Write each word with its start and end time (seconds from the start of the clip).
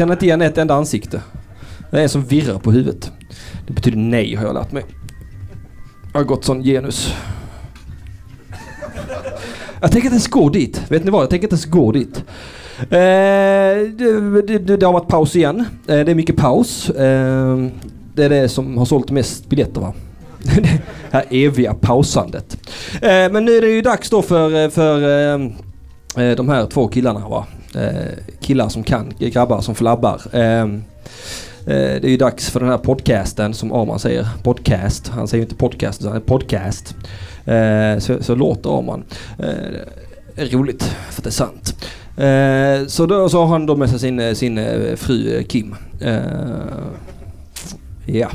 känner 0.00 0.12
inte 0.12 0.26
igen 0.26 0.42
ett 0.42 0.58
enda 0.58 0.74
ansikte. 0.74 1.22
Det 1.90 1.98
är 1.98 2.02
en 2.02 2.08
som 2.08 2.24
virrar 2.24 2.58
på 2.58 2.72
huvudet. 2.72 3.12
Det 3.66 3.72
betyder 3.72 3.98
nej 3.98 4.34
har 4.34 4.44
jag 4.44 4.54
lärt 4.54 4.72
mig. 4.72 4.84
Jag 6.12 6.20
har 6.20 6.24
gått 6.24 6.44
sån 6.44 6.62
genus. 6.62 7.14
Jag 9.80 9.92
tänker 9.92 10.06
inte 10.06 10.14
ens 10.14 10.28
gå 10.28 10.48
dit. 10.48 10.82
Vet 10.88 11.04
ni 11.04 11.10
vad? 11.10 11.22
Jag 11.22 11.30
tänker 11.30 11.46
inte 11.46 11.54
ens 11.54 11.66
gå 11.66 11.92
dit. 11.92 12.24
Eh, 12.80 12.88
det, 13.98 14.42
det, 14.46 14.76
det 14.76 14.86
har 14.86 14.92
varit 14.92 15.08
paus 15.08 15.36
igen. 15.36 15.60
Eh, 15.60 15.64
det 15.86 16.10
är 16.10 16.14
mycket 16.14 16.36
paus. 16.36 16.90
Eh, 16.90 17.66
det 18.14 18.24
är 18.24 18.28
det 18.28 18.48
som 18.48 18.78
har 18.78 18.84
sålt 18.84 19.10
mest 19.10 19.48
biljetter 19.48 19.80
va? 19.80 19.94
det 20.56 20.80
här 21.10 21.24
eviga 21.30 21.74
pausandet. 21.74 22.58
Eh, 22.94 23.32
men 23.32 23.44
nu 23.44 23.56
är 23.56 23.60
det 23.60 23.70
ju 23.70 23.82
dags 23.82 24.10
då 24.10 24.22
för, 24.22 24.64
eh, 24.64 24.70
för 24.70 25.02
eh, 25.02 25.40
eh, 26.24 26.36
de 26.36 26.48
här 26.48 26.66
två 26.66 26.88
killarna 26.88 27.28
va? 27.28 27.46
Eh, 27.74 28.34
killar 28.40 28.68
som 28.68 28.82
kan, 28.82 29.12
grabbar 29.18 29.60
som 29.60 29.74
flabbar. 29.74 30.20
Ehm, 30.32 30.84
eh, 31.66 32.00
det 32.00 32.04
är 32.04 32.10
ju 32.10 32.16
dags 32.16 32.50
för 32.50 32.60
den 32.60 32.68
här 32.68 32.78
podcasten 32.78 33.54
som 33.54 33.72
Arman 33.72 33.98
säger. 33.98 34.28
Podcast. 34.42 35.08
Han 35.08 35.28
säger 35.28 35.44
inte 35.44 35.54
podcast 35.54 36.00
utan 36.00 36.20
podcast. 36.20 36.94
Eh, 37.44 37.98
så, 37.98 38.22
så 38.22 38.34
låter 38.34 38.78
Arman. 38.78 39.04
Roligt 40.36 40.96
för 41.10 41.22
det 41.22 41.28
är 41.28 41.30
sant. 41.30 41.76
Så 42.90 43.06
då 43.06 43.28
så 43.28 43.38
har 43.40 43.46
han 43.46 43.66
då 43.66 43.76
med 43.76 43.90
sig 43.90 43.98
sin, 43.98 44.36
sin 44.36 44.60
fru 44.96 45.42
Kim. 45.42 45.74
Ja. 48.06 48.28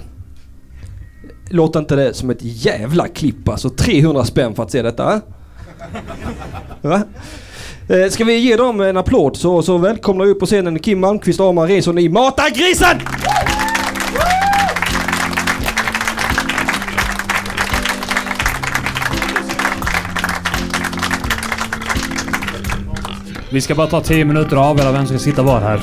Låter 1.50 1.80
inte 1.80 1.96
det 1.96 2.14
som 2.14 2.30
ett 2.30 2.42
jävla 2.42 3.08
klipp 3.08 3.50
alltså? 3.50 3.70
300 3.70 4.26
spänn 4.26 4.56
för 4.56 4.64
att 4.64 4.72
se 4.72 4.82
detta. 4.82 5.22
Va? 6.82 7.04
Eh, 7.90 8.10
ska 8.10 8.24
vi 8.24 8.38
ge 8.38 8.56
dem 8.56 8.82
en 8.82 8.98
applåd 8.98 9.38
så, 9.38 9.62
så 9.62 9.78
välkomnar 9.78 10.26
vi 10.26 10.32
upp 10.32 10.40
på 10.40 10.46
scenen 10.46 10.80
Kim 10.80 11.00
Malmqvist 11.00 11.40
och 11.40 11.48
Arman 11.48 11.68
Reson 11.68 11.98
i 11.98 12.10
Mata 12.10 12.50
grisen! 12.50 13.00
Vi 23.50 23.62
ska 23.62 23.76
bara 23.76 23.88
ta 23.88 24.02
10 24.02 24.26
minuter 24.26 24.58
och 24.58 24.64
avgöra 24.64 24.92
vem 24.92 25.08
som 25.08 25.20
ska 25.20 25.24
sitta 25.24 25.44
var 25.44 25.62
här. 25.62 25.82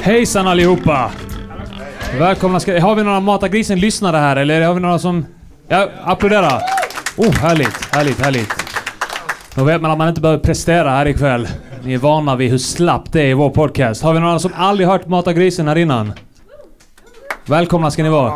Hejsan 0.00 0.46
allihopa! 0.46 1.10
Välkomna 2.18 2.60
ska... 2.60 2.80
Har 2.80 2.94
vi 2.94 3.04
några 3.04 3.20
Mata 3.20 3.48
Grisen-lyssnare 3.48 4.16
här 4.16 4.36
eller 4.36 4.62
har 4.62 4.74
vi 4.74 4.80
några 4.80 4.98
som... 4.98 5.26
Ja, 5.68 5.88
applådera! 6.02 6.60
Oh, 7.16 7.32
härligt, 7.32 7.94
härligt, 7.94 8.20
härligt. 8.20 8.54
Då 9.54 9.64
vet 9.64 9.82
man 9.82 9.90
att 9.90 9.98
man 9.98 10.08
inte 10.08 10.20
behöver 10.20 10.42
prestera 10.42 10.90
här 10.90 11.06
ikväll. 11.06 11.48
Ni 11.84 11.94
är 11.94 11.98
vana 11.98 12.36
vid 12.36 12.50
hur 12.50 12.58
slappt 12.58 13.12
det 13.12 13.20
är 13.20 13.26
i 13.26 13.34
vår 13.34 13.50
podcast. 13.50 14.02
Har 14.02 14.14
vi 14.14 14.20
några 14.20 14.38
som 14.38 14.52
aldrig 14.56 14.88
hört 14.88 15.06
Mata 15.06 15.32
Grisen 15.32 15.68
här 15.68 15.78
innan? 15.78 16.12
Välkomna 17.46 17.90
ska 17.90 18.02
ni 18.02 18.08
vara. 18.08 18.32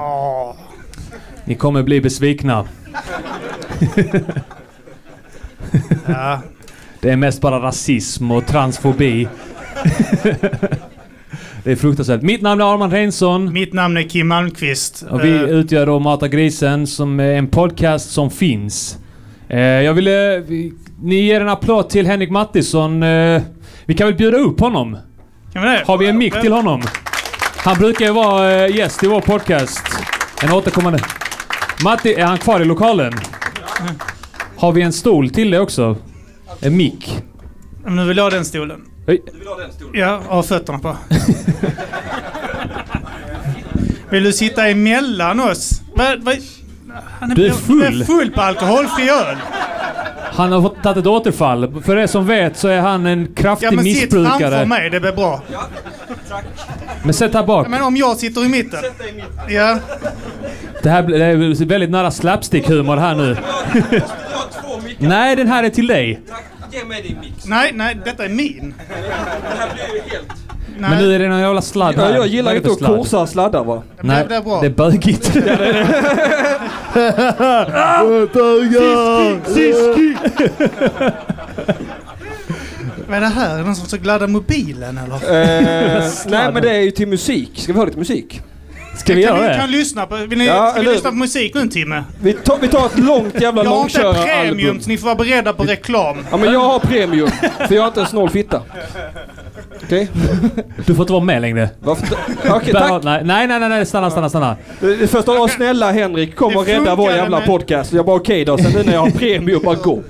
Ni 1.44 1.54
kommer 1.54 1.82
bli 1.82 2.00
besvikna. 2.00 2.66
Det 7.00 7.10
är 7.10 7.16
mest 7.16 7.40
bara 7.40 7.62
rasism 7.62 8.30
och 8.30 8.46
transfobi. 8.46 9.28
Det 11.64 11.72
är 11.72 11.76
fruktansvärt. 11.76 12.22
Mitt 12.22 12.42
namn 12.42 12.60
är 12.60 12.74
Arman 12.74 12.90
Reinsson. 12.90 13.52
Mitt 13.52 13.72
namn 13.72 13.96
är 13.96 14.02
Kim 14.02 14.28
Malmqvist. 14.28 15.04
Och 15.10 15.24
vi 15.24 15.28
uh, 15.28 15.42
utgör 15.42 15.86
då 15.86 15.98
Mata 15.98 16.28
Grisen 16.28 16.86
som 16.86 17.20
är 17.20 17.34
en 17.34 17.46
podcast 17.46 18.10
som 18.10 18.30
finns. 18.30 18.98
Uh, 19.50 19.58
jag 19.58 19.94
ville... 19.94 20.38
Vi, 20.40 20.72
ni 21.02 21.14
ger 21.14 21.40
en 21.40 21.48
applåd 21.48 21.88
till 21.88 22.06
Henrik 22.06 22.30
Mattisson. 22.30 23.02
Uh, 23.02 23.42
vi 23.84 23.94
kan 23.94 24.06
väl 24.06 24.16
bjuda 24.16 24.38
upp 24.38 24.60
honom? 24.60 24.98
Kan 25.52 25.62
vi 25.62 25.68
det? 25.68 25.82
Har 25.86 25.98
vi 25.98 26.06
en 26.06 26.18
mick 26.18 26.40
till 26.40 26.52
honom? 26.52 26.82
Han 27.56 27.78
brukar 27.78 28.04
ju 28.04 28.12
vara 28.12 28.68
gäst 28.68 29.04
i 29.04 29.06
vår 29.06 29.20
podcast. 29.20 29.82
En 30.42 30.52
återkommande... 30.52 30.98
Matti, 31.84 32.14
är 32.14 32.24
han 32.24 32.38
kvar 32.38 32.60
i 32.60 32.64
lokalen? 32.64 33.12
Har 34.56 34.72
vi 34.72 34.82
en 34.82 34.92
stol 34.92 35.30
till 35.30 35.50
det 35.50 35.60
också? 35.60 35.96
En 36.60 36.76
mick? 36.76 37.22
Nu 37.86 38.06
vill 38.06 38.16
jag 38.16 38.24
ha 38.24 38.30
den 38.30 38.44
stolen. 38.44 38.80
Hej. 39.06 39.22
Du 39.32 39.38
vill 39.38 39.48
ha 39.48 39.56
den 39.56 39.72
stolen? 39.72 40.00
Ja, 40.00 40.22
ha 40.28 40.42
fötterna 40.42 40.78
på. 40.78 40.96
vill 44.10 44.24
du 44.24 44.32
sitta 44.32 44.68
emellan 44.68 45.40
oss? 45.40 45.80
Va, 45.96 46.04
va? 46.18 46.32
Han 47.20 47.30
är, 47.30 47.34
du 47.34 47.46
är 47.46 47.50
full! 47.50 48.00
är 48.00 48.04
full 48.04 48.30
på 48.30 48.40
alkoholfri 48.40 49.08
öl. 49.08 49.36
Han 50.32 50.52
har 50.52 50.62
fått 50.62 50.82
tagit 50.82 50.98
ett 50.98 51.06
återfall. 51.06 51.82
För 51.82 51.96
er 51.96 52.06
som 52.06 52.26
vet 52.26 52.56
så 52.56 52.68
är 52.68 52.80
han 52.80 53.06
en 53.06 53.34
kraftig 53.34 53.66
ja, 53.66 53.70
men 53.70 53.84
missbrukare. 53.84 54.32
Sitt 54.32 54.38
framför 54.38 54.66
mig, 54.66 54.90
det 54.90 55.00
blir 55.00 55.12
bra. 55.12 55.42
Ja, 55.52 55.66
tack. 56.28 56.44
Men 57.04 57.14
sätt 57.14 57.34
här 57.34 57.46
bak. 57.46 57.66
Ja, 57.66 57.70
men 57.70 57.82
om 57.82 57.96
jag 57.96 58.16
sitter 58.16 58.44
i 58.44 58.48
mitten? 58.48 58.80
Sätt 58.80 58.98
dig 58.98 59.10
i 59.10 59.12
mitten. 59.12 59.30
Ja. 59.48 59.78
Det 60.82 60.90
här 60.90 61.02
det 61.02 61.24
är 61.24 61.64
väldigt 61.64 61.90
nära 61.90 62.10
slapstick-humor 62.10 62.96
här 62.96 63.14
nu. 63.14 63.36
Nej, 64.98 65.36
den 65.36 65.48
här 65.48 65.64
är 65.64 65.70
till 65.70 65.86
dig. 65.86 66.20
Tack. 66.28 66.44
Ge 66.74 66.84
mig 66.84 67.02
din 67.02 67.20
mix. 67.20 67.46
Nej, 67.46 67.72
nej, 67.74 67.96
detta 68.04 68.24
är 68.24 68.28
min. 68.28 68.74
det 68.88 68.94
här 69.58 69.74
blir 69.74 69.94
ju 69.94 70.00
helt... 70.10 70.32
Nej. 70.78 70.90
Men 70.90 70.98
nu 70.98 71.14
är 71.14 71.18
det 71.18 71.28
någon 71.28 71.40
jävla 71.40 71.62
sladd 71.62 71.94
här. 71.94 72.10
Ja, 72.10 72.16
jag 72.16 72.26
gillar 72.26 72.54
inte 72.54 72.70
att 72.70 72.78
korsa 72.78 73.26
sladdar 73.26 73.64
va? 73.64 73.82
Nej, 74.00 74.26
det 74.28 74.36
är 74.36 74.42
bra. 74.42 74.60
Det 74.60 74.66
är 74.66 74.70
bögigt. 74.70 75.30
ja, 75.34 75.40
det 75.40 75.50
är 75.50 75.72
det. 78.10 78.26
Bögar! 78.34 79.44
Siski! 79.54 80.16
Vad 83.08 83.16
är 83.16 83.20
det 83.20 83.26
här? 83.26 83.54
Är 83.54 83.58
det 83.58 83.64
någon 83.64 83.76
som 83.76 83.86
ska 83.86 83.96
gladda 83.96 84.26
mobilen 84.26 84.98
eller? 84.98 85.14
Eh, 85.16 86.04
nej 86.26 86.52
men 86.52 86.62
det 86.62 86.70
är 86.70 86.80
ju 86.80 86.90
till 86.90 87.08
musik. 87.08 87.50
Ska 87.54 87.72
vi 87.72 87.78
ha 87.78 87.86
lite 87.86 87.98
musik? 87.98 88.42
Ska 88.96 89.14
vi 89.14 89.22
göra 89.22 89.48
det? 89.48 89.54
Kan 89.54 89.70
lyssna 89.70 90.06
på, 90.06 90.16
vill 90.16 90.38
ni, 90.38 90.46
ja, 90.46 90.70
ska 90.70 90.80
vi 90.80 90.86
lyssna 90.86 91.10
på 91.10 91.16
musik 91.16 91.54
nu 91.54 91.60
en 91.60 91.68
timme? 91.68 92.04
Vi 92.22 92.32
tar, 92.32 92.58
vi 92.60 92.68
tar 92.68 92.86
ett 92.86 92.98
långt 92.98 93.40
jävla 93.40 93.62
långköraralbum. 93.62 94.24
Jag 94.26 94.36
har 94.36 94.44
inte 94.44 94.54
premium 94.54 94.80
så 94.80 94.88
ni 94.88 94.98
får 94.98 95.04
vara 95.06 95.16
beredda 95.16 95.52
på 95.52 95.64
reklam. 95.64 96.16
Ja 96.30 96.36
men 96.36 96.52
jag 96.52 96.60
har 96.60 96.78
premium. 96.78 97.28
För 97.68 97.74
jag 97.74 97.82
har 97.82 97.88
inte 97.88 98.00
en 98.00 98.06
snål 98.06 98.30
fitta. 98.30 98.62
Okej? 99.82 100.08
Okay. 100.14 100.64
Du 100.86 100.94
får 100.94 101.02
inte 101.02 101.12
vara 101.12 101.24
med 101.24 101.42
längre. 101.42 101.68
Varför? 101.80 102.16
Okej, 102.38 102.52
okay, 102.52 102.72
tack. 102.72 103.04
Nej, 103.04 103.22
nej, 103.24 103.48
nej, 103.48 103.68
nej, 103.68 103.86
stanna, 103.86 104.10
stanna, 104.10 104.28
stanna. 104.28 104.56
Det 104.80 105.10
första 105.10 105.34
var 105.34 105.48
snälla 105.48 105.92
Henrik, 105.92 106.36
kom 106.36 106.56
och 106.56 106.66
rädda 106.66 106.94
vår 106.94 107.10
jävla 107.10 107.38
med... 107.38 107.46
podcast. 107.46 107.92
Jag 107.92 108.06
bara 108.06 108.16
okej 108.16 108.42
okay 108.42 108.44
då, 108.44 108.58
sen 108.58 108.72
nu 108.72 108.82
när 108.86 108.92
jag 108.92 109.00
har 109.00 109.10
premium, 109.10 109.62
bara 109.64 109.74
gå. 109.74 110.02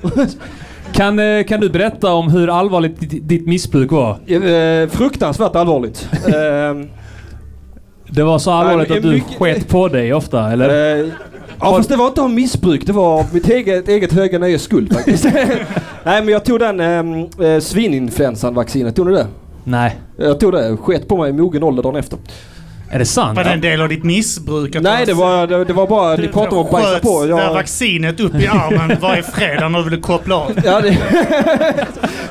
Kan, 0.93 1.19
eh, 1.19 1.45
kan 1.45 1.61
du 1.61 1.71
berätta 1.71 2.13
om 2.13 2.31
hur 2.31 2.59
allvarligt 2.59 3.01
ditt, 3.01 3.29
ditt 3.29 3.47
missbruk 3.47 3.91
var? 3.93 4.11
Eh, 4.27 4.89
fruktansvärt 4.89 5.57
allvarligt. 5.57 6.09
eh, 6.13 6.35
det 8.15 8.25
var 8.25 8.39
så 8.39 8.51
allvarligt 8.51 8.91
att 8.91 9.03
du 9.03 9.09
mycket... 9.09 9.39
sket 9.39 9.69
på 9.69 9.89
dig 9.89 10.15
ofta, 10.15 10.53
eller? 10.53 10.99
Eh, 10.99 11.07
ja, 11.61 11.77
fast 11.77 11.89
det 11.89 11.97
var 11.97 12.07
inte 12.07 12.23
av 12.23 12.31
missbruk. 12.31 12.87
Det 12.87 12.93
var 12.93 13.19
av 13.19 13.35
mitt 13.35 13.49
eget, 13.49 13.89
eget 13.89 14.13
höga 14.13 14.39
nöjes 14.39 14.63
skull 14.63 14.89
faktiskt. 14.93 15.25
Nej, 16.05 16.23
men 16.23 16.29
jag 16.29 16.45
tog 16.45 16.61
den 16.61 16.81
ehm, 16.81 17.21
eh, 17.21 17.61
svininfluensan-vaccinet. 17.61 18.97
Tog 18.97 19.07
ni 19.07 19.13
det? 19.13 19.27
Nej. 19.65 19.97
Jag 20.17 20.41
tog 20.41 20.53
det. 20.53 20.77
Sket 20.77 21.09
på 21.09 21.17
mig 21.17 21.31
i 21.31 21.33
mogen 21.33 21.63
ålder 21.63 21.83
dagen 21.83 21.97
efter. 21.97 22.19
Är 22.91 22.99
det 22.99 23.05
sant? 23.05 23.37
Var 23.37 23.45
det 23.45 23.51
en 23.51 23.61
del 23.61 23.81
av 23.81 23.89
ditt 23.89 24.05
missbruk? 24.05 24.77
Nej, 24.81 25.07
det 25.07 25.15
var, 25.15 25.47
det, 25.47 25.65
det 25.65 25.73
var 25.73 25.87
bara... 25.87 26.17
Ni 26.17 26.29
pratade 26.29 26.57
om 26.57 26.67
att 26.67 26.73
bajsa 26.73 26.99
på. 26.99 27.27
Jag... 27.29 27.39
det 27.39 27.55
vaccinet 27.55 28.21
upp 28.21 28.35
i 28.35 28.47
armen 28.47 28.97
varje 29.01 29.23
fredag 29.23 29.69
när 29.69 29.79
du 29.79 29.85
ville 29.85 30.03
koppla 30.03 30.37
av. 30.37 30.53
Ja, 30.65 30.81
det... 30.81 30.99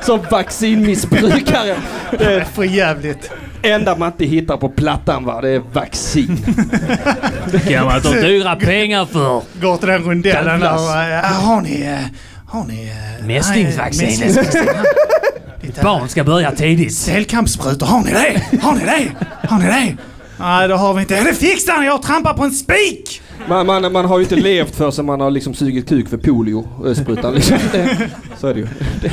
Som 0.00 0.20
vaccinmissbrukare. 0.30 1.76
Det 2.18 2.24
är 2.24 2.44
för 2.44 2.64
jävligt 2.64 3.30
enda 3.64 3.96
man 3.96 4.12
inte 4.12 4.24
hittar 4.24 4.56
på 4.56 4.68
plattan 4.68 5.24
va, 5.24 5.40
det 5.40 5.48
är 5.48 5.62
vaccin. 5.72 6.44
det 7.52 7.58
kan 7.58 7.86
man 7.86 8.00
ta 8.00 8.10
dyra 8.10 8.56
pengar 8.56 9.04
för. 9.04 9.42
Går 9.60 9.76
till 9.76 9.88
den 9.88 10.02
rundellen 10.02 10.60
där 10.60 10.74
och 10.74 10.80
har 10.80 11.60
ni... 11.60 11.98
Har 12.46 12.64
ni... 12.64 12.92
Mässlingsvaccin. 13.26 14.44
Barn 15.82 16.08
ska 16.08 16.24
börja 16.24 16.50
tidigt. 16.50 16.94
Cellkampssprutor, 16.94 17.86
har 17.86 18.00
ni 18.00 18.10
det? 18.10 18.58
Har 18.62 18.74
ni 18.74 18.84
det? 18.84 19.12
Har 19.48 19.58
ni 19.58 19.64
det? 19.64 19.96
Nej, 20.38 20.68
det 20.68 20.74
har 20.74 20.94
vi 20.94 21.00
inte. 21.00 21.24
Det 21.24 21.34
fixar 21.34 21.80
ni! 21.80 21.86
Jag 21.86 22.02
trampar 22.02 22.34
på 22.34 22.42
en 22.42 22.50
spik! 22.50 23.22
Man, 23.48 23.66
man, 23.66 23.92
man, 23.92 24.04
har 24.04 24.18
ju 24.18 24.24
inte 24.24 24.36
levt 24.36 24.76
för 24.76 24.90
sig 24.90 25.04
man 25.04 25.20
har 25.20 25.30
liksom 25.30 25.54
sugit 25.54 25.88
kuk 25.88 26.08
för 26.08 26.16
polio-sprutan. 26.16 27.34
Liksom. 27.34 27.58
Så 28.38 28.46
är 28.46 28.54
det 28.54 28.60
ju. 28.60 28.66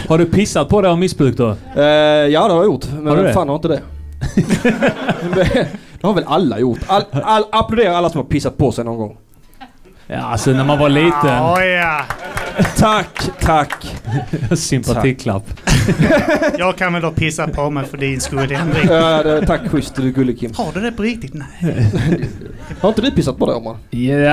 Har 0.07 0.17
du 0.17 0.25
pissat 0.25 0.69
på 0.69 0.81
det 0.81 0.89
av 0.89 0.99
missbruk 0.99 1.37
då? 1.37 1.49
Uh, 1.77 1.83
ja 1.83 2.47
det 2.47 2.53
har 2.53 2.55
jag 2.55 2.65
gjort. 2.65 2.85
Men 3.01 3.15
vem 3.15 3.33
fan 3.33 3.47
har 3.47 3.55
inte 3.55 3.67
det? 3.67 3.81
det 5.35 6.07
har 6.07 6.13
väl 6.13 6.23
alla 6.27 6.59
gjort? 6.59 6.79
All, 6.87 7.03
all, 7.11 7.43
applådera 7.51 7.97
alla 7.97 8.09
som 8.09 8.17
har 8.17 8.25
pissat 8.25 8.57
på 8.57 8.71
sig 8.71 8.85
någon 8.85 8.97
gång. 8.97 9.17
Ja, 10.13 10.17
alltså 10.21 10.51
när 10.51 10.63
man 10.63 10.79
var 10.79 10.89
liten. 10.89 11.39
Oh, 11.43 11.65
ja. 11.65 12.01
Tack, 12.77 13.29
tack. 13.41 13.95
Sympatiklapp. 14.55 15.43
Jag 16.57 16.77
kan 16.77 16.93
väl 16.93 17.01
då 17.01 17.11
pissa 17.11 17.47
på 17.47 17.69
mig 17.69 17.85
för 17.85 17.97
din 17.97 18.21
skull, 18.21 18.51
Henrik. 18.51 18.85
Ja, 18.89 19.23
det, 19.23 19.45
tack 19.47 19.61
schysst, 19.71 19.95
du 19.95 20.11
gullig 20.11 20.39
Kim. 20.39 20.51
Har 20.57 20.71
du 20.73 20.79
det 20.81 20.91
på 20.91 21.03
riktigt? 21.03 21.33
Nej. 21.33 21.87
Har 22.81 22.89
inte 22.89 23.01
du 23.01 23.11
pissat 23.11 23.37
på 23.37 23.45
dig 23.45 23.55
Omar? 23.55 23.77
Ja... 23.89 24.29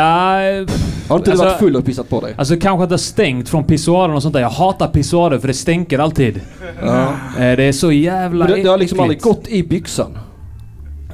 Har 1.08 1.16
inte 1.16 1.30
du 1.30 1.30
Alltså- 1.30 1.44
varit 1.44 1.58
full 1.58 1.76
och 1.76 1.84
pissat 1.86 2.08
på 2.08 2.20
dig? 2.20 2.34
Alltså 2.38 2.56
kanske 2.56 2.82
att 2.82 2.88
det 2.88 2.92
har 2.92 2.98
stängt 2.98 3.48
från 3.48 3.64
pissoaren 3.64 4.14
och 4.14 4.22
sånt 4.22 4.34
där. 4.34 4.40
Jag 4.40 4.50
hatar 4.50 4.88
pissoarer 4.88 5.38
för 5.38 5.48
det 5.48 5.54
stänker 5.54 5.98
alltid. 5.98 6.40
Ja. 6.82 7.02
Eh, 7.38 7.56
Det 7.56 7.62
är 7.64 7.72
så 7.72 7.92
jävla 7.92 8.44
Men 8.44 8.56
det, 8.56 8.62
det 8.62 8.68
har 8.68 8.78
liksom 8.78 9.00
aldrig 9.00 9.20
gått 9.20 9.48
i 9.48 9.62
byxan. 9.62 10.18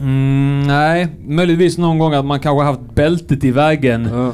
Mm, 0.01 0.63
nej, 0.67 1.09
möjligtvis 1.27 1.79
någon 1.79 1.99
gång 1.99 2.15
att 2.15 2.25
man 2.25 2.41
kanske 2.41 2.65
haft 2.65 2.81
bältet 2.95 3.45
i 3.45 3.51
vägen. 3.51 4.09
Ja. 4.13 4.33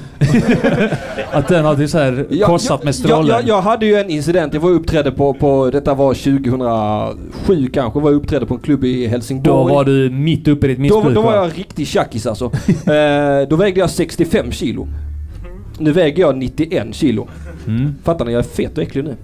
Att 1.32 1.48
den 1.48 1.64
har 1.64 1.74
typ 1.76 1.90
så 1.90 1.98
här 1.98 2.26
Ja, 2.30 2.46
korsat 2.46 2.80
ja, 2.80 2.84
med 2.84 2.94
strålen. 2.94 3.26
Ja, 3.26 3.34
ja, 3.40 3.42
jag 3.46 3.62
hade 3.62 3.86
ju 3.86 3.94
en 3.94 4.10
incident. 4.10 4.54
Jag 4.54 4.60
var 4.60 4.70
uppträdde 4.70 5.12
på, 5.12 5.34
på, 5.34 5.70
detta 5.70 5.94
var 5.94 6.14
2007 6.14 7.68
kanske, 7.72 8.00
var 8.00 8.10
jag 8.10 8.16
uppträdde 8.16 8.46
på 8.46 8.54
en 8.54 8.60
klubb 8.60 8.84
i 8.84 9.04
Då 9.04 9.10
Helsingborg. 9.10 9.74
var 9.74 9.84
du 9.84 10.10
mitt 10.10 10.48
uppe 10.48 10.66
i 10.66 10.68
ditt 10.68 10.78
då, 10.78 10.82
missbruk 10.82 11.14
då 11.14 11.22
var 11.22 11.32
va? 11.32 11.36
jag 11.36 11.58
riktig 11.58 11.86
tjackis 11.86 12.26
alltså. 12.26 12.44
eh, 12.44 13.48
då 13.48 13.56
vägde 13.56 13.80
jag 13.80 13.90
65 13.90 14.52
kilo. 14.52 14.88
Nu 15.78 15.92
väger 15.92 16.20
jag 16.22 16.36
91 16.36 16.94
kilo. 16.94 17.28
Mm. 17.66 17.94
Fattar 18.04 18.24
ni? 18.24 18.32
Jag 18.32 18.38
är 18.38 18.42
fet 18.42 18.78
och 18.78 18.82
äcklig 18.84 19.04
nu. 19.04 19.16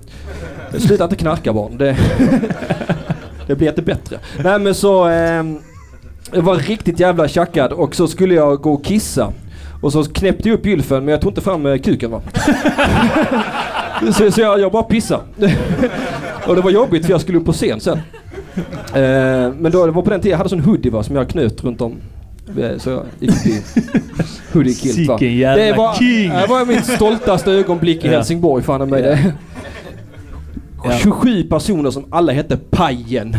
Sluta 0.78 1.04
inte 1.04 1.16
knarka 1.16 1.52
barn. 1.52 1.78
Det, 1.78 1.96
det 3.46 3.54
blir 3.54 3.68
inte 3.68 3.82
bättre. 3.82 4.18
Nej 4.44 4.58
men 4.58 4.74
så... 4.74 5.04
ehm, 5.04 5.58
jag 6.32 6.42
var 6.42 6.56
riktigt 6.56 7.00
jävla 7.00 7.28
tjackad 7.28 7.72
och 7.72 7.94
så 7.94 8.08
skulle 8.08 8.34
jag 8.34 8.60
gå 8.60 8.72
och 8.72 8.84
kissa. 8.84 9.32
Och 9.80 9.92
så 9.92 10.04
knäppte 10.04 10.48
jag 10.48 10.58
upp 10.58 10.66
gylfen 10.66 11.04
men 11.04 11.12
jag 11.12 11.20
tog 11.20 11.30
inte 11.30 11.40
fram 11.40 11.66
eh, 11.66 11.78
kuken 11.78 12.10
va. 12.10 12.20
så 14.12 14.30
så 14.30 14.40
jag, 14.40 14.60
jag 14.60 14.72
bara 14.72 14.82
pissade. 14.82 15.22
och 16.46 16.54
det 16.56 16.60
var 16.60 16.70
jobbigt 16.70 17.04
för 17.04 17.12
jag 17.12 17.20
skulle 17.20 17.38
upp 17.38 17.44
på 17.44 17.52
scen 17.52 17.80
sen. 17.80 17.98
Eh, 18.94 19.52
men 19.58 19.72
då, 19.72 19.86
det 19.86 19.92
var 19.92 20.02
på 20.02 20.10
den 20.10 20.20
tiden 20.20 20.30
jag 20.30 20.38
hade 20.38 20.50
sån 20.50 20.60
hoodie 20.60 20.90
va, 20.90 21.02
som 21.02 21.16
jag 21.16 21.28
knöt 21.28 21.64
runt 21.64 21.80
om. 21.80 21.96
Eh, 22.58 22.78
Så 22.78 22.90
jag 22.90 23.02
gick 23.18 23.30
upp 23.30 23.46
i 23.46 23.62
hoodie 24.52 24.74
kilt 24.74 25.08
va. 25.08 25.18
Sicken 25.18 25.36
jävla 25.36 25.64
Det 25.64 25.72
var, 25.72 25.94
king! 25.94 26.30
det 26.30 26.46
var 26.48 26.64
mitt 26.66 26.86
stoltaste 26.86 27.50
ögonblick 27.52 28.04
i. 28.04 28.08
Helsingborg 28.08 28.62
fan. 28.64 28.88
Ja. 28.88 28.96
Det. 28.96 29.32
Ja. 30.92 30.98
27 30.98 31.42
personer 31.42 31.90
som 31.90 32.04
alla 32.10 32.32
hette 32.32 32.56
Pajen. 32.70 33.36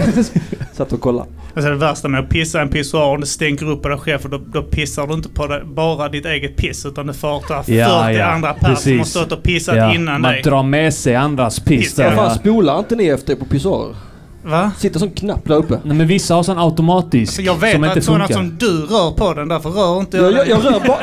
Satt 0.72 0.92
och 0.92 1.00
kollade. 1.00 1.28
Alltså 1.54 1.70
det 1.70 1.76
värsta 1.76 2.08
med 2.08 2.20
att 2.20 2.28
pissa 2.28 2.58
i 2.58 2.62
en 2.62 2.68
pissoar, 2.68 3.06
om 3.14 3.20
det 3.20 3.26
stänker 3.26 3.70
upp 3.70 3.82
på 3.82 3.88
dig 3.88 3.98
själv, 3.98 4.18
för 4.18 4.28
då, 4.28 4.38
då 4.52 4.62
pissar 4.62 5.06
du 5.06 5.14
inte 5.14 5.28
på 5.28 5.46
dig, 5.46 5.62
bara 5.64 6.08
ditt 6.08 6.26
eget 6.26 6.56
piss, 6.56 6.86
utan 6.86 7.06
du 7.06 7.12
får 7.12 7.40
ta 7.40 7.62
40 7.62 7.74
Ja, 7.76 8.12
ja. 8.12 8.24
andra 8.26 8.52
pers 8.52 8.60
som 8.60 8.68
har 8.92 8.98
Precis. 8.98 9.08
stått 9.10 9.32
och 9.32 9.42
pissat 9.42 9.76
Ja, 9.76 9.94
innan 9.94 10.20
man 10.20 10.32
dig. 10.32 10.42
drar 10.42 10.62
med 10.62 10.94
sig 10.94 11.14
andras 11.14 11.60
piss 11.60 11.80
Piss, 11.80 11.94
där. 11.94 12.16
Fan 12.16 12.34
spolar 12.34 12.78
inte 12.78 12.96
ni 12.96 13.06
efter 13.08 13.34
på 13.34 13.44
pissoarer? 13.44 13.94
Va? 14.42 14.70
Sitter 14.78 14.98
som 14.98 15.10
knapp 15.10 15.44
där 15.44 15.54
uppe. 15.56 15.78
Nej 15.84 15.96
men 15.96 16.06
vissa 16.06 16.34
har 16.34 16.42
sån 16.42 16.58
automatisk 16.58 17.32
Så 17.32 17.42
jag 17.42 17.56
vet 17.60 17.72
som 17.74 17.84
inte 17.84 17.98
att 17.98 18.04
sådana 18.04 18.26
funkar. 18.26 18.34
som 18.42 18.56
du 18.58 18.86
rör 18.86 19.10
på 19.10 19.34
den, 19.34 19.48
därför 19.48 19.70
rör 19.70 20.00
inte 20.00 20.16
jag, 20.16 20.32
Jag, 20.32 20.48
jag, 20.48 20.64
rör 20.64 20.80
bara, 20.86 20.98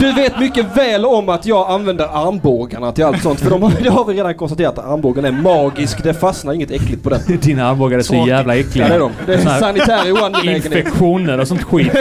du 0.00 0.12
vet 0.12 0.40
mycket 0.40 0.76
väl 0.76 1.04
om 1.04 1.28
att 1.28 1.46
jag 1.46 1.70
använder 1.70 2.26
armbågarna 2.28 2.92
till 2.92 3.04
allt 3.04 3.22
sånt. 3.22 3.40
För 3.40 3.50
de 3.50 3.62
har, 3.62 3.72
det 3.82 3.88
har 3.90 4.04
vi 4.04 4.14
redan 4.14 4.34
konstaterat 4.34 4.78
att 4.78 4.84
armbågen 4.84 5.24
är 5.24 5.32
magisk. 5.32 6.02
Det 6.02 6.14
fastnar 6.14 6.52
inget 6.52 6.70
äckligt 6.70 7.02
på 7.02 7.10
den. 7.10 7.20
Dina 7.42 7.68
armbågar 7.68 7.98
är 7.98 8.02
så 8.02 8.12
Tråkigt. 8.12 8.28
jävla 8.28 8.56
äckliga. 8.56 8.84
Ja 8.84 8.88
det 8.88 8.94
är 8.94 9.00
de. 9.00 9.12
Det 9.26 9.34
är 9.34 9.58
sanitär 9.60 10.12
oangelägenhet. 10.12 10.64
Infektioner 10.66 11.38
och 11.40 11.48
sånt 11.48 11.62
skit 11.62 11.92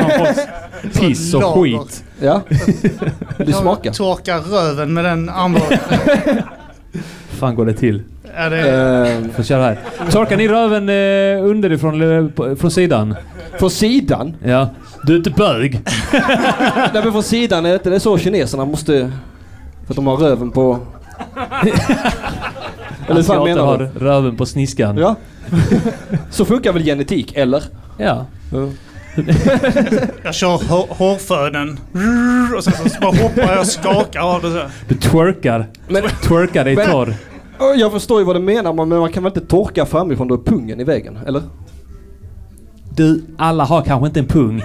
piss 0.99 1.33
och 1.33 1.43
skit. 1.63 2.03
Ja. 2.21 2.41
Du 3.45 3.51
smakar. 3.53 3.91
Torkar 3.91 4.39
röven 4.39 4.93
med 4.93 5.05
den 5.05 5.29
armbågen. 5.29 5.79
fan 7.39 7.55
går 7.55 7.65
det 7.65 7.73
till? 7.73 8.03
Ja, 8.37 8.49
det 8.49 8.57
är, 8.57 9.05
Eh, 9.05 9.29
Får 9.35 9.43
köra 9.43 9.63
här. 9.63 9.79
Torkar 10.11 10.37
ni 10.37 10.47
röven 10.47 10.89
eh, 10.89 11.49
underifrån 11.49 12.01
eller 12.01 12.27
på- 12.29 12.55
från 12.55 12.71
sidan? 12.71 13.15
från 13.59 13.69
sidan? 13.71 14.35
Ja. 14.43 14.69
Du 15.03 15.13
är 15.13 15.17
inte 15.17 15.29
bög? 15.29 15.81
Nej 16.93 17.01
men 17.03 17.11
från 17.11 17.23
sidan 17.23 17.65
är 17.65 17.69
det 17.69 17.75
inte 17.75 17.89
det 17.89 17.99
så 17.99 18.17
kineserna 18.17 18.65
måste... 18.65 19.11
För 19.85 19.91
att 19.91 19.95
de 19.95 20.07
har 20.07 20.17
röven 20.17 20.51
på... 20.51 20.79
Eller 23.09 23.19
Asiater 23.19 23.43
menar 23.45 23.65
har 23.65 23.77
du? 23.77 24.05
röven 24.05 24.37
på 24.37 24.45
sniskan. 24.45 24.97
Ja. 24.97 25.15
Så 26.29 26.45
funkar 26.45 26.73
väl 26.73 26.83
genetik, 26.83 27.37
eller? 27.37 27.63
Ja. 27.97 28.25
jag 30.23 30.35
kör 30.35 30.47
hår, 30.69 30.85
hårfönen. 30.89 31.79
Och 32.57 32.63
sen 32.63 32.73
så 32.89 32.99
bara 33.01 33.11
hoppar 33.23 33.41
jag 33.51 33.59
och 33.59 33.67
skakar 33.67 34.19
av 34.21 34.41
det 34.41 34.51
så. 34.51 34.61
Du 34.87 34.95
twerkar. 34.95 35.67
Men 35.87 36.03
Twerkar 36.23 36.65
dig 36.65 36.75
torr. 36.75 37.13
Jag 37.59 37.91
förstår 37.91 38.19
ju 38.19 38.25
vad 38.25 38.35
du 38.35 38.39
menar 38.39 38.73
men 38.73 38.89
man 38.89 39.11
kan 39.11 39.23
väl 39.23 39.33
inte 39.35 39.47
torka 39.47 39.85
framifrån 39.85 40.27
då 40.27 40.35
är 40.35 40.39
pungen 40.39 40.79
i 40.79 40.83
vägen? 40.83 41.19
Eller? 41.27 41.41
Du, 42.95 43.23
alla 43.37 43.63
har 43.63 43.81
kanske 43.81 44.07
inte 44.07 44.19
en 44.19 44.25
pung. 44.25 44.63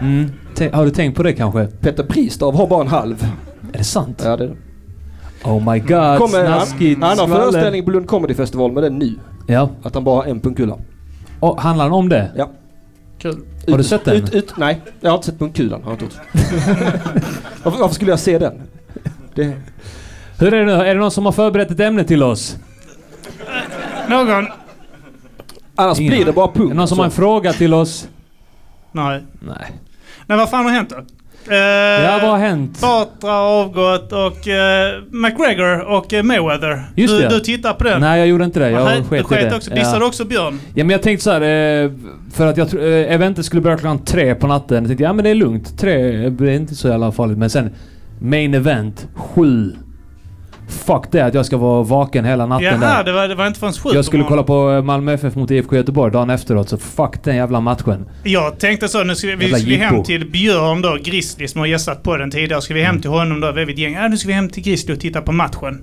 Mm. 0.00 0.30
Har 0.72 0.84
du 0.84 0.90
tänkt 0.90 1.16
på 1.16 1.22
det 1.22 1.32
kanske? 1.32 1.66
Peter 1.66 2.02
Pristav 2.04 2.56
har 2.56 2.66
bara 2.66 2.80
en 2.80 2.88
halv. 2.88 3.26
Är 3.72 3.78
det 3.78 3.84
sant? 3.84 4.22
Ja, 4.24 4.36
det 4.36 4.44
är 4.44 4.48
det. 4.48 4.54
Oh 5.44 5.72
my 5.72 5.78
god, 5.78 5.88
Kommer, 6.18 6.44
han, 6.44 6.66
snaskigt. 6.66 7.00
han 7.00 7.18
har 7.18 7.26
skvaller. 7.26 7.36
föreställning 7.36 7.84
på 7.84 7.90
Lund 7.90 8.06
Comedy 8.06 8.34
Festival 8.34 8.72
med 8.72 8.82
det 8.82 8.90
nu. 8.90 9.14
Ja. 9.46 9.70
Att 9.82 9.94
han 9.94 10.04
bara 10.04 10.16
har 10.16 10.24
en 10.24 10.40
pungkula. 10.40 10.78
Och 11.40 11.60
handlar 11.60 11.84
den 11.84 11.94
om 11.94 12.08
det? 12.08 12.30
Ja. 12.36 12.50
Kul. 13.18 13.36
Har 13.68 13.78
du 13.78 13.84
sett 13.84 14.04
den? 14.04 14.16
Ut, 14.16 14.34
ut, 14.34 14.52
nej, 14.56 14.80
jag 15.00 15.10
har 15.10 15.16
inte 15.16 15.26
sett 15.26 15.38
pungkulan. 15.38 15.82
Har 15.82 15.90
jag 15.92 16.02
inte 16.02 16.16
varför, 17.62 17.80
varför 17.80 17.94
skulle 17.94 18.10
jag 18.10 18.20
se 18.20 18.38
den? 18.38 18.62
Det, 19.34 19.52
Hur 20.38 20.54
är 20.54 20.58
det 20.58 20.64
nu? 20.66 20.72
Är 20.72 20.94
det 20.94 21.00
någon 21.00 21.10
som 21.10 21.24
har 21.24 21.32
förberett 21.32 21.70
ett 21.70 21.80
ämne 21.80 22.04
till 22.04 22.22
oss? 22.22 22.56
Någon? 24.08 24.46
annars 25.74 26.00
Ingen. 26.00 26.12
blir 26.14 26.24
det 26.24 26.32
bara 26.32 26.48
Är 26.50 26.52
pung. 26.54 26.68
det 26.68 26.74
någon 26.74 26.88
som 26.88 26.98
har 26.98 27.04
en 27.04 27.10
fråga 27.10 27.52
till 27.52 27.74
oss? 27.74 28.08
Nej. 28.92 29.22
Nej. 29.40 29.72
Nej, 30.26 30.38
vad 30.38 30.50
fan 30.50 30.64
har 30.64 30.72
hänt 30.72 30.90
då? 30.90 30.96
Eh, 31.52 31.56
Ja, 31.58 32.18
vad 32.22 32.30
har 32.30 32.38
hänt? 32.38 32.80
Batra 32.80 33.30
har 33.30 33.42
avgått 33.62 34.12
och 34.12 34.48
eh, 34.48 35.02
McGregor 35.10 35.80
och 35.80 36.12
eh, 36.12 36.22
Mayweather. 36.22 36.82
Just 36.96 37.14
du, 37.14 37.20
det. 37.22 37.28
du 37.28 37.40
tittar 37.40 37.74
på 37.74 37.84
den? 37.84 38.00
Nej, 38.00 38.18
jag 38.18 38.28
gjorde 38.28 38.44
inte 38.44 38.60
det. 38.60 38.70
Jag 38.70 38.84
Nej, 38.84 39.02
sket 39.02 39.10
du 39.10 39.16
i 39.16 39.22
sket 39.38 39.50
det. 39.50 39.56
också. 39.56 39.70
Dissade 39.70 39.98
ja. 40.00 40.06
också 40.06 40.24
Björn? 40.24 40.60
Ja, 40.74 40.84
men 40.84 40.90
jag 40.90 41.02
tänkte 41.02 41.24
så 41.24 41.30
här, 41.30 41.40
eh, 41.84 41.90
för 42.32 42.46
att 42.46 42.56
jag 42.56 42.74
eh, 42.74 43.14
eventet 43.14 43.44
skulle 43.46 43.62
börja 43.62 43.76
klockan 43.76 44.04
tre 44.04 44.34
på 44.34 44.46
natten. 44.46 44.76
Jag 44.76 44.86
tänkte, 44.86 45.04
ja 45.04 45.12
men 45.12 45.24
det 45.24 45.30
är 45.30 45.34
lugnt. 45.34 45.78
Tre 45.78 46.28
det 46.30 46.50
är 46.52 46.56
inte 46.56 46.74
så 46.74 46.88
jävla 46.88 47.12
farligt. 47.12 47.38
Men 47.38 47.50
sen, 47.50 47.70
main 48.20 48.54
event, 48.54 49.08
sju. 49.14 49.72
Fuck 50.72 51.04
det 51.10 51.20
att 51.20 51.34
jag 51.34 51.46
ska 51.46 51.56
vara 51.56 51.82
vaken 51.82 52.24
hela 52.24 52.46
natten 52.46 52.66
Jaha, 52.66 52.96
där. 52.96 53.04
det 53.04 53.12
var, 53.12 53.28
det 53.28 53.34
var 53.34 53.46
inte 53.46 53.60
förrän 53.60 53.72
sju 53.72 53.90
Jag 53.94 54.04
skulle 54.04 54.24
kolla 54.24 54.42
på 54.42 54.70
eh, 54.70 54.82
Malmö 54.82 55.12
FF 55.12 55.34
mot 55.34 55.50
IFK 55.50 55.76
Göteborg 55.76 56.12
dagen 56.12 56.30
efteråt, 56.30 56.68
så 56.68 56.78
fuck 56.78 57.24
den 57.24 57.36
jävla 57.36 57.60
matchen. 57.60 58.08
Jag 58.22 58.58
tänkte 58.58 58.88
så, 58.88 59.04
nu 59.04 59.14
ska 59.14 59.26
vi, 59.26 59.34
vi 59.36 59.64
vi 59.64 59.76
hem 59.76 60.02
till 60.02 60.30
Björn 60.30 60.82
då, 60.82 60.98
Grizzly 61.02 61.48
som 61.48 61.58
har 61.58 61.66
gästat 61.66 62.02
på 62.02 62.16
den 62.16 62.30
tidigare. 62.30 62.62
Ska 62.62 62.74
vi 62.74 62.82
hem 62.82 63.00
till 63.00 63.10
honom 63.10 63.40
då, 63.40 63.52
vi 63.52 63.62
är 63.62 63.70
ett 63.70 63.78
gäng. 63.78 63.94
Ja, 63.94 64.08
nu 64.08 64.16
ska 64.16 64.28
vi 64.28 64.34
hem 64.34 64.48
till 64.48 64.62
Grizzly 64.62 64.94
och 64.94 65.00
titta 65.00 65.22
på 65.22 65.32
matchen. 65.32 65.82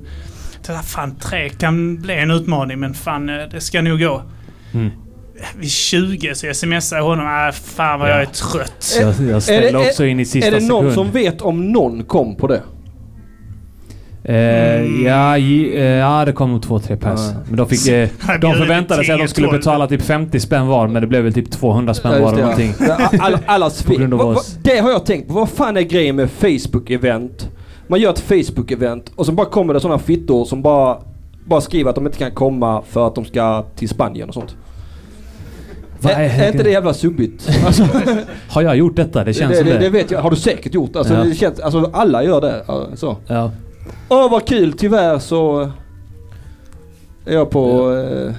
Så 0.62 0.72
där, 0.72 0.80
fan, 0.80 1.16
tre 1.16 1.50
kan 1.50 2.02
bli 2.02 2.14
en 2.14 2.32
utmaning, 2.32 2.80
men 2.80 2.94
fan, 2.94 3.30
eh, 3.30 3.36
det 3.52 3.62
ska 3.62 3.82
nog 3.82 4.00
gå. 4.00 4.22
Mm. 4.74 4.90
Vid 5.58 5.72
20 5.72 6.36
så 6.36 6.46
jag 6.46 6.56
honom. 7.04 7.26
Äh, 7.48 7.52
fan 7.52 8.00
vad 8.00 8.10
Ja. 8.10 8.14
jag 8.14 8.22
är 8.22 8.26
trött. 8.26 8.98
Jag, 9.02 9.08
jag 9.08 9.36
är, 9.36 9.40
ställde 9.40 9.72
det, 9.72 9.78
också 9.78 10.06
in 10.06 10.20
i 10.20 10.26
sista 10.26 10.48
är 10.48 10.52
det 10.60 10.68
någon 10.68 10.92
sekund. 10.92 10.94
som 10.94 11.12
vet 11.12 11.42
om 11.42 11.72
någon 11.72 12.04
kom 12.04 12.36
på 12.36 12.48
det? 12.48 12.62
Mm. 14.30 15.06
ja, 15.06 15.38
eh, 15.38 15.84
ja, 15.84 16.26
det 16.26 16.32
kom 16.32 16.52
nog 16.52 16.62
två, 16.62 16.80
tre 16.80 16.96
pers. 16.96 17.20
Men 17.48 17.58
de 17.58 17.68
fick... 17.68 17.88
Eh, 17.88 18.10
de 18.42 18.54
förväntade 18.54 19.04
sig 19.04 19.14
att 19.14 19.20
de 19.20 19.24
10, 19.24 19.28
skulle 19.28 19.48
12. 19.48 19.60
betala 19.60 19.88
typ 19.88 20.02
50 20.02 20.40
spänn 20.40 20.68
var, 20.68 20.88
men 20.88 21.02
det 21.02 21.08
blev 21.08 21.24
väl 21.24 21.34
typ 21.34 21.52
200 21.52 21.94
spänn 21.94 22.22
var 22.22 22.34
eller 22.34 22.42
någonting. 22.42 22.74
Alla, 23.46 23.66
oss. 23.66 24.58
Det 24.64 24.78
har 24.78 24.92
jag 24.92 25.06
tänkt 25.06 25.28
på. 25.28 25.34
Vad 25.34 25.50
fan 25.50 25.78
är 25.78 25.82
grejen 25.82 26.16
med 26.16 26.30
Facebook-event? 26.40 27.48
Man 27.88 28.00
gör 28.00 28.10
ett 28.10 28.24
Facebook-event 28.28 29.04
och 29.16 29.26
så 29.26 29.32
bara 29.32 29.48
kommer 29.48 29.74
det 29.74 29.80
sådana 29.80 30.00
fittor 30.00 30.46
som 30.46 30.62
bara, 30.62 30.98
bara 31.46 31.62
skriver 31.62 31.90
att 31.90 31.96
de 31.96 32.06
inte 32.06 32.18
kan 32.18 32.32
komma 32.32 32.82
för 32.90 33.08
att 33.08 33.16
de 33.16 33.26
ska 33.26 33.66
till 33.76 33.90
Spanien 33.90 34.28
och 34.28 34.34
sånt. 34.34 34.56
Är, 36.04 36.20
är 36.20 36.48
inte 36.48 36.64
det 36.64 36.72
jävla 36.72 36.94
subbigt? 36.94 37.50
Alltså, 37.66 37.88
Har 38.50 38.62
jag 38.62 38.78
gjort 38.78 38.96
detta? 38.96 39.24
Det 39.24 39.34
känns 39.34 39.52
det, 39.52 39.58
som 39.58 39.68
det, 39.68 39.74
det. 39.74 39.80
det 39.80 39.90
vet 39.90 40.12
jag. 40.12 40.22
Har 40.22 40.30
du 40.30 40.36
säkert 40.36 40.74
gjort. 40.74 40.96
Alltså, 40.96 41.14
Ja. 41.14 41.24
det 41.24 41.36
känns, 41.36 41.60
alltså 41.60 41.90
alla 41.94 42.24
gör 42.24 42.42
det. 42.42 42.64
Så. 42.98 43.18
Ja. 43.28 43.52
Åh 44.10 44.32
vad 44.32 44.48
kul, 44.48 44.74
tyvärr 44.74 45.20
så 45.20 45.72
är 47.26 47.34
jag 47.34 47.50
på 47.50 47.92
eh, 47.94 48.34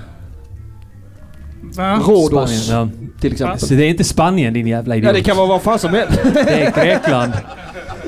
Va? 1.77 1.95
Rhodos 2.07 2.65
Spanien, 2.67 3.13
till 3.21 3.31
ja. 3.31 3.33
exempel. 3.35 3.59
Så 3.61 3.75
det 3.75 3.85
är 3.85 3.89
inte 3.89 4.05
Spanien 4.05 4.55
din 4.55 4.67
jävla 4.67 4.97
idiot. 4.97 5.07
Ja 5.07 5.13
det 5.13 5.23
kan 5.23 5.37
vara 5.37 5.47
vad 5.47 5.63
fan 5.63 5.79
som 5.79 5.91
helst. 5.91 6.21
Det 6.35 6.51
är 6.51 6.85
Grekland. 6.85 7.33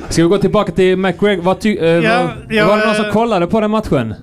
Ska 0.09 0.23
vi 0.23 0.29
gå 0.29 0.37
tillbaka 0.37 0.71
till 0.71 0.97
McGregor? 0.97 1.43
Vad 1.43 1.59
ty, 1.59 1.77
eh, 1.77 1.85
Ja, 1.87 2.23
var, 2.23 2.55
ja, 2.55 2.67
var 2.67 2.77
det 2.77 2.85
någon 2.85 2.95
som 2.95 3.05
eh, 3.05 3.11
kollade 3.11 3.47
på 3.47 3.59
den 3.61 3.71
matchen? 3.71 4.13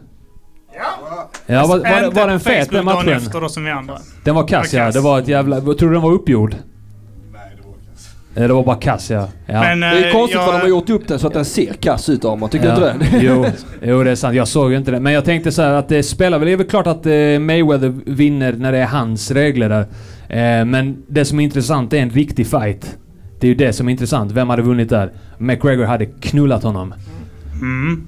Ja, 1.47 1.67
var, 1.67 1.79
var, 1.79 2.01
det- 2.01 2.07
Inte 2.07 2.21
var 2.21 2.29
den 2.29 2.41
fet 2.41 2.71
den 2.71 2.85
matchen? 2.85 3.09
efter 3.13 3.41
då 3.41 3.49
som 3.49 3.65
vi 3.65 3.71
andra. 3.71 3.99
Den 4.25 4.35
var 4.35 4.49
kass 4.49 4.75
Var 4.75 4.81
ja. 4.81 4.91
Det 4.91 5.01
var 5.01 5.19
ett 5.19 5.29
jävla... 5.29 5.61
Tror 5.61 5.75
du 5.75 5.93
den 5.93 6.03
var 6.03 6.13
uppgjord? 6.13 6.55
Eh, 8.35 8.43
Det 8.43 8.53
var 8.53 8.65
bara 8.65 8.77
kass 8.77 9.11
ja. 9.11 9.29
ja. 9.47 9.61
Men, 9.61 9.81
Det 9.81 9.87
är 9.87 10.07
eh, 10.07 10.13
konstigt 10.13 10.35
jag- 10.35 10.45
för 10.45 10.53
de 10.53 10.61
har 10.61 10.69
gjort 10.69 10.91
upp 10.91 11.09
den 11.09 11.19
så 11.19 11.27
att 11.27 11.33
den 11.35 11.45
ser 11.45 11.73
kass 11.73 12.09
ut 12.09 12.25
Arman. 12.25 12.51
Tycker 12.51 12.69
ja. 12.69 12.75
du 12.81 12.91
inte 13.05 13.19
det? 13.19 13.23
jo, 13.25 13.47
jo, 13.83 14.05
det 14.05 14.11
är 14.11 14.15
sant. 14.15 14.37
Jag 14.37 14.49
såg 14.49 14.71
ju 14.71 14.77
inte 14.77 14.91
det. 14.91 15.01
Men 15.01 15.13
jag 15.13 15.25
tänkte 15.25 15.53
så 15.53 15.63
här 15.63 15.73
att 15.73 15.89
det 15.89 16.03
spelar 16.03 16.39
väl... 16.39 16.47
Det 16.47 16.53
är 16.53 16.57
väl 16.57 16.67
klart 16.67 16.87
att 16.87 17.07
eh, 17.07 17.13
Mayweather 17.41 17.95
vinner 18.07 18.53
när 18.53 18.73
det 18.73 18.79
är 18.79 18.87
hans 18.87 19.31
regler 19.31 19.69
där. 19.69 19.81
Eh, 20.61 20.65
men 20.65 21.03
det 21.09 21.25
som 21.25 21.41
är 21.41 21.45
intressant 21.45 21.93
är 21.93 21.99
en 21.99 22.11
riktig 22.11 22.47
fight. 22.47 22.97
Det 23.41 23.47
är 23.47 23.49
ju 23.49 23.55
det 23.55 23.73
som 23.73 23.89
är 23.89 23.93
intressant. 23.93 24.33
Vem 24.33 24.49
hade 24.51 24.63
vunnit 24.63 24.89
där? 24.89 25.11
McGregor 25.39 25.85
hade 25.85 26.07
knullat 26.07 26.63
honom. 26.63 26.95
Mm. 27.61 28.07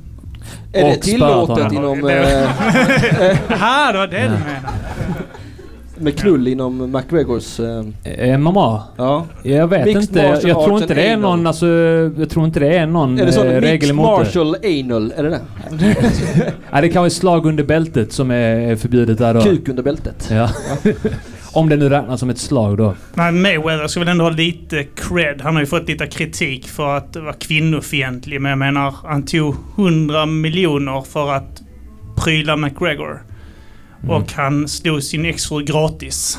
Är 0.73 0.85
det 0.85 0.97
Och 0.97 1.03
tillåtet 1.03 1.73
inom... 1.73 1.85
honom. 1.85 2.09
Eh, 2.09 2.49
Aha, 3.63 3.93
det 3.93 3.99
var 3.99 4.07
det 4.07 4.23
du 4.23 4.29
menade. 4.29 4.69
Med 6.03 6.19
knull 6.19 6.49
inom 6.49 6.93
McGregors... 6.93 7.61
Eh, 7.61 7.85
Eh, 8.05 8.39
mamma? 8.39 8.83
ja. 8.97 9.27
Jag 9.43 9.69
vet 9.69 9.85
Mixed 9.87 10.03
inte. 10.03 10.19
Jag, 10.21 10.31
martial 10.31 10.49
jag 10.49 10.65
tror 10.65 10.83
inte 10.83 10.95
det 10.95 11.07
är 11.09 11.17
någon... 11.17 11.47
Alltså, 11.47 11.67
jag 12.19 12.31
tror 12.31 12.45
inte 12.45 12.61
det 12.61 12.77
är 12.77 12.87
någon 12.87 13.19
Är 13.19 13.27
det 13.27 13.33
så? 13.33 13.45
eh, 13.45 13.61
regel 13.61 13.71
Mixed 13.73 13.91
emot 13.91 14.07
det. 14.19 14.25
martial 14.25 14.57
anal? 14.65 15.13
Är 15.17 15.23
det 15.23 15.29
det? 15.31 15.41
Nej, 16.73 16.83
det 16.83 16.89
kan 16.89 17.03
vara 17.03 17.11
slag 17.11 17.47
under 17.47 17.65
bältet 17.65 18.13
som 18.13 18.31
är 18.31 18.77
förbjudet 18.77 19.19
där 19.19 19.35
då. 19.35 19.41
Kuk 19.43 19.69
under 19.69 19.83
bältet. 19.83 20.29
Ja. 20.33 20.51
Om 21.55 21.69
det 21.69 21.77
nu 21.77 21.89
räknas 21.89 22.21
som 22.21 22.31
ett 22.31 22.39
slag 22.39 22.77
då. 22.77 22.95
Men 23.15 23.43
Mayweather 23.43 23.87
ska 23.87 24.01
väl 24.01 24.09
ändå 24.09 24.25
ha 24.25 24.31
lite 24.31 24.85
cred. 24.85 25.41
Han 25.41 25.55
har 25.55 25.63
ju 25.63 25.67
fått 25.67 25.89
lite 25.89 26.07
kritik 26.07 26.69
för 26.69 26.97
att 26.97 27.17
vara 27.17 27.33
kvinnofientlig. 27.33 28.41
Men 28.41 28.51
jag 28.51 28.59
menar, 28.59 28.95
han 29.05 29.23
tog 29.23 29.55
100 29.79 30.27
miljoner 30.27 31.01
för 31.13 31.33
att 31.33 31.63
pryla 32.25 32.57
McGregor. 32.57 33.23
Mm. 34.03 34.17
Och 34.17 34.33
han 34.33 34.69
slog 34.69 35.03
sin 35.03 35.25
exfru 35.25 35.65
gratis. 35.65 36.39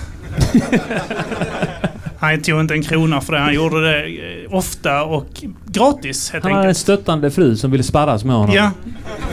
han 2.18 2.42
tog 2.42 2.60
inte 2.60 2.74
en 2.74 2.84
krona 2.84 3.22
för 3.22 3.34
det. 3.34 3.40
Han 3.40 3.54
gjorde 3.54 3.92
det 3.92 4.06
eh, 4.06 4.56
ofta 4.56 5.04
och 5.04 5.44
gratis 5.66 6.32
helt 6.32 6.44
Han 6.44 6.54
hade 6.54 6.68
en 6.68 6.76
stöttande 6.76 7.32
fru 7.32 7.56
som 7.56 7.72
ville 7.72 7.84
sparras 7.84 8.24
med 8.24 8.36
honom. 8.36 8.56
Ja, 8.56 8.72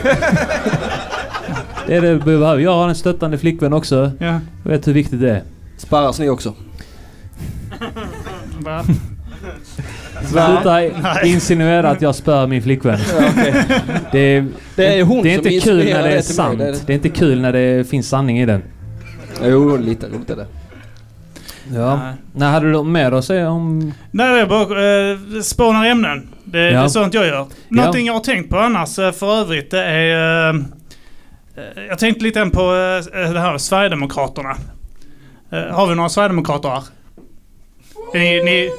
Det 1.87 1.95
är 1.95 2.01
det 2.01 2.13
vi 2.13 2.19
behöver. 2.19 2.59
Jag 2.59 2.73
har 2.73 2.89
en 2.89 2.95
stöttande 2.95 3.37
flickvän 3.37 3.73
också. 3.73 4.11
ja. 4.19 4.39
Jag 4.63 4.71
vet 4.71 4.87
hur 4.87 4.93
viktigt 4.93 5.21
det 5.21 5.31
är. 5.31 5.43
Sparras 5.77 6.19
ni 6.19 6.29
också? 6.29 6.53
Va? 8.59 8.85
Sluta 10.31 10.73
Nej. 10.73 10.93
insinuera 11.33 11.89
att 11.89 12.01
jag 12.01 12.15
spör 12.15 12.47
min 12.47 12.61
flickvän. 12.61 12.99
Ja, 13.19 13.25
okej. 13.31 13.53
Det 14.11 14.19
är, 14.19 14.47
Det 14.75 14.99
är 14.99 15.03
hon 15.03 15.23
det 15.23 15.33
är 15.33 15.37
som 15.37 15.47
inte 15.47 15.65
kul 15.65 15.77
när 15.77 15.83
det 15.85 15.91
är 15.91 16.03
det 16.03 16.09
mig, 16.09 16.23
sant. 16.23 16.57
det 16.59 16.65
är 16.67 16.71
det. 16.71 16.87
Det 16.87 16.93
är 16.93 16.95
inte 16.95 17.09
kul 17.09 17.41
när 17.41 17.53
det 17.53 17.89
finns 17.89 18.09
sanning 18.09 18.39
i 18.39 18.45
den. 18.45 18.63
Jo, 19.43 19.77
lite 19.77 20.07
roligt 20.07 20.29
är 20.29 20.35
det. 20.35 20.47
Ja. 21.75 21.95
Nej. 21.95 22.13
När 22.33 22.51
hade 22.51 22.65
du 22.65 22.71
något 22.71 22.87
mer 22.87 23.11
att 23.11 23.25
säga 23.25 23.49
om... 23.49 23.93
Nej, 24.11 24.39
jag 24.39 24.49
bara 24.49 25.11
eh, 25.11 25.17
spånar 25.43 25.85
ämnen. 25.85 26.27
Det, 26.43 26.59
det 26.59 26.71
Ja. 26.71 26.83
är 26.83 26.87
sånt 26.87 27.13
jag 27.13 27.27
gör. 27.27 27.47
Någonting 27.69 28.05
jag 28.05 28.13
har 28.13 28.19
tänkt 28.19 28.49
på 28.49 28.57
annars 28.57 28.99
eh, 28.99 29.11
för 29.11 29.35
övrigt 29.41 29.71
det 29.71 29.83
är... 29.83 30.49
Eh, 30.53 30.55
eh, 31.57 31.83
jag 31.89 31.99
tänkte 31.99 32.23
lite 32.23 32.45
på 32.45 32.61
eh, 32.61 33.31
det 33.33 33.39
här 33.39 33.51
med 33.51 33.61
Sverigedemokraterna. 33.61 34.55
Eh, 35.51 35.59
har 35.75 35.87
vi 35.87 35.95
några 35.95 36.09
Sverigedemokrater 36.09 36.69
här? 36.69 36.83
Ni, 38.13 38.43
ni, 38.43 38.69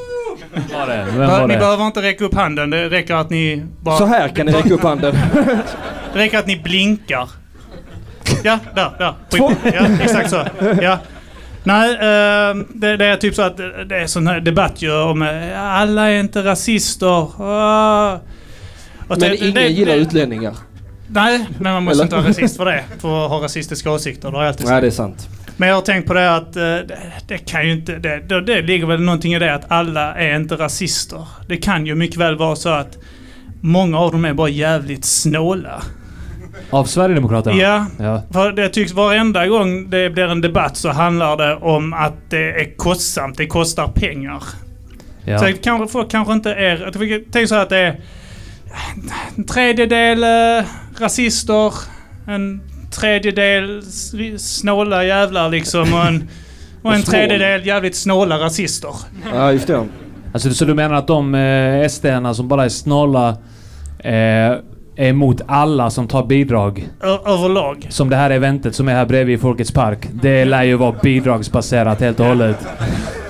Var 0.72 0.86
det? 0.86 1.06
Vem 1.16 1.28
var 1.30 1.46
ni 1.46 1.54
det? 1.54 1.60
behöver 1.60 1.86
inte 1.86 2.02
räcka 2.02 2.24
upp 2.24 2.34
handen. 2.34 2.70
Det 2.70 2.88
räcker 2.88 3.14
att 3.14 3.30
ni 3.30 3.64
bara... 3.80 3.98
Så 3.98 4.06
här 4.06 4.28
kan 4.28 4.46
ni 4.46 4.52
räcka 4.52 4.74
upp 4.74 4.82
handen. 4.82 5.14
Det 6.12 6.18
räcker 6.18 6.38
att 6.38 6.46
ni 6.46 6.56
blinkar. 6.56 7.28
Ja, 8.44 8.58
där, 8.74 8.90
där. 8.98 9.14
Två. 9.30 9.52
Ja, 9.64 9.86
exakt 10.02 10.30
så. 10.30 10.44
Ja. 10.82 10.98
Nej, 11.64 11.90
eh, 11.94 12.54
det, 12.74 12.96
det 12.96 13.06
är 13.06 13.16
typ 13.16 13.34
så 13.34 13.42
att 13.42 13.56
det 13.88 13.96
är 13.96 14.06
sån 14.06 14.26
här 14.26 14.40
debatt 14.40 14.82
ju 14.82 14.92
om 15.02 15.22
eh, 15.22 15.60
alla 15.62 16.10
är 16.10 16.20
inte 16.20 16.42
rasister. 16.44 17.42
Ah. 17.42 18.14
Och 18.14 18.20
Men 19.08 19.20
det- 19.20 19.36
ingen 19.36 19.54
det- 19.54 19.68
gillar 19.68 19.92
det- 19.94 19.98
utlänningar. 20.00 20.54
Nej, 21.08 21.46
men 21.60 21.72
man 21.72 21.82
måste 21.82 21.94
Eller? 21.96 22.04
inte 22.04 22.16
vara 22.16 22.28
rasist 22.28 22.56
för 22.56 22.64
det. 22.64 22.84
För 23.00 23.24
att 23.24 23.30
ha 23.30 23.42
rasistiska 23.44 23.90
åsikter. 23.90 24.30
Det 24.30 24.36
har 24.36 24.42
jag 24.44 24.48
alltid 24.48 24.66
Nej, 24.66 24.70
sagt. 24.74 24.82
det 24.82 24.86
är 24.86 24.90
sant. 24.90 25.28
Men 25.62 25.68
jag 25.68 25.76
har 25.76 25.82
tänkt 25.82 26.06
på 26.06 26.14
det 26.14 26.36
att 26.36 26.56
eh, 26.56 26.62
det, 26.62 26.98
det 27.28 27.38
kan 27.38 27.66
ju 27.66 27.72
inte... 27.72 27.98
Det, 27.98 28.20
det, 28.28 28.40
det 28.40 28.62
ligger 28.62 28.86
väl 28.86 29.00
någonting 29.00 29.34
i 29.34 29.38
det 29.38 29.54
att 29.54 29.70
alla 29.70 30.14
är 30.14 30.36
inte 30.36 30.54
rasister. 30.56 31.26
Det 31.48 31.56
kan 31.56 31.86
ju 31.86 31.94
mycket 31.94 32.16
väl 32.16 32.36
vara 32.38 32.56
så 32.56 32.68
att 32.68 32.98
många 33.60 33.98
av 33.98 34.12
dem 34.12 34.24
är 34.24 34.34
bara 34.34 34.48
jävligt 34.48 35.04
snåla. 35.04 35.82
Av 36.70 36.84
Sverigedemokraterna? 36.84 37.56
Ja, 37.56 37.86
Ja. 37.98 38.22
för 38.32 38.52
det 38.52 38.68
tycks 38.68 38.92
varenda 38.92 39.46
gång 39.46 39.90
det 39.90 40.10
blir 40.10 40.24
en 40.28 40.40
debatt 40.40 40.76
så 40.76 40.90
handlar 40.90 41.36
det 41.36 41.54
om 41.54 41.92
att 41.92 42.30
det 42.30 42.60
är 42.60 42.76
kostsamt. 42.76 43.36
Det 43.36 43.46
kostar 43.46 43.88
pengar. 43.88 44.42
ja. 45.24 45.38
Så 45.38 45.52
kanske, 45.62 45.92
folk 45.92 46.10
kanske 46.10 46.32
inte 46.32 46.50
är... 46.54 47.24
Tänk 47.32 47.48
så 47.48 47.54
att 47.54 47.68
det 47.68 47.78
är 47.78 48.00
en 49.36 49.44
tredjedel 49.44 50.22
eh, 50.22 50.64
rasister, 51.00 51.72
en 52.26 52.71
tredjedel 52.92 53.82
snåla 54.38 55.04
jävlar 55.04 55.48
liksom 55.48 55.94
och 55.94 56.06
en, 56.06 56.28
och 56.82 56.94
en 56.94 57.02
tredjedel 57.12 57.66
jävligt 57.66 57.96
snåla 57.96 58.38
rasister. 58.38 58.94
Ja, 59.34 59.52
just 59.52 59.66
det. 59.66 59.86
Alltså, 60.32 60.50
så 60.50 60.64
du 60.64 60.74
menar 60.74 60.94
att 60.94 61.06
de 61.06 61.34
eh, 61.34 61.88
SD-arna 61.88 62.34
som 62.34 62.48
bara 62.48 62.64
är 62.64 62.68
snåla 62.68 63.28
eh, 63.98 64.56
är 64.96 65.08
emot 65.08 65.40
alla 65.46 65.90
som 65.90 66.08
tar 66.08 66.26
bidrag? 66.26 66.88
Ö- 67.02 67.18
överlag. 67.26 67.86
Som 67.90 68.10
det 68.10 68.16
här 68.16 68.30
eventet 68.30 68.74
som 68.74 68.88
är 68.88 68.92
här 68.92 69.06
bredvid 69.06 69.34
i 69.34 69.38
Folkets 69.38 69.70
Park. 69.70 70.08
Det 70.12 70.44
lär 70.44 70.62
ju 70.62 70.76
vara 70.76 70.94
bidragsbaserat 71.02 72.00
helt 72.00 72.20
och 72.20 72.26
hållet. 72.26 72.66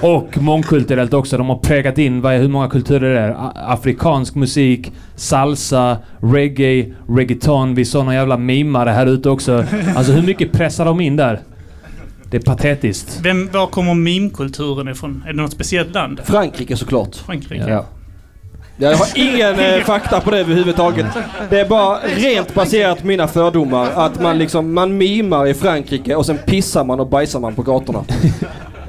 Och 0.00 0.38
mångkulturellt 0.38 1.14
också. 1.14 1.38
De 1.38 1.48
har 1.48 1.58
prägat 1.58 1.98
in 1.98 2.20
vad, 2.20 2.34
hur 2.34 2.48
många 2.48 2.68
kulturer 2.68 3.14
det 3.14 3.20
är. 3.20 3.36
Afrikansk 3.72 4.34
musik, 4.34 4.92
salsa, 5.16 5.96
reggae, 6.20 6.92
reggaeton. 7.08 7.74
Vi 7.74 7.84
såg 7.84 8.04
någon 8.04 8.14
jävla 8.14 8.36
mimare 8.36 8.90
här 8.90 9.06
ute 9.06 9.30
också. 9.30 9.64
Alltså 9.96 10.12
hur 10.12 10.22
mycket 10.22 10.52
pressar 10.52 10.84
de 10.84 11.00
in 11.00 11.16
där? 11.16 11.40
Det 12.30 12.36
är 12.36 12.40
patetiskt. 12.40 13.20
Vem, 13.22 13.48
var 13.52 13.66
kommer 13.66 13.94
meme-kulturen 13.94 14.88
ifrån? 14.88 15.24
Är 15.26 15.32
det 15.32 15.42
något 15.42 15.52
speciellt 15.52 15.94
land? 15.94 16.20
Frankrike 16.24 16.76
såklart. 16.76 17.16
Frankrike? 17.16 17.64
Ja. 17.68 17.84
Jag 18.76 18.96
har 18.96 19.06
ingen 19.14 19.60
eh, 19.60 19.84
fakta 19.84 20.20
på 20.20 20.30
det 20.30 20.38
överhuvudtaget. 20.38 21.06
Det 21.50 21.60
är 21.60 21.68
bara 21.68 21.98
rent 21.98 22.54
baserat 22.54 23.00
på 23.00 23.06
mina 23.06 23.28
fördomar. 23.28 23.90
Att 23.94 24.22
man 24.22 24.38
liksom, 24.38 24.74
man 24.74 24.96
mimar 24.96 25.46
i 25.46 25.54
Frankrike 25.54 26.14
och 26.16 26.26
sen 26.26 26.38
pissar 26.46 26.84
man 26.84 27.00
och 27.00 27.06
bajsar 27.08 27.40
man 27.40 27.54
på 27.54 27.62
gatorna. 27.62 28.04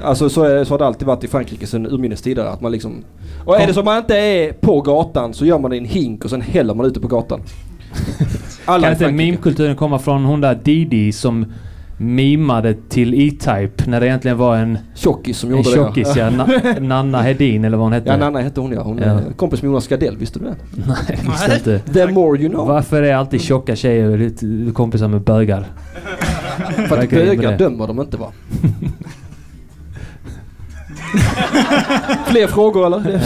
Alltså 0.02 0.30
så, 0.30 0.42
är, 0.42 0.64
så 0.64 0.74
har 0.74 0.78
det 0.78 0.86
alltid 0.86 1.06
varit 1.06 1.24
i 1.24 1.28
Frankrike 1.28 1.66
sedan 1.66 1.86
urminnes 1.86 2.22
tider. 2.22 2.44
Att 2.44 2.60
man 2.60 2.72
liksom, 2.72 3.04
och 3.44 3.60
är 3.60 3.66
det 3.66 3.74
så 3.74 3.80
att 3.80 3.86
man 3.86 3.98
inte 3.98 4.16
är 4.16 4.52
på 4.52 4.80
gatan 4.80 5.34
så 5.34 5.46
gör 5.46 5.58
man 5.58 5.70
det 5.70 5.76
i 5.76 5.78
en 5.78 5.84
hink 5.84 6.24
och 6.24 6.30
sen 6.30 6.40
häller 6.40 6.74
man 6.74 6.86
ut 6.86 6.94
det 6.94 7.00
på 7.00 7.08
gatan. 7.08 7.40
Alla 8.64 8.82
Kan 8.82 8.92
inte 8.92 9.12
meme-kulturen 9.12 9.76
komma 9.76 9.98
från 9.98 10.24
hon 10.24 10.40
där 10.40 10.54
Didi 10.54 11.12
som 11.12 11.52
mimade 11.96 12.74
till 12.88 13.14
E-Type 13.14 13.90
när 13.90 14.00
det 14.00 14.06
egentligen 14.06 14.38
var 14.38 14.56
en, 14.56 14.78
Tjockis 14.94 15.38
som 15.38 15.50
en 15.50 15.56
gjorde 15.56 15.70
tjockis 15.70 16.14
det. 16.14 16.20
ja. 16.20 16.30
Na, 16.30 16.46
Nanna 16.80 17.22
Hedin 17.22 17.64
eller 17.64 17.76
vad 17.76 17.84
hon 17.86 17.92
hette. 17.92 18.08
Ja, 18.10 18.16
Nanna 18.16 18.40
hette 18.40 18.60
hon 18.60 18.72
ja. 18.72 18.82
Hon 18.82 18.98
är 18.98 19.06
Ja. 19.08 19.20
kompis 19.36 19.62
med 19.62 19.68
Jonas 19.68 19.88
Gardell, 19.88 20.16
visste 20.16 20.38
du 20.38 20.44
det? 20.44 20.54
Nej, 20.86 21.18
visste 21.30 21.54
inte. 21.54 21.92
The 21.92 22.06
more 22.12 22.40
you 22.40 22.48
know. 22.50 22.68
Varför 22.68 23.02
är 23.02 23.14
alltid 23.14 23.40
tjocka 23.40 23.76
tjejer 23.76 24.72
kompisar 24.72 25.08
med 25.08 25.20
bögar? 25.20 25.64
För 26.88 26.98
att 26.98 27.10
bögar 27.10 27.58
dömer 27.58 27.86
de 27.86 28.00
inte 28.00 28.16
va? 28.16 28.32
Fler 32.26 32.46
frågor 32.46 32.86
eller? 32.86 33.20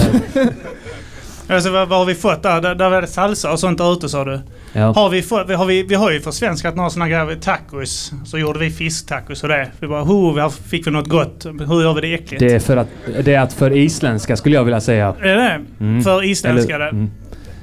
Alltså, 1.50 1.70
vad, 1.70 1.88
vad 1.88 1.98
har 1.98 2.06
vi 2.06 2.14
fått 2.14 2.42
där? 2.42 2.60
Där, 2.60 2.74
där 2.74 2.90
var 2.90 3.00
det 3.00 3.06
salsa 3.06 3.52
och 3.52 3.60
sånt 3.60 3.78
där 3.78 3.92
ute 3.92 4.08
sa 4.08 4.24
du. 4.24 4.40
Ja. 4.72 4.92
Har 4.92 5.08
vi, 5.08 5.22
fått, 5.22 5.50
har 5.52 5.64
vi, 5.66 5.82
vi 5.82 5.94
har 5.94 6.10
ju 6.10 6.20
försvenskat 6.20 6.76
några 6.76 6.90
sådana 6.90 7.08
grejer. 7.08 7.36
Tacos. 7.40 8.12
Så 8.26 8.38
gjorde 8.38 8.58
vi 8.58 8.70
fisktacos 8.70 9.42
och 9.42 9.48
det. 9.48 9.70
Vi 9.80 9.86
bara, 9.88 10.02
ho, 10.02 10.32
vi 10.32 10.40
har- 10.40 10.50
fick 10.50 10.86
vi 10.86 10.90
något 10.90 11.08
gott. 11.08 11.46
Hur 11.68 11.82
gör 11.82 11.94
vi 11.94 12.00
det 12.00 12.14
äckligt? 12.14 12.40
Det 12.40 12.54
är 12.54 12.58
för 12.60 12.76
att, 12.76 12.88
det 13.24 13.34
är 13.34 13.40
att 13.40 13.52
för 13.52 13.76
isländska 13.76 14.36
skulle 14.36 14.54
jag 14.54 14.64
vilja 14.64 14.80
säga. 14.80 15.14
Är 15.20 15.36
det 15.36 15.60
Mm. 15.80 16.02
För 16.02 16.24
isländska 16.24 16.74
Eller- 16.74 16.84
det? 16.84 16.90
mm. 16.90 17.10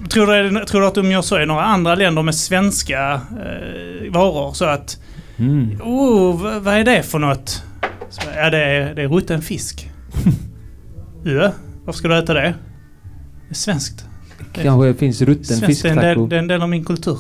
Tror, 0.10 0.27
du, 0.60 0.65
tror 0.65 0.82
du 0.82 0.88
att 0.88 0.96
de 0.96 1.12
gör 1.12 1.22
så 1.22 1.39
i 1.39 1.46
några 1.46 1.63
andra 1.63 1.96
länder 1.96 2.22
med 2.22 2.36
svenska 2.36 3.13
eh, 3.13 4.12
varor? 4.13 4.54
Så 4.54 4.65
att, 4.65 4.98
Mm. 5.38 5.82
oh, 5.84 6.44
v- 6.44 6.60
vad 6.60 6.74
är 6.74 6.84
det 6.84 7.04
för 7.04 7.20
något? 7.20 7.63
Så, 8.10 8.22
ja, 8.38 8.50
det 8.50 8.58
är, 8.63 8.96
det 8.96 9.01
är 9.01 9.08
rutten 9.08 9.42
fisk. 9.42 9.89
ja, 11.24 11.51
varför 11.86 11.98
ska 12.00 12.08
du 12.08 12.18
äta 12.18 12.34
det? 12.34 12.54
Det 13.50 13.56
svenskt. 13.56 14.06
Kanske 14.54 14.94
finns 14.94 15.22
rutten 15.22 15.46
Svenskt, 15.46 15.84
det, 15.84 15.90
fisktaco. 15.90 16.28
det 16.28 16.36
är 16.36 16.40
en 16.40 16.48
del 16.48 16.62
av 16.62 16.70
min 16.70 16.86
kultur. 16.86 17.20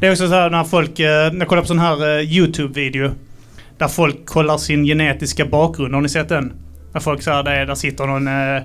det 0.00 0.06
är 0.06 0.10
också 0.10 0.28
så 0.28 0.34
här 0.34 0.50
när 0.50 0.64
folk, 0.64 1.00
eh, 1.00 1.32
när 1.32 1.38
jag 1.38 1.48
kollar 1.48 1.62
på 1.62 1.68
sån 1.68 1.78
här 1.78 2.18
eh, 2.18 2.24
YouTube-video. 2.24 3.10
Där 3.78 3.88
folk 3.88 4.26
kollar 4.26 4.58
sin 4.58 4.84
genetiska 4.84 5.46
bakgrund. 5.46 5.94
Har 5.94 6.00
ni 6.00 6.08
sett 6.08 6.28
den? 6.28 6.52
Där 6.92 7.00
folk 7.00 7.22
så 7.22 7.30
här, 7.30 7.42
där, 7.42 7.66
där 7.66 7.74
sitter 7.74 8.06
någon, 8.06 8.26
eh, 8.26 8.62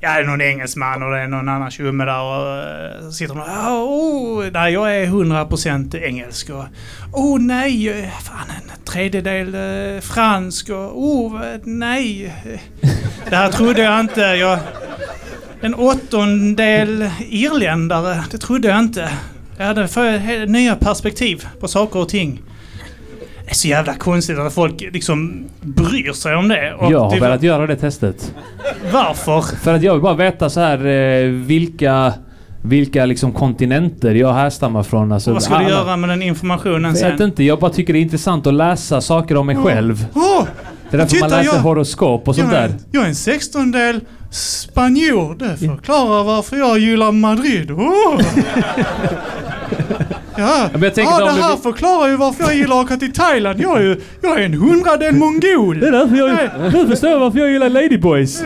ja 0.00 0.14
det 0.14 0.20
är 0.20 0.24
någon 0.24 0.40
engelsman 0.40 1.02
och 1.02 1.10
det 1.10 1.18
är 1.18 1.26
någon 1.26 1.48
annan 1.48 1.70
tjomme 1.70 2.04
där 2.04 2.22
och 2.22 2.58
eh, 3.04 3.10
sitter 3.10 3.34
ja, 3.34 3.82
oh, 3.82 4.44
nej 4.52 4.72
jag 4.72 4.96
är 4.96 5.06
100% 5.06 6.02
engelsk 6.02 6.50
och 6.50 6.64
oh 7.12 7.40
nej, 7.40 8.12
fan 8.22 8.50
en 8.50 8.84
tredjedel 8.84 9.56
fransk 10.00 10.68
och 10.68 11.02
oh 11.02 11.40
nej. 11.64 12.34
Det 13.30 13.36
här 13.36 13.50
trodde 13.52 13.82
jag 13.82 14.00
inte. 14.00 14.20
Jag, 14.20 14.58
en 15.60 15.74
åttondel 15.74 17.10
irländare, 17.30 18.24
det 18.30 18.38
trodde 18.38 18.68
jag 18.68 18.78
inte. 18.78 19.08
Jag 19.58 19.66
hade 19.66 19.88
för, 19.88 20.46
nya 20.46 20.76
perspektiv 20.76 21.46
på 21.60 21.68
saker 21.68 22.00
och 22.00 22.08
ting. 22.08 22.42
Det 23.44 23.50
är 23.50 23.54
så 23.54 23.68
jävla 23.68 23.94
konstigt 23.94 24.38
att 24.38 24.52
folk 24.54 24.80
liksom 24.92 25.44
bryr 25.60 26.12
sig 26.12 26.34
om 26.36 26.48
det. 26.48 26.74
Och 26.74 26.92
Jag 26.92 26.98
har 27.00 27.10
typ- 27.10 27.22
velat 27.22 27.42
göra 27.42 27.66
det 27.66 27.76
testet. 27.76 28.34
Varför? 28.92 29.40
För 29.56 29.74
att 29.74 29.82
jag 29.82 29.92
vill 29.92 30.02
bara 30.02 30.14
veta 30.14 30.50
så 30.50 30.60
här 30.60 30.86
eh, 30.86 31.28
vilka... 31.30 32.12
Vilka 32.62 33.04
liksom 33.06 33.32
kontinenter 33.32 34.14
jag 34.14 34.32
härstammar 34.32 34.82
från. 34.82 35.12
Alltså, 35.12 35.32
Vad 35.32 35.42
ska 35.42 35.58
du 35.58 35.64
alla- 35.64 35.68
göra 35.74 35.96
med 35.96 36.08
den 36.10 36.22
informationen 36.22 36.94
Jag 36.96 37.10
vet 37.10 37.18
sen? 37.18 37.28
inte, 37.28 37.44
jag 37.44 37.58
bara 37.58 37.70
tycker 37.70 37.92
det 37.92 37.98
är 37.98 38.00
intressant 38.00 38.46
att 38.46 38.54
läsa 38.54 39.00
saker 39.00 39.36
om 39.36 39.46
mig 39.46 39.56
själv. 39.56 40.06
Åh! 40.14 40.44
Det 40.90 40.96
är 40.96 40.98
därför 40.98 41.10
Titta, 41.14 41.28
man 41.28 41.38
läser 41.38 41.54
jag- 41.56 41.62
horoskop 41.62 42.28
och 42.28 42.34
sånt 42.36 42.52
jag, 42.52 42.62
där. 42.62 42.68
är, 42.68 42.74
jag 42.92 43.04
är 43.04 43.08
en 43.08 43.14
sextondel 43.14 44.00
spanjor. 44.30 45.34
Det 45.34 45.56
förklarar 45.56 46.24
varför 46.24 46.56
jag 46.56 46.78
gillar 46.78 47.12
Madrid. 47.12 47.70
Åh! 47.70 48.20
Ja, 50.40 50.68
ja 50.72 50.78
det 50.78 51.42
här 51.42 51.56
förklarar 51.56 52.08
ju 52.08 52.16
varför 52.16 52.44
jag 52.44 52.54
gillar 52.54 52.80
att 52.80 52.86
åka 52.86 52.96
till 52.96 53.12
Thailand. 53.12 53.60
Jag 53.60 53.78
är 53.78 53.82
ju 53.82 54.00
jag 54.20 54.40
är 54.40 54.44
en 54.44 54.54
hundradel 54.54 55.14
mongol. 55.14 55.80
Det 55.80 55.86
är 55.86 55.92
därför 55.92 56.16
jag... 56.16 56.38
Nu 56.72 56.88
förstår 56.88 57.10
jag 57.10 57.18
varför 57.18 57.38
jag 57.38 57.50
gillar 57.50 57.68
Ladyboys. 57.68 58.44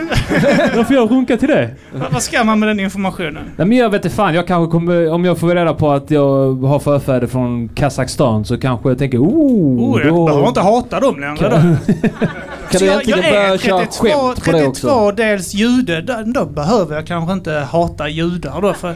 varför 0.75 0.93
jag 0.93 1.11
runkar 1.11 1.37
till 1.37 1.47
det. 1.47 1.69
Vad 2.11 2.23
ska 2.23 2.43
man 2.43 2.59
med 2.59 2.69
den 2.69 2.79
informationen? 2.79 3.43
Nej 3.55 3.67
men 3.67 3.77
jag 3.77 3.89
vet 3.89 4.05
inte 4.05 4.15
fan, 4.15 4.33
jag 4.33 4.47
kanske 4.47 4.71
kommer... 4.71 5.11
Om 5.11 5.25
jag 5.25 5.39
får 5.39 5.55
reda 5.55 5.73
på 5.73 5.91
att 5.91 6.11
jag 6.11 6.63
har 6.63 6.79
förfäder 6.79 7.27
från 7.27 7.69
Kazakstan 7.69 8.45
så 8.45 8.57
kanske 8.57 8.89
jag 8.89 8.97
tänker 8.97 9.17
oh... 9.17 9.95
Oh, 9.95 10.01
jag 10.01 10.13
då... 10.13 10.25
behöver 10.25 10.47
inte 10.47 10.61
hata 10.61 10.99
dem 10.99 11.19
längre. 11.19 11.77
Kan 12.75 12.79
Så 12.79 12.85
du 12.85 12.91
jag, 12.91 12.95
äntligen 12.99 13.19
jag 13.19 13.27
är 13.29 13.47
börja 13.47 13.57
köra 13.57 13.79
32, 13.79 14.07
skämt 14.07 14.45
på 14.45 14.51
det 14.51 14.65
också? 14.67 14.81
32 14.87 15.11
dels 15.11 15.53
jude. 15.53 16.01
Då, 16.01 16.23
då 16.25 16.45
behöver 16.45 16.95
jag 16.95 17.07
kanske 17.07 17.33
inte 17.33 17.51
hata 17.53 18.09
judar 18.09 18.61
då. 18.61 18.73
För, 18.73 18.95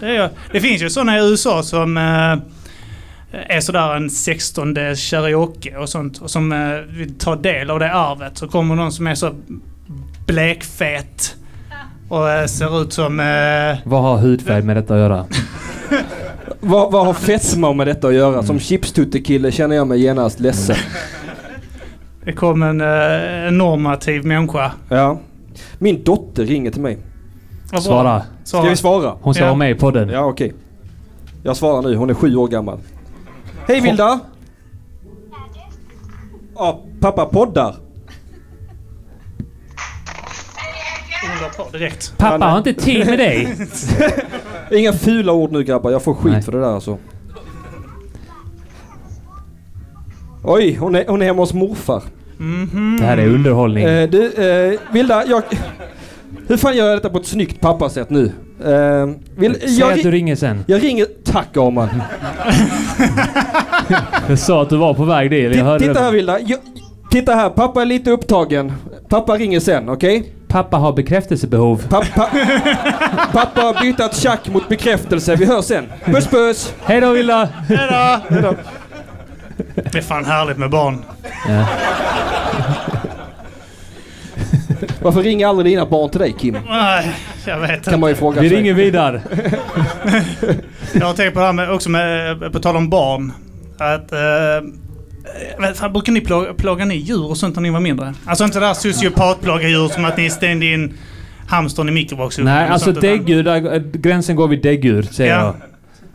det, 0.00 0.06
är, 0.06 0.12
jag- 0.12 0.30
det 0.52 0.60
finns 0.60 0.82
ju 0.82 0.90
sådana 0.90 1.18
i 1.18 1.30
USA 1.30 1.62
som 1.62 1.96
eh, 1.96 2.02
är 3.56 3.60
sådär 3.60 3.96
en 3.96 4.10
16 4.10 4.74
dels 4.74 5.10
karaoke 5.10 5.76
och 5.76 5.88
sånt. 5.88 6.18
Och 6.18 6.30
som 6.30 6.52
eh, 6.52 6.58
vill 6.96 7.14
ta 7.18 7.36
del 7.36 7.70
av 7.70 7.78
det 7.78 7.92
arvet. 7.92 8.38
Så 8.38 8.48
kommer 8.48 8.74
någon 8.74 8.92
som 8.92 9.06
är 9.06 9.14
så 9.14 9.30
blekfet. 10.26 11.34
Och 12.08 12.30
eh, 12.30 12.46
ser 12.46 12.82
ut 12.82 12.92
som... 12.92 13.20
Eh, 13.20 13.76
Vad 13.84 14.02
har 14.02 14.16
hudfärg 14.18 14.62
med 14.62 14.76
detta 14.76 14.94
att 14.94 15.00
göra? 15.00 15.24
Vad, 16.60 16.92
vad 16.92 17.06
har 17.06 17.14
fetma 17.14 17.72
med 17.72 17.86
detta 17.86 18.08
att 18.08 18.14
göra? 18.14 18.42
Som 18.42 18.60
chipstuttekille 18.60 19.52
känner 19.52 19.76
jag 19.76 19.86
mig 19.86 20.00
genast 20.02 20.40
ledsen. 20.40 20.76
Det 22.26 22.32
kom 22.32 22.62
en, 22.62 22.80
eh, 22.80 23.46
en 23.46 23.58
normativ 23.58 24.24
människa. 24.24 24.72
Ja. 24.88 25.18
Min 25.78 26.04
dotter 26.04 26.44
ringer 26.44 26.70
till 26.70 26.80
mig. 26.80 26.98
Vad 27.62 27.70
bra. 27.72 27.80
Svara. 27.80 28.22
Ska 28.44 28.60
vi 28.62 28.76
svara? 28.76 29.14
Hon 29.20 29.34
ska 29.34 29.42
Ja. 29.44 29.48
vara 29.48 29.58
med 29.58 29.70
i 29.70 29.74
podden. 29.74 30.08
Ja, 30.08 30.20
okej. 30.24 30.54
Jag 31.42 31.56
svarar 31.56 31.82
nu. 31.82 31.96
Hon 31.96 32.10
är 32.10 32.14
sju 32.14 32.36
år 32.36 32.48
gammal. 32.48 32.78
Hej 33.68 33.80
Vilda! 33.80 34.20
Ja, 36.54 36.80
pappa 37.00 37.24
poddar. 37.26 37.74
Hon 41.22 41.42
la 41.42 41.64
på 41.64 41.70
direkt. 41.78 42.14
Pappa 42.18 42.44
har 42.46 42.58
inte 42.58 42.74
tid 42.74 43.06
med 43.06 43.18
dig. 43.18 43.56
Inga 44.80 44.92
fula 44.92 45.32
ord 45.32 45.52
nu 45.52 45.62
grabbar. 45.64 45.90
Jag 45.90 46.02
får 46.02 46.14
skit 46.14 46.32
Nej. 46.32 46.42
för 46.42 46.52
det 46.52 46.60
där 46.60 46.74
alltså. 46.74 46.98
Oj, 50.46 50.74
hon 50.80 50.94
är, 50.94 51.04
hon 51.08 51.22
är 51.22 51.26
hemma 51.26 51.42
hos 51.42 51.52
morfar. 51.52 52.02
Mhm. 52.38 52.96
Det 53.00 53.06
här 53.06 53.16
är 53.18 53.26
underhållning. 53.28 53.84
Eh, 53.84 54.08
du, 54.10 54.32
eh, 54.32 54.80
Vilda, 54.92 55.24
jag... 55.26 55.42
Hur 56.48 56.56
fan 56.56 56.76
gör 56.76 56.86
jag 56.88 56.96
detta 56.98 57.08
på 57.10 57.18
ett 57.18 57.26
snyggt 57.26 57.60
pappasätt 57.60 58.10
nu? 58.10 58.32
Eh, 58.64 59.06
vill, 59.36 59.54
Säg 59.60 59.78
jag, 59.78 59.92
att 59.92 59.96
du 60.02 60.08
ri- 60.08 60.12
ringer 60.12 60.36
sen. 60.36 60.64
jag 60.66 60.82
ringer... 60.84 61.06
Tack 61.24 61.56
Arman. 61.56 61.88
Jag 64.28 64.38
sa 64.38 64.62
att 64.62 64.70
du 64.70 64.76
var 64.76 64.94
på 64.94 65.04
väg 65.04 65.30
dit. 65.30 65.42
Jag 65.44 65.52
Ti- 65.52 65.62
hörde 65.64 65.86
Titta 65.86 66.00
här 66.00 66.06
det. 66.10 66.16
Vilda. 66.16 66.40
Jag, 66.40 66.58
titta 67.10 67.34
här, 67.34 67.50
pappa 67.50 67.82
är 67.82 67.86
lite 67.86 68.10
upptagen. 68.10 68.72
Pappa 69.08 69.36
ringer 69.36 69.60
sen, 69.60 69.88
okej? 69.88 70.32
Pappa 70.48 70.76
har 70.76 70.92
bekräftelsebehov. 70.92 71.82
Pappa, 71.88 72.28
pappa 73.32 73.60
har 73.60 73.82
bytt 73.82 74.14
tjack 74.16 74.48
mot 74.48 74.68
bekräftelse. 74.68 75.36
Vi 75.36 75.44
hörs 75.44 75.64
sen. 75.64 75.84
Puss 76.04 76.26
puss! 76.26 76.74
Hej 76.84 77.00
då 77.00 77.10
Villa! 77.12 77.48
Hejdå! 78.28 78.54
Det 79.74 79.98
är 79.98 80.02
fan 80.02 80.24
härligt 80.24 80.58
med 80.58 80.70
barn. 80.70 81.04
Ja. 81.48 81.66
Varför 85.02 85.22
ringer 85.22 85.46
aldrig 85.46 85.72
dina 85.72 85.86
barn 85.86 86.10
till 86.10 86.20
dig 86.20 86.34
Kim? 86.38 86.56
Nej, 86.68 87.12
jag 87.46 87.58
vet 87.58 87.68
Kan 87.70 87.76
inte. 87.78 87.96
man 87.96 88.10
ju 88.10 88.16
fråga 88.16 88.40
Vi 88.40 88.48
sig. 88.48 88.58
ringer 88.58 88.74
vidare. 88.74 89.22
Jag 90.92 91.06
har 91.06 91.14
tänkt 91.14 91.34
på 91.34 91.40
det 91.40 91.46
här 91.46 91.52
med, 91.52 91.70
också 91.70 91.90
med, 91.90 92.52
på 92.52 92.58
tal 92.58 92.76
om 92.76 92.90
barn. 92.90 93.32
Att... 93.78 94.12
Eh, 94.12 95.74
fan, 95.74 95.92
brukar 95.92 96.12
ni 96.12 96.20
plåga, 96.20 96.54
plåga 96.54 96.84
ni 96.84 96.94
djur 96.94 97.30
och 97.30 97.36
sånt 97.36 97.54
när 97.56 97.62
ni 97.62 97.70
var 97.70 97.80
mindre? 97.80 98.14
Alltså 98.26 98.44
inte 98.44 98.60
det 98.60 98.66
där 98.66 98.74
sociopatplåga 98.74 99.68
djur 99.68 99.88
som 99.88 100.04
att 100.04 100.16
ni 100.16 100.30
stängde 100.30 100.66
in 100.66 100.94
hamstern 101.48 101.88
i 101.88 101.92
mikrovågsugnen. 101.92 102.54
Nej, 102.54 102.68
alltså 102.68 102.92
däggdjur, 102.92 103.78
gränsen 103.98 104.36
går 104.36 104.48
vid 104.48 104.62
däggdjur 104.62 105.02
säger 105.02 105.32
Ja. 105.34 105.44
jag. 105.44 105.54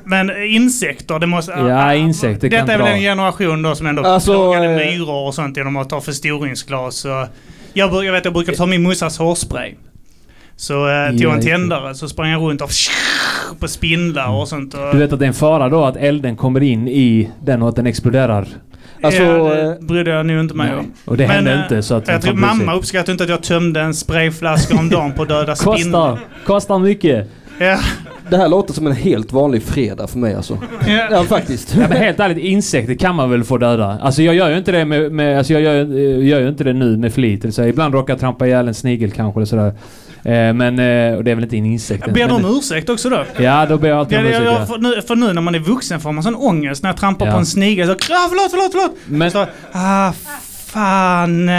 Men 0.04 0.44
insekter, 0.44 1.20
det 1.20 1.28
måste... 1.28 1.52
Ja, 1.52 1.94
insekter 1.94 2.50
kan 2.50 2.60
Detta 2.60 2.74
är 2.74 2.78
väl 2.78 2.88
dra. 2.88 2.94
en 2.96 3.02
generation 3.02 3.62
då 3.62 3.76
som 3.76 3.88
ändå 3.88 4.04
Alltså, 4.04 4.32
plågade 4.32 4.66
eh, 4.66 4.76
myror 4.76 5.28
och 5.28 5.36
sånt 5.36 5.58
genom 5.58 5.78
att 5.78 5.90
ta 5.90 6.02
förstoringsglas. 6.02 7.06
Och 7.06 7.12
jag, 7.74 8.06
jag 8.06 8.12
vet 8.14 8.26
jag 8.26 8.34
brukade 8.34 8.58
ta 8.58 8.66
min 8.66 8.84
morsas 8.84 9.18
hårspray. 9.18 9.74
Så 10.56 10.90
eh, 10.90 11.10
tog 11.10 11.22
jag 11.22 11.34
en 11.34 11.42
tändare 11.42 11.96
så 11.96 12.08
sprang 12.10 12.30
jag 12.30 12.42
runt 12.42 12.62
och 12.62 12.70
på 13.60 13.68
spindlar 13.68 14.30
och 14.30 14.48
sånt. 14.48 14.74
Och, 14.74 14.80
Du 14.92 14.98
vet 14.98 15.14
att 15.14 15.20
det 15.20 15.26
är 15.26 15.28
en 15.28 15.34
fara 15.34 15.70
då 15.70 15.84
att 15.84 15.98
elden 15.98 16.36
kommer 16.36 16.64
in 16.64 16.88
i 16.88 17.30
den 17.44 17.62
och 17.62 17.70
att 17.70 17.76
den 17.76 17.88
exploderar. 17.88 18.48
Alltså, 19.04 19.22
ja, 19.22 19.54
eh, 19.58 19.70
det 19.70 19.78
brydde 19.82 20.12
jag 20.12 20.26
nog 20.26 20.40
inte 20.40 20.56
mig 20.56 20.76
om. 20.76 20.94
Och 21.06 21.18
det 21.18 21.26
hände 21.26 21.54
eh, 21.54 21.62
inte 21.62 21.84
så 21.84 21.96
att... 21.96 22.08
Jag 22.08 22.22
tror 22.22 22.34
mamma 22.34 22.74
uppskattade 22.76 23.12
inte 23.12 23.24
att 23.24 23.30
jag 23.30 23.44
tömde 23.44 23.82
en 23.82 23.94
sprayflaska 23.94 24.78
om 24.78 24.90
dagen 24.90 25.14
på 25.14 25.26
döda 25.26 25.46
Kostar, 25.56 25.74
spindlar. 25.78 26.20
kostar 26.46 26.80
mycket. 26.80 27.28
Ja, 27.62 27.80
det 28.30 28.38
här 28.38 28.48
låter 28.50 28.74
som 28.74 28.88
en 28.88 28.94
helt 28.94 29.32
vanlig 29.34 29.64
fredag 29.64 30.08
för 30.08 30.18
mig 30.20 30.36
alltså. 30.36 30.58
ja. 30.88 31.08
Ja, 31.12 31.24
faktiskt. 31.24 31.76
Ja, 31.76 31.88
men 31.90 31.98
helt 31.98 32.20
ärligt, 32.20 32.38
insekter 32.38 32.94
kan 32.96 33.16
man 33.16 33.30
väl 33.32 33.44
få 33.44 33.58
döda? 33.58 34.00
Alltså 34.02 34.22
jag 34.22 34.36
gör 34.36 34.50
ju 34.50 34.58
inte 34.58 34.72
det 34.72 34.86
med... 34.86 35.12
med 35.12 35.38
alltså 35.38 35.54
jag 35.54 35.62
gör, 35.62 35.76
eh, 35.76 36.28
gör 36.28 36.40
ju 36.40 36.50
inte 36.50 36.64
det 36.64 36.74
nu 36.74 36.98
med 36.98 37.14
flit. 37.14 37.56
Så 37.56 37.64
ibland 37.64 37.94
råkar 37.94 38.14
jag 38.14 38.20
trampa 38.20 38.48
ihjäl 38.48 38.68
en 38.68 38.74
snigel 38.74 39.12
kanske 39.12 39.40
eller 39.40 39.46
sådär. 39.46 39.74
Eh, 40.24 40.54
men... 40.54 40.80
Eh, 40.80 41.18
och 41.18 41.24
det 41.24 41.32
är 41.32 41.36
väl 41.36 41.44
inte 41.44 41.58
en 41.58 41.66
insekt. 41.66 42.06
Ber 42.14 42.28
du 42.28 42.34
om 42.34 42.58
ursäkt 42.58 42.90
också 42.90 43.10
då? 43.10 43.24
Ja, 43.38 43.66
då 43.66 43.78
ber 43.78 43.90
jag 43.90 43.98
alltid 44.00 44.18
Ja, 44.18 44.22
om 44.22 44.28
ursäkt. 44.28 44.46
ja. 44.46 44.66
för, 44.66 44.78
nu, 44.78 45.02
för 45.02 45.16
nu 45.16 45.34
när 45.34 45.42
man 45.42 45.56
är 45.56 45.60
vuxen 45.60 46.00
får 46.00 46.12
man 46.12 46.24
sån 46.24 46.36
ångest 46.36 46.84
när 46.84 46.90
jag 46.90 46.98
trampar 46.98 47.26
Ja. 47.26 47.32
på 47.32 47.38
en 47.38 47.46
snigel. 47.46 47.88
Så, 47.88 47.94
ah, 47.94 47.98
förlåt, 48.30 48.52
förlåt, 48.52 48.72
förlåt! 48.72 48.96
Men, 49.06 49.32
Så, 49.32 49.46
ah, 49.72 50.12
fan. 50.66 51.50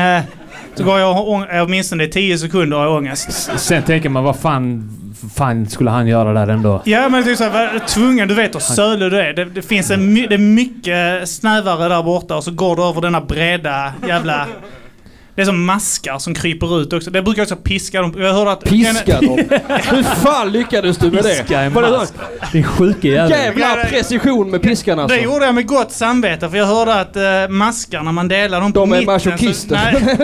Eh." 0.73 0.77
Så 0.79 0.85
går 0.85 0.99
jag 1.01 1.17
ång- 1.17 1.61
åtminstone 1.63 2.05
i 2.05 2.09
10 2.09 2.39
sekunder 2.39 2.83
jag 2.83 2.93
ångest. 2.97 3.51
sen 3.61 3.83
tänker 3.83 4.09
man, 4.09 4.25
vad 4.25 4.37
fan, 4.37 4.91
fan 5.37 5.69
skulle 5.69 5.91
han 5.91 6.07
göra 6.07 6.33
där 6.33 6.53
ändå? 6.53 6.83
Ja 6.85 7.09
men 7.09 7.25
det 7.25 7.31
är 7.31 7.35
så 7.35 7.45
här, 7.45 7.51
var 7.73 7.79
tvungen, 7.87 8.29
du 8.29 8.35
vet 8.35 8.55
hur 8.55 8.61
sölig 8.61 9.11
du 9.11 9.21
är. 9.21 9.33
Det, 9.33 9.45
det 9.45 9.63
finns 9.63 9.91
en, 9.91 10.13
my- 10.13 10.27
det 10.27 10.35
är 10.35 10.39
mycket 10.39 11.29
snävare 11.29 11.89
där 11.89 12.03
borta 12.03 12.37
och 12.37 12.45
så 12.45 12.51
går 12.51 12.77
du 12.77 12.83
över 12.83 13.01
denna 13.01 13.21
breda 13.21 13.93
jävla... 14.09 14.47
Det 15.35 15.43
är 15.43 15.47
som 15.47 15.65
maskar 15.65 16.19
som 16.19 16.35
kryper 16.35 16.81
ut 16.81 16.93
också. 16.93 17.11
Det 17.11 17.23
brukar 17.23 17.43
också 17.43 17.57
piska 17.57 18.03
dem. 18.03 18.15
Jag 18.19 18.33
hörde 18.35 18.53
att... 18.53 18.65
Piska 18.65 19.21
dem. 19.21 19.39
Hur 19.91 20.03
fan 20.03 20.53
lyckades 20.53 20.99
du 20.99 21.11
med 21.11 21.25
det? 21.25 21.39
Piska 21.39 21.61
en 21.61 21.73
mask. 21.73 22.15
Din 22.53 22.65
sjuke 22.65 23.09
jävel. 23.09 23.31
Jävla 23.31 23.77
precision 23.85 24.51
med 24.51 24.63
piskan 24.63 24.99
alltså. 24.99 25.17
Det 25.17 25.23
gjorde 25.23 25.45
jag 25.45 25.55
med 25.55 25.67
gott 25.67 25.93
samvete 25.93 26.51
för 26.51 26.57
jag 26.57 26.67
hörde 26.67 26.95
att 26.95 27.17
uh, 27.17 27.55
maskar 27.55 28.03
när 28.03 28.13
man 28.13 28.29
delar 28.29 28.61
dem 28.61 28.73
på 28.73 28.81
De 28.81 28.93
är 28.93 28.97
mitten... 28.97 29.13
masochister. 29.15 29.77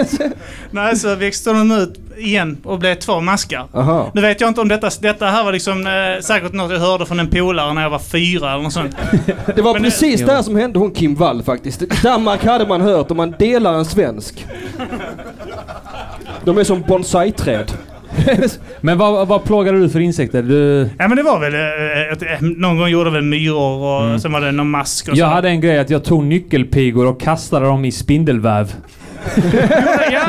Så, 0.09 0.17
nej, 0.23 0.31
nej, 0.71 0.97
så 0.97 1.15
växte 1.15 1.51
de 1.51 1.71
ut 1.71 1.95
igen 2.19 2.57
och 2.65 2.79
blev 2.79 2.95
två 2.95 3.21
maskar. 3.21 3.67
Aha. 3.75 4.11
Nu 4.15 4.21
vet 4.21 4.41
jag 4.41 4.49
inte 4.51 4.61
om 4.61 4.69
detta, 4.69 4.91
detta 5.01 5.27
här 5.27 5.45
var 5.45 5.53
liksom 5.53 5.87
eh, 5.87 6.23
säkert 6.23 6.53
något 6.53 6.73
jag 6.73 6.79
hörde 6.81 7.07
från 7.07 7.21
en 7.21 7.31
polare 7.31 7.73
när 7.75 7.83
jag 7.83 7.91
var 7.91 7.99
fyra 7.99 8.53
eller 8.53 8.63
något 8.63 8.73
sånt. 8.73 8.97
Det 9.57 9.63
var 9.63 9.73
Men 9.73 9.83
precis 9.83 10.21
det- 10.21 10.27
det 10.27 10.33
här 10.33 10.43
som 10.43 10.57
hände 10.57 10.79
hon 10.79 10.91
Kim 10.91 11.15
Wall 11.15 11.43
faktiskt. 11.43 11.83
I 11.83 11.89
Danmark 12.03 12.45
hade 12.45 12.67
man 12.67 12.81
hört 12.81 13.11
om 13.11 13.17
man 13.17 13.35
delar 13.39 13.75
en 13.75 13.85
svensk. 13.85 14.47
De 16.45 16.59
är 16.59 16.65
som 16.65 16.83
bonsai-träd. 16.83 17.73
Men 18.81 18.99
vad, 18.99 19.29
vad 19.29 19.45
plågade 19.45 19.79
du 19.79 19.89
för 19.89 20.01
insekter? 20.01 20.43
Du, 20.43 20.89
Ja 20.99 21.09
men 21.09 21.17
det 21.17 21.23
var 21.23 21.39
väl... 21.41 21.55
eh, 21.55 22.33
eh, 22.33 22.41
någon 22.41 22.79
gång 22.79 22.89
gjorde 22.89 23.11
väl 23.11 23.23
myror 23.23 23.85
och 23.85 24.05
Mm. 24.05 24.21
sen 24.21 24.33
var 24.33 24.41
det 24.41 24.53
någon 24.53 24.71
mask 24.71 25.09
och 25.09 25.17
jag 25.17 25.29
så. 25.29 25.35
hade 25.35 25.49
en 25.49 25.61
grej 25.61 25.79
att 25.79 25.91
jag 25.91 26.05
tog 26.05 26.25
nyckelpigor 26.25 27.07
och 27.07 27.21
kastade 27.21 27.67
dem 27.67 27.85
i 27.85 27.93
spindelväv. 27.93 28.75
Ja, 30.13 30.21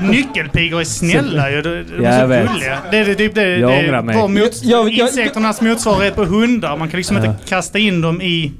nyckelpigor 0.00 0.80
är 0.80 0.84
snälla 0.84 1.50
ju. 1.50 1.62
De, 1.62 1.68
de 1.98 2.04
är 2.06 2.46
så 2.46 2.52
gulliga. 2.52 2.78
Det 2.90 2.98
är 2.98 3.14
typ 3.14 3.34
det, 3.34 3.56
Jag 3.56 3.70
det 3.70 3.78
ångrar 3.78 4.02
mig. 4.02 4.16
mot, 4.28 4.62
Jag- 4.62 4.88
jag- 4.90 5.08
insekternas 5.08 5.60
motsvarighet 5.60 6.14
på 6.16 6.24
hundar. 6.24 6.76
Man 6.76 6.88
kan 6.88 6.96
liksom 6.98 7.16
Ja. 7.16 7.24
inte 7.26 7.36
kasta 7.48 7.78
in 7.78 8.00
dem 8.00 8.22
i... 8.22 8.52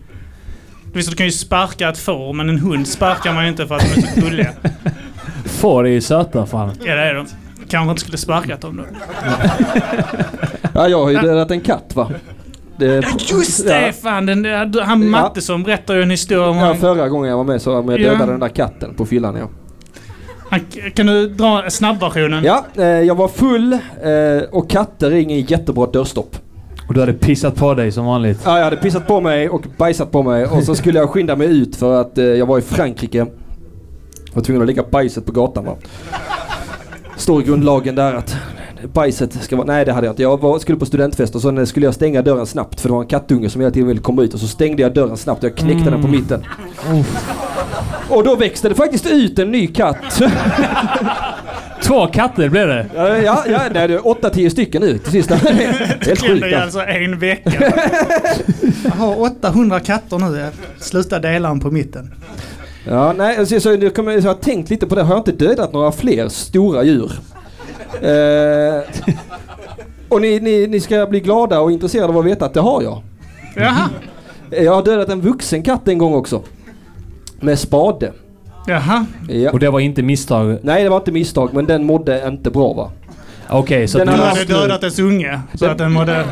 Visst, 0.93 1.11
du 1.11 1.17
kan 1.17 1.27
ju 1.27 1.33
sparka 1.33 1.89
ett 1.89 1.99
får, 1.99 2.33
men 2.33 2.49
en 2.49 2.59
hund 2.59 2.89
sparkar 2.89 3.33
man 3.33 3.43
ju 3.45 3.51
inte 3.51 3.67
för 3.67 3.75
att 3.75 3.95
de 3.95 4.01
är 4.01 4.07
så 4.07 4.21
gulliga. 4.21 4.51
Får 5.65 5.87
är 5.87 5.91
ju 5.91 6.01
söta 6.01 6.47
fan. 6.47 6.71
Ja, 6.85 6.95
det 6.95 7.01
är 7.03 7.15
de. 7.15 7.27
kanske 7.69 7.91
inte 7.91 8.01
skulle 8.01 8.19
sparkat 8.19 8.61
dem 8.61 8.77
då. 8.77 8.83
Ja, 10.75 10.89
jag 10.89 11.03
har 11.03 11.11
ju 11.11 11.17
dödat 11.17 11.51
en 11.51 11.61
katt 11.61 11.93
va. 11.95 12.11
Det, 12.77 12.87
Ja, 12.87 13.03
just 13.31 13.67
det! 13.67 13.87
Ja. 13.87 13.93
Fan, 13.93 14.27
den, 14.27 14.43
där- 14.43 14.81
han 14.83 15.11
Matte 15.11 15.41
som 15.41 15.63
berättade 15.63 15.99
ju 15.99 16.03
en 16.03 16.11
historia 16.11 16.47
om... 16.49 16.57
Ja, 16.57 16.65
han, 16.65 16.77
förra 16.77 17.09
gången 17.09 17.31
jag 17.31 17.37
var 17.37 17.45
med 17.45 17.63
så 17.63 17.71
jag 17.71 17.91
Ja. 17.91 17.97
dödade 18.11 18.33
den 18.33 18.41
där 18.41 18.49
katten 18.49 18.95
på 18.95 19.07
fyllan 19.07 19.37
ja. 19.37 19.49
han, 20.51 20.61
kan 20.95 21.07
du 21.07 21.29
dra 21.29 21.71
snabbversionen? 21.71 22.45
Ja, 22.45 22.65
eh, 22.77 22.85
jag 22.85 23.15
var 23.15 23.29
full 23.29 23.73
eh, 23.73 23.79
och 24.51 24.71
katter 24.71 25.11
är 25.11 25.17
ingen 25.17 25.41
jättebra 25.41 25.87
dörrstopp. 25.87 26.37
Och 26.89 26.95
du 26.95 27.01
hade 27.01 27.13
pissat 27.13 27.55
på 27.57 27.75
dig 27.75 27.93
som 27.93 28.07
vanligt. 28.07 28.41
Ja, 28.45 28.57
jag 28.57 28.65
hade 28.65 28.77
pissat 28.77 29.07
på 29.07 29.21
mig 29.21 29.49
och 29.49 29.63
bajsat 29.77 30.11
på 30.13 30.23
mig 30.23 30.47
och 30.47 30.63
så 30.63 30.75
skulle 30.75 30.99
jag 30.99 31.11
skynda 31.11 31.37
mig 31.37 31.47
ut 31.47 31.77
för 31.77 32.01
att 32.01 32.19
eh, 32.19 32.25
jag 32.25 32.47
var 32.47 32.59
i 32.59 32.63
Frankrike. 32.63 33.27
Jag 34.35 34.41
var 34.41 34.45
tvungen 34.45 34.63
att 34.63 34.67
lägga 34.67 34.83
bajset 34.83 35.27
på 35.27 35.33
gatan 35.33 35.65
va. 35.65 35.77
Står 37.17 37.43
i 37.43 37.45
grundlagen 37.45 37.95
där 37.95 38.15
att 38.15 38.37
bajset 38.93 39.43
ska 39.43 39.57
vara... 39.57 39.67
Nej 39.67 39.85
det 39.85 39.93
hade 39.93 40.07
jag 40.07 40.13
inte. 40.13 40.23
Jag 40.23 40.41
var, 40.41 40.59
skulle 40.59 40.79
på 40.79 40.87
studentfest 40.87 41.35
och 41.35 41.41
så 41.41 41.67
skulle 41.67 41.87
jag 41.87 41.95
stänga 41.95 42.23
dörren 42.23 42.47
snabbt 42.47 42.81
för 42.81 42.89
det 42.89 42.93
var 42.93 43.01
en 43.01 43.09
kattunge 43.09 43.51
som 43.51 43.61
hela 43.61 43.71
tiden 43.71 43.89
ville 43.89 44.01
komma 44.01 44.23
ut 44.23 44.35
och 44.35 44.41
så 44.41 44.47
stängde 44.47 44.83
jag 44.83 44.95
dörren 44.95 45.17
snabbt 45.17 45.45
och 45.45 45.51
jag 45.51 45.57
knäckte 45.57 45.91
den 45.91 46.03
på 46.03 46.09
mitten. 46.09 46.45
Och 48.09 48.25
då 48.25 48.37
växte 48.37 48.69
det 48.69 48.75
faktiskt 48.75 49.07
ut 49.07 49.39
en 49.39 49.51
ny 49.51 49.67
katt. 49.67 50.23
Två 51.83 52.07
katter 52.07 52.49
blev 52.49 52.69
det. 52.69 52.87
Ja, 52.95 53.09
ja, 53.09 53.45
ja 53.49 53.61
nej, 53.75 53.89
det 53.89 53.95
är 53.95 54.07
åtta, 54.07 54.31
tio 54.31 54.51
stycken 54.51 54.83
nu 54.83 54.99
till 54.99 55.13
sist. 55.13 55.31
Helt 55.31 56.07
sjukt 56.07 56.27
i 56.27 56.55
alltså. 56.55 56.55
alltså 56.55 56.81
en 56.81 57.19
vecka. 57.19 57.51
Jag 58.85 58.91
har 58.91 59.21
800 59.21 59.81
katter 59.81 60.19
nu. 60.19 60.39
Jag 60.39 60.53
slutar 60.79 61.21
dela 61.21 61.49
dem 61.49 61.61
på 61.61 61.71
mitten. 61.71 62.15
Ja, 62.89 63.13
nej, 63.13 63.37
alltså, 63.39 63.61
så, 63.61 63.77
nu 63.77 63.91
kommer, 63.91 64.13
jag 64.13 64.23
har 64.23 64.35
tänkt 64.35 64.71
lite 64.71 64.87
på 64.87 64.95
det. 64.95 65.03
Har 65.03 65.15
jag 65.15 65.21
inte 65.21 65.33
dödat 65.33 65.73
några 65.73 65.93
fler 65.93 66.29
stora 66.29 66.83
djur? 66.83 67.13
Eh, 68.01 68.83
och 70.09 70.21
ni, 70.21 70.41
ni, 70.41 70.67
ni 70.67 70.81
ska 70.81 71.07
bli 71.07 71.21
glada 71.21 71.61
och 71.61 71.73
intresserade 71.73 72.09
av 72.09 72.19
att 72.19 72.25
veta 72.25 72.45
att 72.45 72.55
det 72.55 72.61
har 72.61 72.83
jag. 72.83 73.03
Jaha. 73.57 73.89
Jag 74.51 74.75
har 74.75 74.83
dödat 74.83 75.09
en 75.09 75.21
vuxen 75.21 75.63
katt 75.63 75.89
en 75.89 75.99
gång 75.99 76.15
också. 76.15 76.43
Med 77.41 77.59
spade. 77.59 78.13
Jaha. 78.67 79.07
Ja. 79.29 79.51
Och 79.51 79.59
det 79.59 79.71
var 79.71 79.81
inte 79.81 80.03
misstag. 80.03 80.59
Nej, 80.63 80.83
det 80.83 80.89
var 80.89 80.97
inte 80.97 81.13
misstag, 81.13 81.51
men 81.53 81.67
den 81.67 81.85
mådde 81.85 82.29
inte 82.29 82.51
bra 82.51 82.73
va? 82.73 82.91
Okej, 83.49 83.89
så 83.89 83.99
Den 83.99 84.09
att 84.09 84.17
Du 84.17 84.23
hade- 84.23 84.45
dödat 84.45 84.81
dess 84.81 84.99
unge. 84.99 85.41
Så 85.55 85.67
att 85.67 85.79
den 85.79 85.93
mådde... 85.93 86.25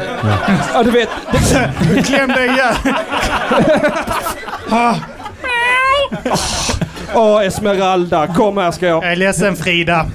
Ja, 0.74 0.82
du 0.82 0.90
vet. 0.90 1.08
Klämde 2.06 2.44
ihjäl. 2.44 2.74
Åh, 7.14 7.46
Esmeralda, 7.46 8.27
kom 8.27 8.57
här 8.57 8.70
ska 8.70 8.87
jag. 8.87 9.05
Jag 9.05 9.12
är 9.12 9.16
ledsen 9.16 9.57
Frida. 9.57 10.07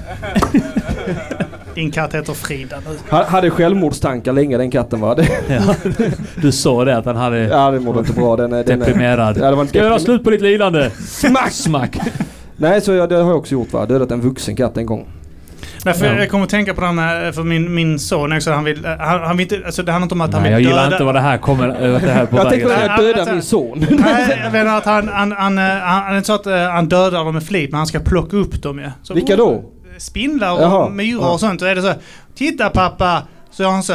Din 1.74 1.90
katt 1.90 2.14
heter 2.14 2.32
Frida 2.34 2.76
nu. 2.88 2.96
Ha- 3.10 3.24
Hade 3.24 3.50
självmordstankar 3.50 4.32
länge 4.32 4.56
den 4.58 4.70
katten 4.70 5.00
va? 5.00 5.14
Det, 5.14 5.28
Ja. 5.48 5.74
Du 6.42 6.52
såg 6.52 6.86
det 6.86 6.96
att 6.96 7.04
han 7.04 7.16
hade 7.16 7.38
ja, 7.38 7.70
det 7.70 7.80
mådde 7.80 7.98
inte 7.98 8.12
bra. 8.12 8.36
Den, 8.36 8.52
är- 8.52 8.64
den, 8.64 8.82
är- 8.82 8.86
deprimerad. 8.86 9.38
Ja, 9.40 9.50
det 9.50 9.56
var 9.56 9.66
Ska 9.66 9.78
jag 9.78 9.86
göra 9.86 9.98
slut 9.98 10.24
på 10.24 10.30
ditt 10.30 10.40
lidande? 10.42 10.90
Smack! 11.06 11.52
Smack! 11.52 11.98
Nej, 12.56 12.80
så 12.80 12.92
jag, 12.92 13.08
det 13.08 13.14
har 13.14 13.22
jag 13.30 13.36
också 13.38 13.52
gjort 13.52 13.72
va. 13.72 13.86
Dödat 13.86 14.10
en 14.10 14.20
vuxen 14.20 14.56
katt 14.56 14.76
en 14.76 14.86
gång. 14.86 15.06
Därför 15.82 16.06
Ja. 16.06 16.12
jag 16.18 16.30
kommer 16.30 16.44
att 16.44 16.50
tänka 16.50 16.74
på 16.74 16.80
det 16.80 16.86
här 16.86 16.94
med, 16.94 17.34
för 17.34 17.42
min, 17.42 17.74
min 17.74 17.98
son 17.98 18.32
också, 18.32 18.52
han 18.52 18.64
vill, 18.64 18.84
han, 18.86 18.98
han 19.20 19.36
vill 19.36 19.52
inte, 19.54 19.66
alltså 19.66 19.82
det 19.82 19.92
handlar 19.92 20.04
inte 20.04 20.14
om 20.14 20.20
att 20.20 20.32
han 20.32 20.42
Nej, 20.42 20.54
vill 20.54 20.64
jag 20.64 20.70
gillar 20.70 20.82
döda. 20.84 20.94
inte 20.96 21.04
vad 21.04 21.14
det 21.14 21.20
här 21.20 21.38
kommer... 21.38 21.90
Vad 21.92 22.02
det 22.02 22.10
här 22.10 22.22
är 22.22 22.26
på 22.26 22.36
Jag 22.36 22.48
tänkte 22.50 22.68
Ja, 22.70 22.76
att 22.76 22.86
jag 22.86 22.98
dödar 23.00 23.18
alltså- 23.18 23.32
min 23.34 23.42
son. 23.42 23.86
Nej, 24.04 24.40
jag 24.44 24.52
menar 24.52 24.78
att 24.78 24.84
han, 24.84 25.08
han, 25.08 25.32
han, 25.32 25.58
eh, 25.58 25.64
han, 25.64 26.16
inte 26.16 26.26
så 26.26 26.32
att 26.34 26.46
eh, 26.46 26.58
han 26.70 26.88
dödar 26.88 27.24
dem 27.24 27.34
med 27.34 27.42
flit, 27.42 27.70
men 27.70 27.78
han 27.78 27.86
ska 27.86 28.00
plocka 28.00 28.36
upp 28.36 28.62
dem 28.62 28.78
ju. 28.78 28.90
Så, 29.02 29.14
Vilka 29.14 29.36
då? 29.36 29.64
Spindlar 29.98 30.52
och 30.52 30.62
Jaha. 30.62 30.88
myror 30.88 31.32
och 31.32 31.40
sånt. 31.40 31.62
Och 31.62 31.68
är 31.68 31.74
det 31.74 31.82
så 31.82 31.92
Titta 32.34 32.70
pappa! 32.70 33.22
Så 33.50 33.62
gör 33.62 33.70
han 33.70 33.82
så. 33.82 33.94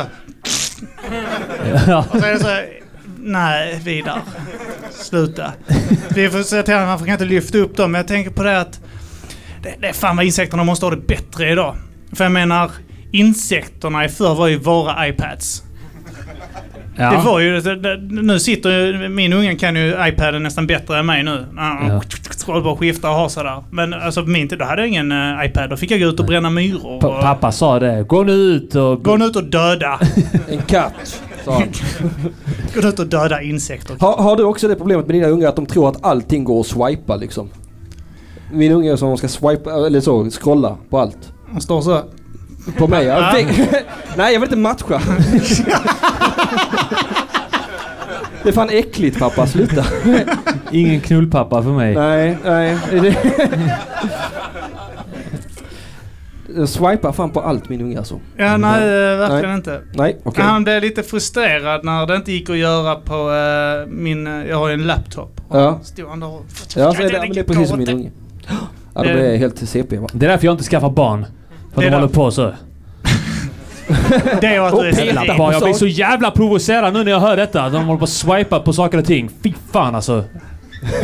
Ja. 1.88 2.06
Och 2.12 2.19
så 2.19 2.26
är 2.26 2.34
det 2.34 2.39
så 2.39 2.48
här, 2.48 2.65
Nej, 3.26 3.80
Vidar. 3.84 4.22
Sluta. 4.91 5.52
Vi 6.15 6.30
får 6.30 6.39
säga 6.43 6.63
till 6.63 6.74
honom 6.74 6.89
han 6.89 6.98
kan 7.00 7.10
inte 7.10 7.26
lyfta 7.26 7.58
upp 7.58 7.78
dem. 7.78 7.91
Men 7.91 8.00
jag 8.00 8.08
tänker 8.08 8.32
på 8.32 8.43
det 8.43 8.60
att 8.62 8.80
det, 9.63 9.76
det 9.82 9.88
är 9.88 9.93
fan 9.93 10.15
vad 10.15 10.26
insekterna 10.26 10.63
måste 10.63 10.86
ha 10.86 10.89
det 10.91 11.08
bättre 11.08 11.49
idag. 11.52 11.76
För 12.12 12.23
jag 12.26 12.32
menar, 12.32 12.71
insekterna 13.12 14.06
i 14.06 14.10
förr 14.10 14.36
var 14.36 14.47
ju 14.47 14.58
våra 14.58 15.08
iPads. 15.08 15.63
Det 16.95 17.04
Ja. 17.04 17.21
var 17.26 17.39
ju, 17.39 17.60
det, 17.62 17.76
det, 17.76 17.97
nu 18.23 18.39
sitter 18.39 18.69
ju, 18.69 19.10
min 19.10 19.34
unge 19.34 19.56
kan 19.56 19.76
ju 19.76 19.95
iPaden 20.08 20.43
nästan 20.43 20.67
bättre 20.67 20.99
än 20.99 21.06
mig 21.06 21.23
nu. 21.23 21.45
Ja. 21.58 22.02
Scroll 22.39 22.63
bara 22.63 22.73
och 22.73 22.80
skifta 22.80 23.10
och 23.10 23.15
ha 23.15 23.30
sådär. 23.30 23.63
Men 23.71 23.93
alltså 23.93 24.23
på 24.23 24.30
min 24.30 24.47
tid, 24.49 24.60
då 24.60 24.65
hade 24.65 24.82
jag 24.82 24.89
ingen 24.89 25.12
eh, 25.12 25.45
iPad. 25.45 25.69
Då 25.69 25.78
fick 25.78 25.91
jag 25.91 25.99
gå 25.99 26.06
ut 26.08 26.19
och 26.19 26.26
bränna 26.26 26.49
myror. 26.49 26.95
Och, 26.95 27.21
Pappa 27.21 27.52
sa 27.52 27.80
det. 27.80 28.04
Gå 28.04 28.23
nu 28.23 28.32
ut 28.32 28.76
och... 28.76 29.04
gå 29.04 29.17
nu 29.17 29.26
ut 29.26 29.36
och 29.36 29.43
döda. 29.43 29.99
En 30.49 30.62
katt. 30.62 31.21
gå 32.82 32.88
ut 32.88 32.99
och 32.99 33.08
döda 33.08 33.41
insekter. 33.41 33.95
Har, 33.99 34.17
har 34.17 34.36
du 34.36 34.43
också 34.43 34.67
det 34.67 34.76
problemet 34.76 35.08
med 35.08 35.15
dina 35.15 35.28
ungar 35.28 35.49
att 35.49 35.56
de 35.56 35.65
tror 35.65 35.89
att 35.89 36.06
allting 36.06 36.43
går 36.43 36.60
att 36.60 36.67
swipa 36.67 37.15
liksom? 37.15 37.49
Min 38.54 38.72
unge 38.72 38.92
är 38.92 38.96
som 38.96 39.08
om 39.08 39.12
de 39.12 39.18
ska 39.18 39.28
swipa, 39.28 39.72
eller 39.88 40.02
så, 40.02 40.30
scrolla 40.30 40.78
på 40.89 41.00
allt. 41.00 41.34
Han 41.52 41.62
står 41.62 41.82
så. 41.82 42.02
På 42.78 42.88
mig 42.88 43.06
ja. 43.06 43.34
Nej 44.18 44.34
jag 44.34 44.39
vill 44.39 44.50
inte 44.50 44.58
matcha. 44.58 45.02
Det 48.44 48.50
är 48.50 48.54
fan 48.54 48.70
äckligt 48.70 49.20
pappa, 49.20 49.48
sluta. 49.48 49.86
Ingen 50.72 51.02
knullpappa 51.02 51.63
för 51.63 51.70
mig. 51.72 51.96
Nej, 51.96 52.38
nej. 52.44 52.78
Det- 52.92 53.16
swipar 56.68 57.12
fan 57.12 57.30
på 57.30 57.42
allt 57.42 57.70
min 57.70 57.82
unge 57.82 57.98
alltså. 57.98 58.20
Ja, 58.38 58.58
nej, 58.58 58.84
eh, 58.84 58.89
verkligen 59.18 59.46
Nej. 59.50 59.56
inte. 59.56 59.82
Nej, 59.94 60.18
okej. 60.24 60.44
Han 60.44 60.63
blev 60.63 60.82
lite 60.82 61.04
frustrerad 61.04 61.86
när 61.86 62.06
det 62.06 62.16
inte 62.16 62.32
gick 62.32 62.50
att 62.50 62.58
göra 62.58 62.96
på 62.96 63.32
eh, 63.32 63.88
min... 63.94 64.28
eh, 64.28 64.46
jag 64.50 64.58
har 64.58 64.68
ju 64.68 64.74
en 64.74 64.88
laptop. 64.88 65.42
Ja. 65.52 65.80
Stod 65.84 66.10
han 66.10 66.20
där 66.20 66.28
och... 66.28 66.46
Ja, 66.76 66.94
det, 66.98 67.04
är- 67.04 67.20
men 67.22 67.34
det 67.34 67.39
är 67.39 67.44
precis 67.44 67.70
som 67.70 67.80
min 67.80 67.89
unge. 67.89 68.12
Ja, 68.47 69.03
de 69.03 69.10
Eh. 69.10 69.34
är 69.34 69.38
helt 69.38 69.69
CP 69.69 69.97
va? 69.97 70.08
Det 70.13 70.25
är 70.25 70.29
därför 70.29 70.45
jag 70.45 70.53
inte 70.53 70.63
skaffar 70.63 70.89
barn. 70.89 71.25
För 71.73 71.82
Det 71.82 71.88
att 71.88 71.88
är 71.88 71.89
de 71.91 71.95
håller 71.95 72.13
på 72.13 72.32
så. 72.32 72.41
Det 74.41 74.60
och 74.60 74.67
att 74.67 74.79
du 74.79 74.88
är 74.89 75.38
Barn, 75.38 75.53
jag 75.53 75.62
blir 75.63 75.73
så 75.73 75.88
jävla 75.88 76.32
provocerad 76.32 76.93
nu 76.93 77.03
när 77.03 77.12
jag 77.12 77.19
hör 77.19 77.38
detta. 77.38 77.69
De 77.69 77.86
håller 77.86 77.97
på 77.99 78.03
att 78.03 78.10
swipa 78.10 78.60
på 78.60 78.73
saker 78.73 78.97
och 78.97 79.06
ting. 79.06 79.29
Fy 79.43 79.53
fan 79.71 79.95
alltså. 79.95 80.23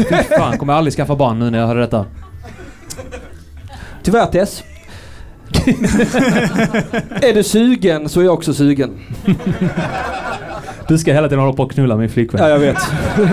Fy 0.10 0.16
fan, 0.38 0.58
kommer 0.58 0.74
jag 0.74 0.78
aldrig 0.78 0.94
skaffa 0.94 1.16
barn 1.16 1.40
nu 1.40 1.50
när 1.50 1.60
jag 1.60 1.68
hör 1.68 1.76
detta. 1.76 2.06
Tyvärr 4.04 4.26
Tess. 4.26 4.64
är 7.22 7.34
du 7.34 7.44
sugen 7.44 8.10
så 8.10 8.20
är 8.20 8.24
jag 8.24 8.34
också 8.34 8.54
sugen. 8.54 9.00
Du 10.88 10.98
ska 10.98 11.14
hela 11.14 11.28
tiden 11.28 11.40
hålla 11.40 11.54
på 11.54 11.64
och 11.64 11.72
knulla 11.72 11.96
min 11.96 12.10
flickvän. 12.10 12.42
Ja, 12.44 12.50
jag 12.50 12.60
vet. 12.60 12.78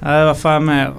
Nej, 0.00 0.24
vad 0.24 0.38
fan 0.38 0.64
mer? 0.64 0.92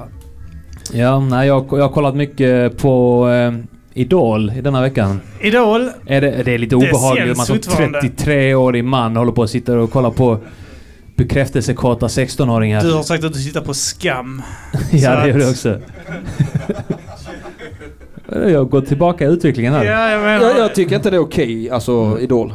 Ja, 0.94 1.20
nej, 1.20 1.48
jag, 1.48 1.66
jag 1.72 1.82
har 1.82 1.90
kollat 1.90 2.16
mycket 2.16 2.78
på 2.78 3.28
eh, 3.30 3.54
Idol 4.02 4.52
i 4.58 4.62
denna 4.62 4.82
veckan. 4.82 5.22
Idol. 5.42 5.90
Är 6.06 6.22
det, 6.22 6.44
det 6.46 6.54
är 6.54 6.58
lite 6.58 6.76
Det 6.76 6.90
obehagligt 6.90 7.32
att 7.32 7.38
man 7.38 7.46
som 7.46 7.56
fortfarande. 7.56 8.00
33-årig 8.00 8.84
man 8.84 9.16
håller 9.16 9.32
på 9.32 9.42
och 9.42 9.50
sitter 9.50 9.78
och 9.78 9.92
kollar 9.92 10.12
på 10.12 10.38
bekräftelsekåta 11.16 12.08
16-åringar. 12.08 12.82
Du 12.82 12.94
har 12.94 13.04
sagt 13.04 13.24
att 13.24 13.34
du 13.34 13.40
tittar 13.40 13.62
på 13.62 13.74
Skam. 13.74 14.42
ja, 14.92 15.16
det 15.16 15.30
gör 15.30 15.40
att- 15.40 15.50
också. 15.50 15.80
jag 18.50 18.58
har 18.58 18.66
gått 18.66 18.88
tillbaka 18.88 19.26
i 19.26 19.28
utvecklingen 19.28 19.74
här. 19.74 19.86
Ja, 19.86 20.10
jag 20.12 20.22
menar... 20.22 20.46
Jag, 20.48 20.58
jag 20.58 20.76
tycker 20.76 20.96
inte 20.96 21.10
det 21.10 21.16
är 21.18 21.22
okej, 21.22 21.70
alltså 21.70 22.18
Idol. 22.20 22.54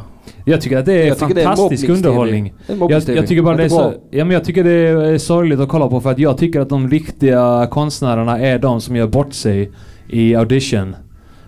Jag 0.49 0.61
tycker 0.61 0.79
att 0.79 0.87
det 0.87 1.03
är 1.03 1.07
Jag 1.07 1.19
tycker 1.19 1.35
det 1.35 1.41
är 1.41 1.45
fantastisk 1.45 1.89
underhållning. 1.89 2.55
Jag, 2.89 3.07
tycker 3.27 3.43
bara 3.43 3.57
det 3.57 3.65
är 3.65 3.69
så, 3.69 3.95
ja, 4.11 4.25
men 4.25 4.35
jag 4.35 4.45
tycker 4.45 4.65
det 4.65 4.71
är 4.73 5.19
sorgligt 5.19 5.61
att 5.61 5.69
kolla 5.69 5.89
på 5.89 6.01
för 6.01 6.11
att 6.11 6.19
jag 6.19 6.39
tycker 6.39 6.61
att 6.61 6.69
de 6.69 6.91
riktiga 6.91 7.67
konstnärerna 7.71 8.39
är 8.39 8.59
de 8.59 8.81
som 8.81 8.97
gör 8.97 9.07
bort 9.07 9.33
sig 9.33 9.71
i 10.09 10.35
audition. 10.35 10.97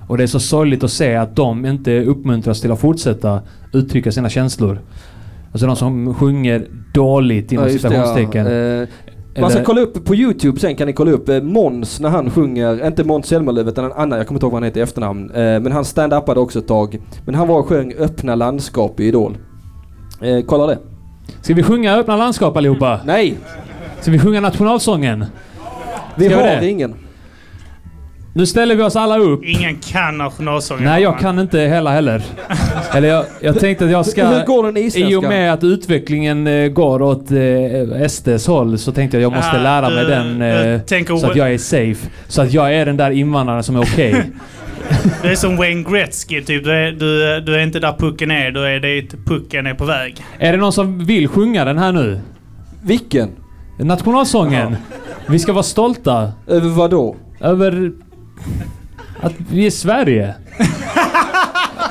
Och 0.08 0.16
det 0.18 0.22
är 0.22 0.26
så 0.26 0.40
sorgligt 0.40 0.84
att 0.84 0.90
se 0.90 1.14
att 1.14 1.36
de 1.36 1.66
inte 1.66 2.04
uppmuntras 2.04 2.60
till 2.60 2.72
att 2.72 2.80
fortsätta 2.80 3.40
uttrycka 3.72 4.12
sina 4.12 4.28
känslor. 4.28 4.80
Alltså 5.52 5.66
de 5.66 5.76
som 5.76 6.14
sjunger 6.14 6.66
dåligt 6.94 7.52
inom 7.52 7.64
Ja, 7.64 7.70
citationstecken. 7.72 8.46
ja. 8.46 8.52
Eh, 8.52 8.88
Man 9.40 9.50
ska 9.50 9.64
kolla 9.64 9.80
upp 9.80 10.04
på 10.04 10.14
Youtube 10.14 10.60
sen 10.60 10.76
kan 10.76 10.86
ni 10.86 10.92
kolla 10.92 11.10
upp 11.10 11.28
eh, 11.28 11.42
Måns 11.42 12.00
när 12.00 12.08
han 12.08 12.30
sjunger, 12.30 12.86
inte 12.86 13.04
Måns 13.04 13.26
Zelmerlöw 13.26 13.68
utan 13.68 13.84
en 13.84 13.92
annan, 13.92 14.18
jag 14.18 14.26
kommer 14.26 14.36
inte 14.36 14.46
ihåg 14.46 14.52
vad 14.52 14.62
han 14.62 14.66
heter 14.66 14.80
i 14.80 14.82
efternamn. 14.82 15.30
Eh, 15.30 15.36
men 15.40 15.72
han 15.72 15.84
stand-upade 15.84 16.38
också 16.38 16.58
ett 16.58 16.68
tag. 16.68 16.98
Men 17.26 17.34
han 17.34 17.48
var 17.48 17.58
och 17.58 17.66
sjöng 17.66 17.94
Öppna 17.98 18.34
landskap 18.34 19.00
i 19.00 19.04
Idol. 19.04 19.36
Eh, 20.20 20.44
kolla 20.46 20.66
det. 20.66 20.78
Ska 21.40 21.54
vi 21.54 21.62
sjunga 21.62 21.96
Öppna 21.96 22.16
landskap 22.16 22.56
allihopa? 22.56 23.00
Nej! 23.04 23.38
Ska 24.00 24.10
vi 24.10 24.18
sjunga 24.18 24.40
nationalsången? 24.40 25.24
Vi 26.16 26.28
har 26.28 26.42
det? 26.42 26.68
ingen. 26.68 26.94
Nu 28.38 28.46
ställer 28.46 28.76
vi 28.76 28.82
oss 28.82 28.96
alla 28.96 29.18
upp. 29.18 29.44
Ingen 29.44 29.76
kan 29.76 30.18
nationalsången. 30.18 30.84
Nej, 30.84 31.02
jag 31.02 31.18
kan 31.18 31.38
inte 31.38 31.60
hela 31.60 31.90
heller. 31.90 32.22
Eller 32.94 33.08
jag, 33.08 33.24
jag 33.40 33.58
tänkte 33.60 33.84
att 33.84 33.90
jag 33.90 34.06
ska... 34.06 34.26
Hur 34.26 34.46
går 34.46 34.64
den 34.64 34.76
isländska? 34.76 35.12
I 35.12 35.16
och 35.16 35.22
med 35.22 35.52
att 35.52 35.64
utvecklingen 35.64 36.46
eh, 36.46 36.68
går 36.68 37.02
åt 37.02 37.30
eh, 37.30 38.08
SDs 38.08 38.46
håll 38.46 38.78
så 38.78 38.92
tänkte 38.92 39.16
jag 39.16 39.20
att 39.26 39.32
jag 39.32 39.36
måste 39.42 39.56
Ja, 39.56 39.62
lära 39.62 39.90
mig 39.90 40.04
du- 40.04 40.10
den 40.10 40.38
du 40.38 40.44
eh, 40.46 40.80
tänker- 40.80 41.16
så 41.16 41.30
att 41.30 41.36
jag 41.36 41.52
är 41.52 41.58
safe. 41.58 42.08
Så 42.28 42.42
att 42.42 42.52
jag 42.52 42.74
är 42.74 42.86
den 42.86 42.96
där 42.96 43.10
invandraren 43.10 43.62
som 43.62 43.76
är 43.76 43.80
okej. 43.80 44.14
Du 45.22 45.28
är 45.30 45.34
som 45.34 45.56
Wayne 45.56 45.82
Gretzky 45.90 46.42
typ. 46.42 46.64
Du 46.64 46.70
är, 46.72 46.92
du, 46.92 47.40
du 47.40 47.54
är 47.54 47.62
inte 47.62 47.80
där 47.80 47.92
pucken 47.98 48.30
är, 48.30 48.50
du 48.50 48.64
är 48.66 48.80
dit 48.80 49.14
pucken 49.26 49.66
är 49.66 49.74
på 49.74 49.84
väg. 49.84 50.16
Är 50.38 50.52
det 50.52 50.58
någon 50.58 50.72
som 50.72 51.04
vill 51.04 51.28
sjunga 51.28 51.64
den 51.64 51.78
här 51.78 51.92
nu? 51.92 52.20
Vilken? 52.82 53.28
Nationalsången. 53.78 54.76
Vi 55.28 55.38
ska 55.38 55.52
vara 55.52 55.62
stolta 55.62 56.32
Över 56.46 56.68
vad 56.68 56.90
då? 56.90 57.16
över 57.40 57.92
att 59.20 59.34
vi 59.50 59.66
är 59.66 59.70
Sverige. 59.70 60.34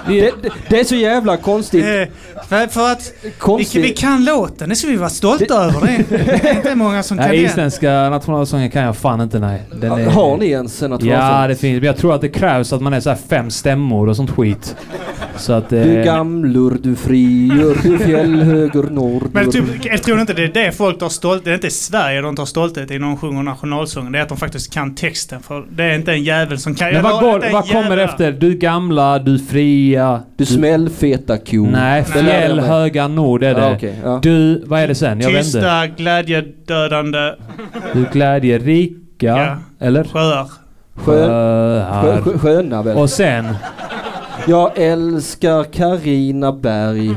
Vi 0.08 0.20
Det, 0.20 0.28
är, 0.28 0.34
det, 0.70 0.80
är 0.80 0.84
så 0.84 0.96
jävla 0.96 1.38
konstigt. 1.38 1.86
Eh, 1.86 2.44
för, 2.48 2.68
för 2.68 2.92
att 2.92 3.14
vi, 3.24 3.32
konstigt. 3.32 3.86
vi 3.86 3.90
kan 3.90 4.24
låten, 4.26 4.70
det 4.70 4.76
ska 4.76 4.88
vi 4.88 4.96
vara 4.96 5.10
stolta 5.10 5.54
över. 5.54 5.82
Det 5.82 6.18
det 6.18 6.50
är 6.50 6.56
inte 6.56 6.76
många 6.76 7.04
som 7.04 7.18
kan 7.18 7.28
nej, 7.28 7.38
det. 7.38 7.44
isländska 7.44 8.10
nationalsången 8.10 8.72
kan 8.72 8.82
jag 8.84 8.98
fan 8.98 9.22
inte 9.22 9.40
nej. 9.40 9.64
Den 9.82 9.92
är, 9.92 10.06
Har 10.06 10.38
ni 10.38 10.46
ens 10.48 10.82
en 10.84 10.90
nationalsång? 10.90 11.42
Ja, 11.42 11.48
det 11.48 11.56
finns. 11.56 11.80
Men 11.80 11.88
jag 11.88 11.98
tror 11.98 12.16
att 12.16 12.22
det 12.22 12.30
krävs 12.30 12.74
att 12.74 12.82
man 12.82 12.94
är 12.94 13.00
så 13.00 13.10
här 13.10 13.18
fem 13.30 13.50
stämmor 13.52 14.10
och 14.10 14.16
sånt 14.16 14.32
skit. 14.32 14.76
Så 15.38 15.54
att... 15.54 15.70
Du 15.70 15.98
Eh, 15.98 16.04
gamlur, 16.06 16.78
du 16.82 16.96
friur, 16.96 17.78
du 17.84 17.98
fjällhöger 17.98 18.84
norr. 18.84 19.24
Men 19.32 19.52
typ, 19.52 19.64
jag 19.86 20.04
tror 20.04 20.22
inte 20.22 20.34
det 20.34 20.44
är 20.44 20.66
det 20.66 20.72
folk 20.72 21.00
tar 21.00 21.10
stolthet 21.10 21.46
Det 21.46 21.52
är 21.52 21.56
inte 21.56 21.70
Sverige 21.70 22.22
de 22.22 22.36
tar 22.36 22.46
stolthet 22.46 22.92
i 22.92 23.00
när 23.00 23.08
de 23.08 23.18
sjunger 23.18 23.44
nationalsången. 23.44 24.12
Det 24.12 24.20
är 24.20 24.24
att 24.24 24.30
de 24.30 24.38
faktiskt 24.38 24.74
kan 24.74 24.96
texten. 24.96 25.42
För 25.42 25.66
det 25.70 25.84
är 25.84 25.96
inte 25.96 26.12
en 26.12 26.24
jävel 26.24 26.60
som 26.60 26.76
kan... 26.76 26.94
men 26.94 27.04
vad, 27.04 27.22
går, 27.22 27.52
vad 27.52 27.68
kommer 27.68 27.98
jävla- 27.98 28.04
efter? 28.04 28.32
Du 28.32 28.54
gamla, 28.56 29.20
du 29.20 29.40
fria... 29.40 29.97
Du 30.38 30.46
smällfeta 30.46 31.38
ko. 31.38 31.66
Nej, 31.72 32.04
fjäll, 32.04 32.60
höga 32.60 33.08
nord 33.08 33.44
är 33.44 33.54
det. 33.54 33.62
Ja, 33.62 33.74
okej, 33.76 34.00
ja. 34.04 34.20
Du, 34.24 34.64
vad 34.66 34.80
är 34.80 34.88
det 34.88 34.96
sen? 34.96 35.20
Jag. 35.22 35.32
Tysta, 35.32 35.88
glädjedödande 35.88 37.34
Du 37.94 38.06
glädjerika. 38.12 38.96
Ja. 39.20 39.58
Eller? 39.80 40.04
sjöar. 40.04 40.46
Skö, 40.96 41.12
Sjöar. 41.28 42.22
skö, 42.22 42.38
sköna 42.38 42.84
väl. 42.84 42.98
Och 42.98 43.10
sen? 43.10 43.56
Jag 44.48 44.72
älskar 44.78 45.64
Karina 45.64 46.52
Berg. 46.52 47.16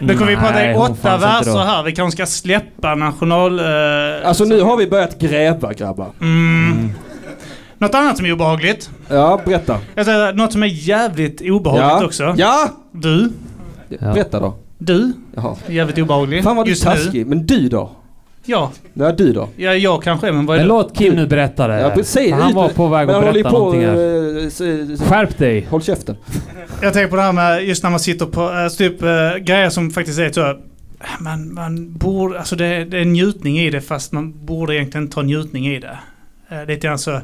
Nu 0.00 0.14
kommer 0.14 0.30
vi 0.30 0.36
prata 0.36 0.70
i 0.70 0.74
åtta 0.74 1.16
verser 1.16 1.58
här. 1.58 1.82
Vi 1.82 1.92
kanske 1.92 2.16
ska 2.16 2.26
släppa 2.26 2.94
national... 2.94 3.58
Eh, 3.58 3.64
Alltså 4.28 4.44
nu 4.44 4.60
har 4.60 4.76
vi 4.76 4.86
börjat 4.86 5.18
gräva 5.18 5.72
grabbar. 5.72 6.06
mm. 6.20 6.90
Något 7.78 7.94
annat 7.94 8.16
som 8.16 8.26
är 8.26 8.32
obehagligt. 8.32 8.90
Ja, 9.08 9.40
berätta. 9.44 9.78
Jag 9.94 10.04
säger 10.06 10.32
något 10.32 10.52
som 10.52 10.62
är 10.62 10.66
jävligt 10.66 11.40
obehagligt 11.40 12.00
Ja. 12.00 12.04
också. 12.06 12.34
Ja! 12.36 12.70
Du. 12.92 13.30
Ja. 13.88 14.12
Berätta 14.12 14.40
då. 14.40 14.54
Du. 14.78 15.12
Jaha. 15.34 15.56
Jävligt 15.68 15.98
obehaglig. 15.98 16.44
Fan 16.44 16.56
vad 16.56 16.66
du 16.66 16.72
är 16.72 16.74
nu. 16.76 16.80
taskig. 16.80 17.26
Men 17.26 17.46
du 17.46 17.68
då? 17.68 17.90
Ja. 18.44 18.72
Ja, 18.94 19.12
du 19.12 19.32
då? 19.32 19.48
ja, 19.56 19.74
jag 19.74 20.02
kanske 20.02 20.32
men 20.32 20.46
vad 20.46 20.56
är 20.56 20.60
Men 20.60 20.68
det? 20.68 20.74
låt 20.74 20.96
Kim 20.96 21.14
nu 21.14 21.26
berätta 21.26 21.66
det. 21.68 21.80
Ja. 21.96 22.04
Säg 22.04 22.30
Han 22.30 22.54
var 22.54 22.68
på 22.68 22.86
väg 22.88 23.10
att 23.10 23.22
berätta 23.22 23.50
på... 23.50 23.58
någonting 23.58 23.82
här. 23.84 23.96
eh, 24.44 24.98
Skärp 25.08 25.38
dig! 25.38 25.66
Håll 25.70 25.82
käften. 25.82 26.16
Jag 26.82 26.92
tänker 26.92 27.10
på 27.10 27.16
det 27.16 27.22
här 27.22 27.32
med 27.32 27.64
just 27.64 27.82
när 27.82 27.90
man 27.90 28.00
sitter 28.00 28.26
på 28.26 28.50
äh, 28.52 28.68
typ 28.68 29.02
äh, 29.02 29.08
grejer 29.40 29.70
som 29.70 29.90
faktiskt 29.90 30.18
är 30.18 30.32
så. 30.32 30.54
Man, 31.20 31.54
man 31.54 31.92
borde, 31.98 32.38
alltså 32.38 32.56
det, 32.56 32.84
det 32.84 32.96
är 32.98 33.02
en 33.02 33.12
njutning 33.12 33.58
i 33.58 33.70
det 33.70 33.80
fast 33.80 34.12
man 34.12 34.46
borde 34.46 34.74
egentligen 34.74 35.08
ta 35.08 35.22
njutning 35.22 35.66
i 35.66 35.78
det. 35.80 35.98
Äh, 36.48 36.66
lite 36.66 36.86
grann 36.86 36.98
så. 36.98 37.20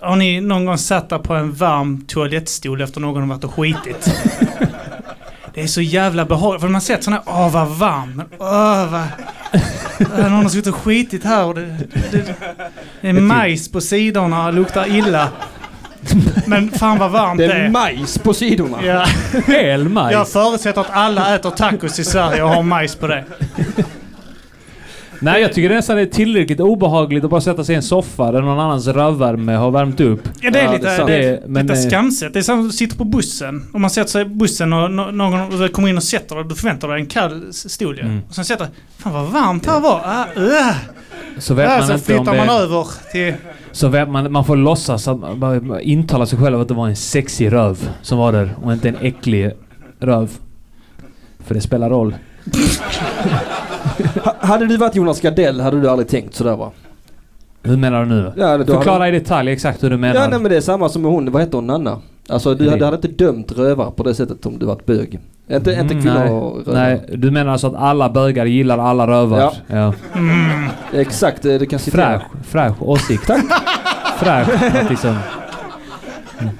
Har 0.00 0.16
ni 0.16 0.40
någon 0.40 0.64
gång 0.64 0.78
satt 0.78 1.08
där 1.08 1.18
på 1.18 1.34
en 1.34 1.52
varm 1.52 2.04
toalettstol 2.08 2.80
efter 2.80 3.00
någon 3.00 3.22
har 3.22 3.28
varit 3.28 3.44
och 3.44 3.54
skitit? 3.54 4.14
Det 5.54 5.62
är 5.62 5.66
så 5.66 5.80
jävla 5.80 6.24
behagligt. 6.24 6.60
För 6.60 6.68
man 6.68 6.80
sett 6.80 7.04
sådana 7.04 7.22
här, 7.26 7.34
åh 7.40 7.50
vad 7.52 7.68
varm. 7.68 8.22
Åh 8.38 8.92
vad... 8.92 9.02
Någon 10.18 10.32
har 10.42 10.48
suttit 10.48 10.66
och 10.66 10.74
skitit 10.80 11.24
här 11.24 11.44
och 11.44 11.54
det, 11.54 11.60
det, 11.66 11.86
det, 12.10 12.34
det 13.00 13.08
är 13.08 13.12
majs 13.12 13.68
på 13.72 13.80
sidorna 13.80 14.46
och 14.46 14.52
luktar 14.52 14.96
illa. 14.96 15.28
Men 16.46 16.70
fan 16.70 16.98
vad 16.98 17.10
varmt 17.10 17.38
Det 17.38 17.46
det 17.46 17.52
är 17.52 17.64
är. 17.64 17.68
majs 17.70 18.18
på 18.18 18.34
sidorna. 18.34 18.84
Ja. 18.84 19.06
Hel 19.46 19.88
majs. 19.88 20.12
Jag 20.12 20.28
förutsätter 20.28 20.80
att 20.80 20.90
alla 20.90 21.34
äter 21.34 21.50
tacos 21.50 21.98
i 21.98 22.04
Sverige 22.04 22.42
och 22.42 22.50
har 22.50 22.62
majs 22.62 22.94
på 22.96 23.06
det. 23.06 23.24
Nej, 25.20 25.42
jag 25.42 25.52
tycker 25.52 25.68
det 25.68 25.74
nästan 25.74 25.98
är 25.98 26.06
tillräckligt 26.06 26.60
obehagligt 26.60 27.24
att 27.24 27.30
bara 27.30 27.40
sätta 27.40 27.64
sig 27.64 27.72
i 27.72 27.76
en 27.76 27.82
soffa 27.82 28.32
där 28.32 28.42
någon 28.42 28.58
annans 28.60 28.86
rövvärme 28.86 29.52
har 29.52 29.70
värmt 29.70 30.00
upp. 30.00 30.20
Ja, 30.40 30.50
det 30.50 30.58
är 30.60 30.64
Ja, 30.64 30.72
lite, 30.72 30.96
det 30.96 31.04
det 31.06 31.14
är 31.24 31.32
Det- 31.32 31.42
men, 31.48 31.66
lite 31.66 31.80
eh, 31.80 31.88
skamset. 31.88 32.32
Det 32.32 32.38
är 32.38 32.42
som 32.42 32.60
att 32.60 32.66
du 32.68 32.72
sitter 32.72 32.96
på 32.96 33.04
bussen. 33.04 33.64
Om 33.72 33.80
man 33.80 33.90
sätter 33.90 34.10
sig 34.10 34.22
i 34.22 34.24
bussen 34.24 34.72
och 34.72 34.90
någon 35.14 35.68
kommer 35.68 35.88
in 35.88 35.96
och 35.96 36.02
sätter 36.02 36.36
dig. 36.36 36.44
Du 36.48 36.54
förväntar 36.54 36.88
dig 36.88 37.00
en 37.00 37.06
kall 37.06 37.52
stol 37.52 37.96
ju. 37.96 38.02
Mm. 38.04 38.20
Och 38.28 38.34
sen 38.34 38.44
sätter 38.44 38.66
Fan 38.98 39.12
vad 39.12 39.26
varmt 39.26 39.64
det 39.64 39.70
här 39.70 39.80
var. 39.80 40.00
Ah, 40.04 40.24
uh. 40.40 40.76
Så 41.38 41.54
vet 41.54 41.70
Äh, 41.70 41.78
man 41.78 41.86
så 41.86 41.92
inte 41.92 41.94
om 41.94 42.24
flyttar 42.24 42.32
det... 42.40 42.46
man 42.46 42.48
över 42.62 42.86
till... 43.12 43.34
Så 43.72 43.88
vet 43.88 44.08
man, 44.08 44.32
man 44.32 44.44
får 44.44 44.56
låtsas 44.56 45.08
att 45.08 45.18
man, 45.38 45.38
man 45.66 45.80
intala 45.80 46.26
sig 46.26 46.38
själv 46.38 46.60
att 46.60 46.68
det 46.68 46.74
var 46.74 46.88
en 46.88 46.96
sexig 46.96 47.52
röv 47.52 47.88
som 48.02 48.18
var 48.18 48.32
där 48.32 48.54
och 48.62 48.72
inte 48.72 48.88
en 48.88 48.96
äcklig 49.00 49.50
röv. 50.00 50.30
För 51.46 51.54
det 51.54 51.60
spelar 51.60 51.90
roll. 51.90 52.14
Ha- 54.24 54.34
Hade 54.40 54.66
du 54.66 54.76
varit 54.76 54.94
Jonas 54.94 55.20
Gardell 55.20 55.60
hade 55.60 55.80
du 55.80 55.88
aldrig 55.90 56.08
tänkt 56.08 56.34
sådär 56.34 56.56
va? 56.56 56.70
Hur 57.62 57.76
menar 57.76 58.00
du 58.00 58.06
nu? 58.08 58.32
Ja, 58.36 58.58
Förklara 58.58 58.98
hade... 58.98 59.08
i 59.08 59.18
detalj 59.18 59.50
exakt 59.52 59.82
hur 59.82 59.90
du 59.90 59.96
menar. 59.96 60.14
Ja, 60.14 60.28
nej, 60.28 60.40
men 60.40 60.50
det 60.50 60.56
är 60.56 60.60
samma 60.60 60.88
som 60.88 61.02
med 61.02 61.10
hon, 61.10 61.32
vad 61.32 61.42
heter 61.42 61.58
hon, 61.58 61.66
Nanna? 61.66 61.98
Alltså 62.28 62.54
du 62.54 62.70
hade, 62.70 62.84
hade 62.84 62.96
inte 62.96 63.08
dömt 63.08 63.52
rövare 63.52 63.90
på 63.90 64.02
det 64.02 64.14
sättet 64.14 64.46
om 64.46 64.58
du 64.58 64.66
varit 64.66 64.86
bög. 64.86 65.20
Inte, 65.50 65.70
inte 65.72 65.94
Mm, 65.94 66.02
kvinnor 66.02 66.18
nej. 66.18 66.30
och 66.30 66.66
rövare. 66.66 66.84
Nej, 67.08 67.18
du 67.18 67.30
menar 67.30 67.52
alltså 67.52 67.66
att 67.66 67.74
alla 67.74 68.08
bögar 68.10 68.44
gillar 68.46 68.78
alla 68.78 69.06
rövar? 69.06 69.38
Ja. 69.40 69.52
ja. 69.66 69.94
Mm. 70.14 70.68
Exakt, 70.92 71.44
eh, 71.44 71.54
du 71.58 71.66
kan 71.66 71.78
citera. 71.78 72.18
Fräsch, 72.20 72.46
fräsch 72.46 72.82
åsikt. 72.82 73.24
Fräsch, 74.18 74.48
att 74.82 74.90
liksom... 74.90 75.16
Mm. 76.40 76.54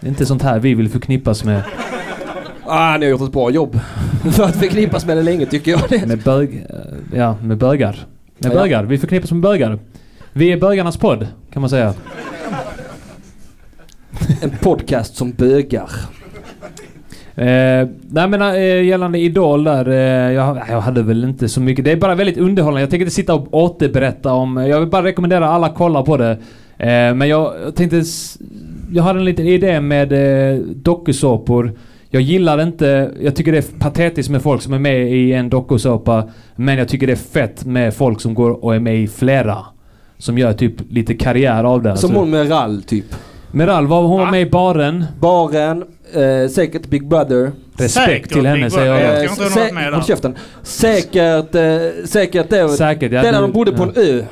Det 0.00 0.06
är 0.06 0.08
inte 0.08 0.26
sånt 0.26 0.42
här 0.42 0.58
vi 0.58 0.74
vill 0.74 0.88
förknippas 0.90 1.44
med. 1.44 1.62
Ah, 2.68 2.96
ni 2.96 3.06
har 3.06 3.10
gjort 3.10 3.20
ett 3.22 3.32
bra 3.32 3.50
jobb. 3.50 3.80
För 4.30 4.44
att 4.44 4.56
förknippas 4.56 5.06
med 5.06 5.16
det 5.16 5.22
länge 5.22 5.46
tycker 5.46 5.70
jag. 5.70 6.08
Med 6.08 6.18
bög... 6.22 6.66
eh, 6.70 7.18
Ja, 7.18 7.36
med 7.42 7.58
bögar. 7.58 8.06
Med 8.38 8.52
Ja. 8.52 8.60
bögar. 8.60 8.84
Vi 8.84 8.98
förknippas 8.98 9.32
med 9.32 9.40
bögar. 9.40 9.78
Vi 10.32 10.52
är 10.52 10.56
bögarnas 10.60 10.96
podd, 10.96 11.26
kan 11.52 11.60
man 11.60 11.70
säga. 11.70 11.94
En 14.42 14.50
podcast 14.62 15.16
som 15.16 15.30
bögar. 15.32 15.90
Eh, 17.34 17.88
nej 18.10 18.28
men 18.28 18.42
eh, 18.42 18.82
gällande 18.84 19.18
Idol 19.18 19.64
där, 19.64 19.88
eh, 19.88 20.32
jag, 20.32 20.58
jag 20.68 20.80
hade 20.80 21.02
väl 21.02 21.24
inte 21.24 21.48
så 21.48 21.60
mycket. 21.60 21.84
Det 21.84 21.92
är 21.92 21.96
bara 21.96 22.14
väldigt 22.14 22.38
underhållande. 22.38 22.80
Jag 22.80 22.90
tänker 22.90 23.04
inte 23.04 23.14
sitta 23.14 23.34
och 23.34 23.54
återberätta 23.54 24.32
om... 24.32 24.56
Jag 24.56 24.80
vill 24.80 24.88
bara 24.88 25.02
rekommendera 25.02 25.48
alla 25.48 25.68
kolla 25.68 26.02
på 26.02 26.16
det. 26.16 26.30
Eh, 26.78 27.14
men 27.14 27.28
jag 27.28 27.52
tänkte... 27.76 28.02
Jag 28.92 29.02
hade 29.02 29.18
en 29.18 29.24
liten 29.24 29.46
idé 29.46 29.80
med 29.80 30.12
eh, 30.12 30.58
dokusåpor. 30.64 31.72
Jag 32.10 32.22
gillar 32.22 32.62
inte... 32.62 33.10
Jag 33.20 33.36
tycker 33.36 33.52
det 33.52 33.58
är 33.58 33.78
patetiskt 33.78 34.30
med 34.30 34.42
folk 34.42 34.62
som 34.62 34.72
är 34.72 34.78
med 34.78 35.12
i 35.12 35.32
en 35.32 35.48
dokusåpa. 35.48 36.24
Men 36.56 36.78
jag 36.78 36.88
tycker 36.88 37.06
det 37.06 37.12
är 37.12 37.16
fett 37.16 37.64
med 37.64 37.94
folk 37.94 38.20
som 38.20 38.34
går 38.34 38.64
och 38.64 38.74
är 38.74 38.80
med 38.80 38.96
i 39.02 39.08
flera. 39.08 39.58
Som 40.18 40.38
gör 40.38 40.52
typ 40.52 40.72
lite 40.90 41.14
karriär 41.14 41.64
av 41.64 41.82
det. 41.82 41.96
Som 41.96 42.08
Alltså, 42.10 42.20
hon 42.20 42.30
med 42.30 42.50
Rall 42.50 42.82
typ. 42.82 43.04
Meral, 43.52 43.86
var 43.86 44.02
hon 44.02 44.18
var 44.18 44.24
Va? 44.24 44.30
med 44.30 44.42
i 44.42 44.46
baren. 44.50 45.04
Baren, 45.20 45.84
eh, 46.14 46.48
säkert 46.50 46.86
Big 46.86 47.08
Brother. 47.08 47.52
Respekt 47.78 47.92
Säkert 48.06 48.32
till 48.32 48.46
henne 48.46 48.70
säger 48.70 48.92
jag. 48.94 49.02
Jag 49.02 49.10
tror 49.18 49.30
inte 49.30 49.42
hon 49.42 49.62
varit 49.62 49.74
med 49.74 49.84
där. 49.84 49.92
håll 49.92 50.04
käften. 50.04 50.34
Säkert, 50.62 51.54
eh, 51.54 52.04
säkert 52.04 52.50
det. 52.50 52.68
Säkert, 52.68 53.12
ja. 53.12 53.22
det 53.22 53.30
där 53.30 53.32
du- 53.32 53.46
de 53.46 53.52
bodde 53.52 53.72
på 53.72 53.82
ja. 53.94 54.02
en 54.02 54.18
ö. 54.18 54.22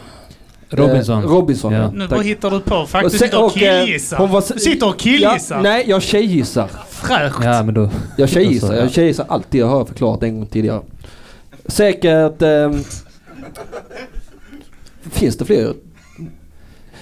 Robinson. 0.70 1.22
Eh, 1.24 1.28
Robinson, 1.30 1.72
Ja. 1.72 1.90
Nu 1.90 2.06
vad 2.06 2.24
hittar 2.24 2.50
du 2.50 2.60
på? 2.60 2.86
Faktiskt 2.86 3.18
sitter 3.24 3.38
och 3.38 3.44
och, 3.44 3.62
eh, 3.62 3.84
killgissar. 3.84 4.16
hon 4.18 4.30
var- 4.30 4.40
sitter 4.58 4.88
och 4.88 4.98
killgissar. 4.98 5.56
Ja, 5.56 5.62
nej, 5.62 5.84
jag 5.86 6.02
tjejgissar. 6.02 6.70
Fräscht. 6.88 7.38
Ja, 7.44 7.62
men 7.62 7.74
då... 7.74 7.90
Jag 8.16 8.28
tjejgissar. 8.28 8.66
Alltså, 8.66 8.76
ja. 8.78 8.82
Jag 8.84 8.92
tjejgissar 8.92 9.26
alltid. 9.28 9.60
Jag 9.60 9.66
har 9.66 9.84
förklarat 9.84 10.22
en 10.22 10.34
gång 10.38 10.46
tidigare. 10.46 10.80
Säkert... 11.66 12.42
ehm, 12.42 12.82
finns 15.10 15.36
det 15.38 15.44
fler? 15.44 15.74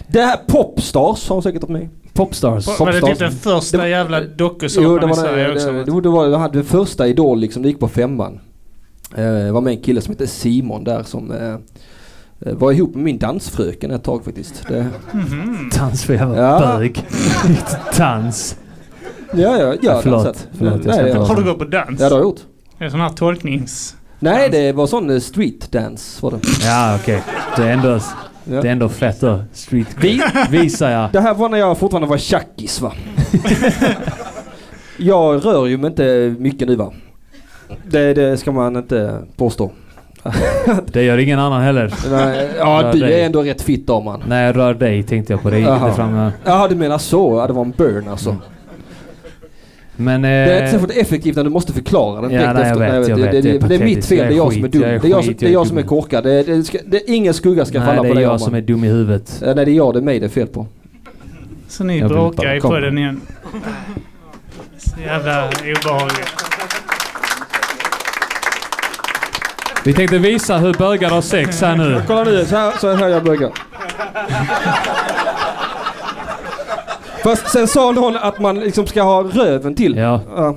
Det 0.08 0.20
här 0.22 0.36
Popstars 0.46 1.28
har 1.28 1.36
hon 1.36 1.42
säkert 1.42 1.62
varit 1.62 1.70
med 1.70 1.82
i. 1.82 1.88
Popstars. 2.12 2.66
Var 2.80 2.86
det 2.86 2.92
typ 2.92 3.00
Popstars. 3.00 3.18
den 3.18 3.32
första 3.32 3.78
Det- 3.78 3.88
jävla 3.88 4.20
Jo, 4.20 4.26
dokusåpan 4.36 4.94
det 5.00 5.06
i 5.06 5.08
var, 5.08 5.14
Sverige 5.14 5.46
det, 5.46 5.52
också? 5.54 5.72
det, 5.72 5.84
det, 5.84 6.00
det 6.00 6.08
var 6.08 6.28
det 6.28 6.36
hade 6.36 6.64
första 6.64 7.06
Idol 7.06 7.38
liksom. 7.40 7.62
Det 7.62 7.68
gick 7.68 7.80
på 7.80 7.88
femman. 7.88 8.40
Eh, 9.16 9.24
Det 9.24 9.52
var 9.52 9.60
med 9.60 9.70
en 9.70 9.82
kille 9.82 10.00
som 10.00 10.12
hette 10.12 10.26
Simon 10.26 10.84
där 10.84 11.02
som 11.02 11.30
eh, 11.32 11.48
eh, 11.48 11.56
var 12.46 12.72
ihop 12.72 12.94
med 12.94 13.04
min 13.04 13.18
dansfröken 13.18 13.90
ett 13.90 14.04
tag 14.04 14.24
faktiskt. 14.24 14.64
Det, 14.68 14.86
Mhm. 15.12 15.70
Dans 15.78 16.04
för 16.04 16.14
jävla 16.14 16.36
Ja. 16.36 16.58
bög. 16.78 17.04
Dans. 17.98 18.56
ja, 19.34 19.56
ja, 19.58 19.74
ja. 19.82 20.00
Förlåt, 20.02 20.24
dansat. 20.24 20.48
förlåt, 20.58 20.84
Nej, 20.84 21.08
ja. 21.14 21.24
Har 21.24 21.36
du 21.36 21.44
gått 21.44 21.58
på 21.58 21.64
dans? 21.64 22.00
Ja, 22.00 22.08
det 22.08 22.14
har 22.14 22.20
jag 22.20 22.22
gjort. 22.22 22.40
Det 22.78 22.84
är 22.84 22.88
sån 22.90 23.00
här 23.00 23.08
tolknings... 23.10 23.96
Nej, 24.18 24.48
det 24.50 24.72
var 24.72 24.86
sån 24.86 25.10
eh, 25.10 25.18
street 25.18 25.72
dance 25.72 26.18
var 26.22 26.30
det. 26.30 26.38
Ja, 26.64 26.96
okej. 27.02 27.22
Det, 27.56 27.62
är 27.64 27.70
ändå, 27.72 27.88
Ja. 28.44 28.62
det 28.62 28.68
är 28.68 28.72
ändå 28.72 28.88
fett 28.88 29.20
då. 29.20 29.44
Street. 29.52 29.86
Vi, 30.00 30.22
visar 30.50 30.90
jag. 30.90 31.12
Det 31.12 31.20
här 31.20 31.34
var 31.34 31.48
när 31.48 31.58
jag 31.58 31.78
fortfarande 31.78 32.08
var 32.08 32.18
tjackis 32.18 32.80
va. 32.80 32.92
jag 34.96 35.44
rör 35.44 35.66
ju 35.66 35.76
mig 35.78 35.90
inte 35.90 36.34
mycket 36.38 36.68
nu 36.68 36.76
va. 36.76 36.92
Det, 37.90 38.14
det 38.14 38.36
ska 38.36 38.52
man 38.52 38.76
inte 38.76 39.18
påstå. 39.36 39.70
Det 40.92 41.02
gör 41.02 41.18
ingen 41.18 41.38
annan 41.38 41.62
heller. 41.62 41.94
Nej, 42.10 42.48
ja, 42.58 42.80
Rör 42.84 42.92
du 42.92 42.98
dig. 43.00 43.20
är 43.20 43.26
ändå 43.26 43.42
rätt 43.42 43.62
fit 43.62 43.90
av 43.90 44.04
man. 44.04 44.22
Nej, 44.26 44.52
rör 44.52 44.74
dig 44.74 45.02
tänkte 45.02 45.32
jag 45.32 45.42
på. 45.42 45.50
Det 45.50 45.58
gick 45.58 45.66
Jaha. 45.68 45.84
inte 45.84 45.96
fram. 45.96 46.30
Ja, 46.44 46.68
du 46.68 46.74
menar 46.76 46.98
så. 46.98 47.38
Ja, 47.38 47.46
det 47.46 47.52
var 47.52 47.62
en 47.64 47.70
burn 47.70 48.08
alltså. 48.08 48.36
Men... 49.96 50.22
Det 50.22 50.28
är 50.28 50.52
inte 50.52 50.64
Eh, 50.64 50.70
särskilt 50.70 50.96
effektivt 51.06 51.36
när 51.36 51.44
du 51.44 51.50
måste 51.50 51.72
förklara 51.72 52.20
den 52.20 52.30
Ja, 52.30 52.40
direkt 52.40 52.54
nej, 52.54 52.68
jag 52.68 52.80
efter. 52.82 52.98
vet, 53.00 53.08
jag 53.08 53.18
det, 53.18 53.22
vet. 53.24 53.32
det, 53.32 53.40
Det 53.40 53.48
är 53.56 53.58
det, 53.60 53.68
det 53.68 53.74
är 53.74 53.84
mitt 53.84 54.06
fel. 54.06 54.18
Jag 54.18 54.26
Det 54.28 54.32
är 54.32 54.32
är 54.32 54.36
jag 54.36 54.52
som 54.52 54.64
är 54.64 54.68
dum. 54.68 54.82
jag 54.82 54.90
är 54.94 54.98
Det 55.00 55.06
är 55.06 55.10
jag 55.10 55.24
som, 55.24 55.34
det 55.38 55.42
är 55.42 55.46
jag 55.46 55.50
är 55.50 55.52
jag 55.52 55.66
som 55.66 55.78
är 55.78 55.82
korkad. 55.82 56.24
Det, 56.24 56.42
det, 56.42 56.64
ska, 56.64 56.78
det, 56.86 57.00
ingen 57.10 57.34
skugga 57.34 57.64
ska 57.64 57.78
nej, 57.78 57.86
falla 57.88 58.02
det 58.02 58.08
på 58.08 58.12
är 58.12 58.14
dig 58.14 58.22
jag 58.22 58.28
Arman. 58.28 58.40
som 58.40 58.54
är 58.54 58.60
dum 58.60 58.84
i 58.84 58.88
huvudet. 58.88 59.42
Eh, 59.46 59.54
Nej, 59.54 59.64
det 59.64 59.70
är 59.70 59.74
jag 59.74 59.94
det 59.94 59.98
är 59.98 60.02
mig 60.02 60.20
det 60.20 60.26
är 60.26 60.30
fel 60.30 60.46
på. 60.46 60.66
Så 61.68 61.84
ni 61.84 61.98
Jag 61.98 62.08
bråkar 62.10 62.54
i 62.56 62.60
podden 62.60 62.98
igen. 62.98 63.20
Så 64.78 65.00
jävla 65.00 65.44
obehagligt. 65.48 66.30
Vi 69.84 69.92
tänkte 69.92 70.18
visa 70.18 70.58
hur 70.58 70.72
bögar 70.74 71.10
har 71.10 71.20
sex 71.20 71.60
här 71.60 71.76
nu. 71.76 72.02
Kolla 72.06 72.24
nu, 72.24 72.44
så 72.44 72.56
här, 72.56 72.72
så 72.80 72.92
här 72.94 73.08
jag 73.08 73.24
bögar. 73.24 73.50
Fast 77.24 77.48
sen 77.50 77.68
sa 77.68 77.90
någon 77.92 78.16
att 78.16 78.40
man 78.40 78.60
liksom 78.60 78.86
ska 78.86 79.02
ha 79.02 79.22
röven 79.22 79.74
till. 79.74 79.96
Ja, 79.96 80.20
Ja. 80.36 80.56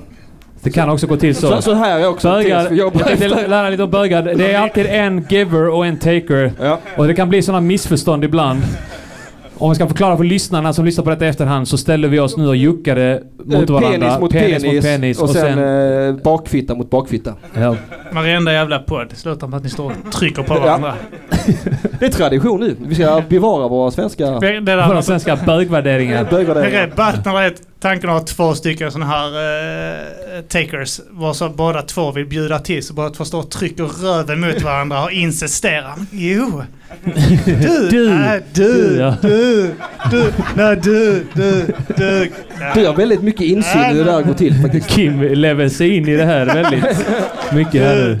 det 0.62 0.70
kan 0.70 0.90
också 0.90 1.06
gå 1.06 1.16
till 1.16 1.34
så. 1.34 1.48
Så, 1.48 1.62
så 1.62 1.74
här 1.74 1.98
är 2.00 2.08
också 2.08 2.28
Bögar, 2.30 2.68
jag 2.72 2.92
tänkte 3.06 3.28
lära 3.28 3.68
lite 3.70 3.82
om 3.82 3.90
bögar. 3.90 4.22
Det 4.22 4.52
är 4.52 4.58
alltid 4.60 4.86
en 4.86 5.26
giver 5.28 5.68
och 5.68 5.86
en 5.86 5.96
taker. 5.96 6.52
Ja. 6.60 6.78
Och 6.96 7.06
det 7.06 7.14
kan 7.14 7.28
bli 7.28 7.42
sådana 7.42 7.60
missförstånd 7.60 8.24
ibland. 8.24 8.62
Om 9.58 9.68
vi 9.70 9.74
ska 9.74 9.86
förklara 9.86 10.16
för 10.16 10.24
lyssnarna 10.24 10.72
som 10.72 10.84
lyssnar 10.84 11.04
på 11.04 11.10
detta 11.10 11.24
i 11.26 11.28
efterhand 11.28 11.68
så 11.68 11.78
ställer 11.78 12.08
vi 12.08 12.20
oss 12.20 12.36
nu 12.36 12.48
och 12.48 12.56
juckade 12.56 13.22
mot 13.44 13.54
Eh, 13.70 13.74
varandra. 13.74 13.90
Penis 13.98 14.20
mot 14.20 14.32
penis, 14.32 14.64
mot 14.64 14.82
penis. 14.82 15.22
och, 15.22 15.30
sen, 15.30 15.58
eh, 16.08 16.14
bakfitta 16.24 16.74
mot 16.74 16.90
bakfitta. 16.90 17.34
ja. 17.54 17.76
Varenda 18.12 18.52
jävla 18.52 18.78
podd 18.78 19.12
slutar 19.14 19.46
med 19.46 19.56
att 19.56 19.62
ni 19.62 19.68
står 19.70 19.84
och 20.06 20.12
trycker 20.12 20.42
på 20.42 20.54
Ja. 20.54 20.60
varandra. 20.60 20.94
Det 22.00 22.06
är 22.06 22.10
tradition 22.10 22.60
nu. 22.60 22.76
Vi 22.88 22.94
ska 22.94 23.22
bevara 23.28 23.68
våra 23.68 23.90
svenska 23.90 24.30
Det, 24.30 24.52
det 24.52 24.60
där 24.60 24.88
Våra 24.88 25.02
svenska 25.02 25.38
bögvärderingar. 25.46 26.26
det 26.30 26.36
är 26.36 26.86
rätt 26.86 26.96
ballt 26.96 27.24
när 27.24 27.32
det 27.34 27.40
är 27.46 27.54
tanken 27.80 28.10
att 28.10 28.18
ha 28.20 28.26
två 28.26 28.54
stycken 28.54 28.92
sådana 28.92 29.10
här 29.10 29.28
eh, 30.36 30.42
takers. 30.42 31.00
Var 31.10 31.32
så 31.34 31.48
båda 31.48 31.82
två 31.82 32.12
vill 32.12 32.26
bjuda 32.26 32.58
till 32.58 32.82
så 32.82 32.94
båda 32.94 33.10
två 33.10 33.24
står 33.24 33.38
och 33.38 33.50
trycker 33.50 33.84
röven 33.84 34.40
mot 34.40 34.62
varandra 34.62 35.04
och 35.04 35.12
insisterar. 35.12 35.94
Jo! 36.10 36.62
Du! 37.04 37.88
Du. 37.90 38.10
Nej, 38.10 38.42
du! 38.54 38.88
Du, 38.88 38.96
ja. 39.00 39.16
Du! 39.22 39.74
Du! 40.10 40.32
Nej, 40.56 40.76
du! 40.76 41.26
Du! 41.34 41.66
Du! 41.96 42.30
Du 42.74 42.86
har 42.86 42.94
väldigt 42.94 43.22
mycket 43.22 43.42
insyn 43.42 43.80
i 43.80 43.84
hur 43.84 44.04
det 44.04 44.04
där 44.04 44.22
går 44.22 44.34
till 44.34 44.62
faktiskt. 44.62 44.88
Kim 44.94 45.22
lever 45.22 45.68
sig 45.68 45.96
in 45.96 46.08
i 46.08 46.16
det 46.16 46.24
här 46.24 46.46
väldigt 46.46 46.84
mycket 47.52 47.82
här 47.82 47.94
nu. 47.94 48.18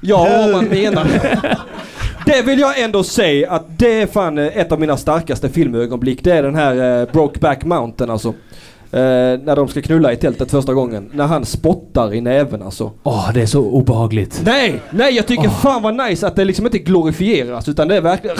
Ja, 0.00 0.28
vad 0.30 0.50
man 0.50 0.64
menar. 0.64 1.06
Det 2.26 2.42
vill 2.42 2.58
jag 2.58 2.80
ändå 2.80 3.04
säga 3.04 3.50
att 3.50 3.78
det 3.78 4.00
är 4.00 4.06
fan 4.06 4.38
eh, 4.38 4.56
ett 4.56 4.72
av 4.72 4.80
mina 4.80 4.96
starkaste 4.96 5.48
filmögonblick. 5.48 6.24
Det 6.24 6.32
är 6.32 6.42
den 6.42 6.54
här 6.54 7.00
eh, 7.00 7.12
Brokeback 7.12 7.64
Mountain 7.64 8.10
alltså. 8.10 8.34
Eh, 8.92 8.98
när 9.44 9.56
de 9.56 9.68
ska 9.68 9.82
knulla 9.82 10.12
i 10.12 10.16
tältet 10.16 10.50
första 10.50 10.74
gången. 10.74 11.10
När 11.12 11.26
han 11.26 11.44
spottar 11.44 12.14
i 12.14 12.20
näven 12.20 12.62
alltså. 12.62 12.92
Åh, 13.02 13.30
det 13.34 13.42
är 13.42 13.46
så 13.46 13.60
obehagligt. 13.60 14.40
Nej! 14.44 14.80
Nej 14.90 15.14
jag 15.16 15.26
tycker 15.26 15.46
Åh. 15.46 15.60
fan 15.60 15.82
vad 15.82 15.94
nice 16.08 16.26
att 16.26 16.36
det 16.36 16.44
liksom 16.44 16.66
inte 16.66 16.78
glorifieras 16.78 17.68
utan 17.68 17.88
det 17.88 17.96
är 17.96 18.00
verkligen... 18.00 18.36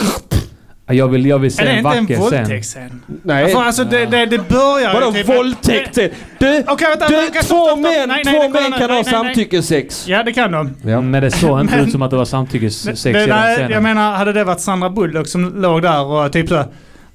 Jag 0.89 1.07
vill, 1.07 1.25
jag 1.25 1.39
vill 1.39 1.47
Är 1.47 1.55
se 1.55 1.63
det 1.63 1.69
en 1.69 1.77
inte 1.77 1.89
en 1.97 2.01
vacker 2.03 2.15
scen. 2.15 2.23
våldtäktsscen? 2.23 3.01
Nej. 3.23 3.51
För 3.51 3.63
alltså 3.63 3.83
det, 3.83 4.05
det, 4.05 4.25
det 4.25 4.49
börjar 4.49 4.93
Vadå 4.93 5.11
typ- 5.11 5.29
våldtäkt? 5.29 5.95
Du, 6.39 6.63
Okej 6.67 6.87
vänta, 6.89 7.07
du 7.07 7.15
vänta, 7.15 7.39
två 7.41 7.75
män, 7.75 7.83
Nej, 7.83 8.07
nej, 8.07 8.23
två 8.25 8.49
män 8.49 8.71
kan 8.79 8.89
Nej, 8.89 8.97
ha 8.97 9.03
samtyckessex. 9.03 10.07
Ja 10.07 10.23
det 10.23 10.33
kan 10.33 10.51
de. 10.51 10.73
Ja. 10.85 11.01
Men 11.01 11.23
det 11.23 11.31
såg 11.31 11.59
inte 11.59 11.75
ut 11.75 11.91
som 11.91 12.01
att 12.01 12.11
det 12.11 12.17
var 12.17 12.25
samtyckessex 12.25 13.05
i 13.05 13.13
Det, 13.13 13.25
den 13.25 13.55
scenen. 13.55 13.71
jag 13.71 13.83
menar, 13.83 14.13
hade 14.15 14.33
det 14.33 14.43
varit 14.43 14.59
Sandra 14.59 14.89
Bullock 14.89 15.27
som 15.27 15.61
låg 15.61 15.81
där 15.81 16.03
och 16.05 16.31
typ 16.33 16.49
så... 16.49 16.63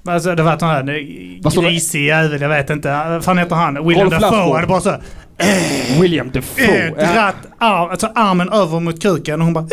Alltså 0.06 0.34
det 0.34 0.42
var 0.42 0.58
någon 0.60 0.70
här 0.70 1.62
grisig 1.62 2.06
jävel, 2.06 2.40
jag 2.40 2.48
vet 2.48 2.70
inte. 2.70 3.04
Vad 3.08 3.24
fan 3.24 3.38
heter 3.38 3.56
han? 3.56 3.88
William 3.88 4.10
Dafoe 4.10 4.54
hade 4.54 4.66
bara 4.66 4.80
så... 4.80 4.96
William 6.00 6.30
Defoe. 6.30 6.86
Eh, 6.86 7.12
dratt 7.14 7.36
arm, 7.58 7.90
alltså 7.90 8.06
armen 8.14 8.48
över 8.48 8.80
mot 8.80 9.02
kuken 9.02 9.40
och 9.40 9.44
hon 9.44 9.54
bara... 9.54 9.64
Eh, 9.64 9.68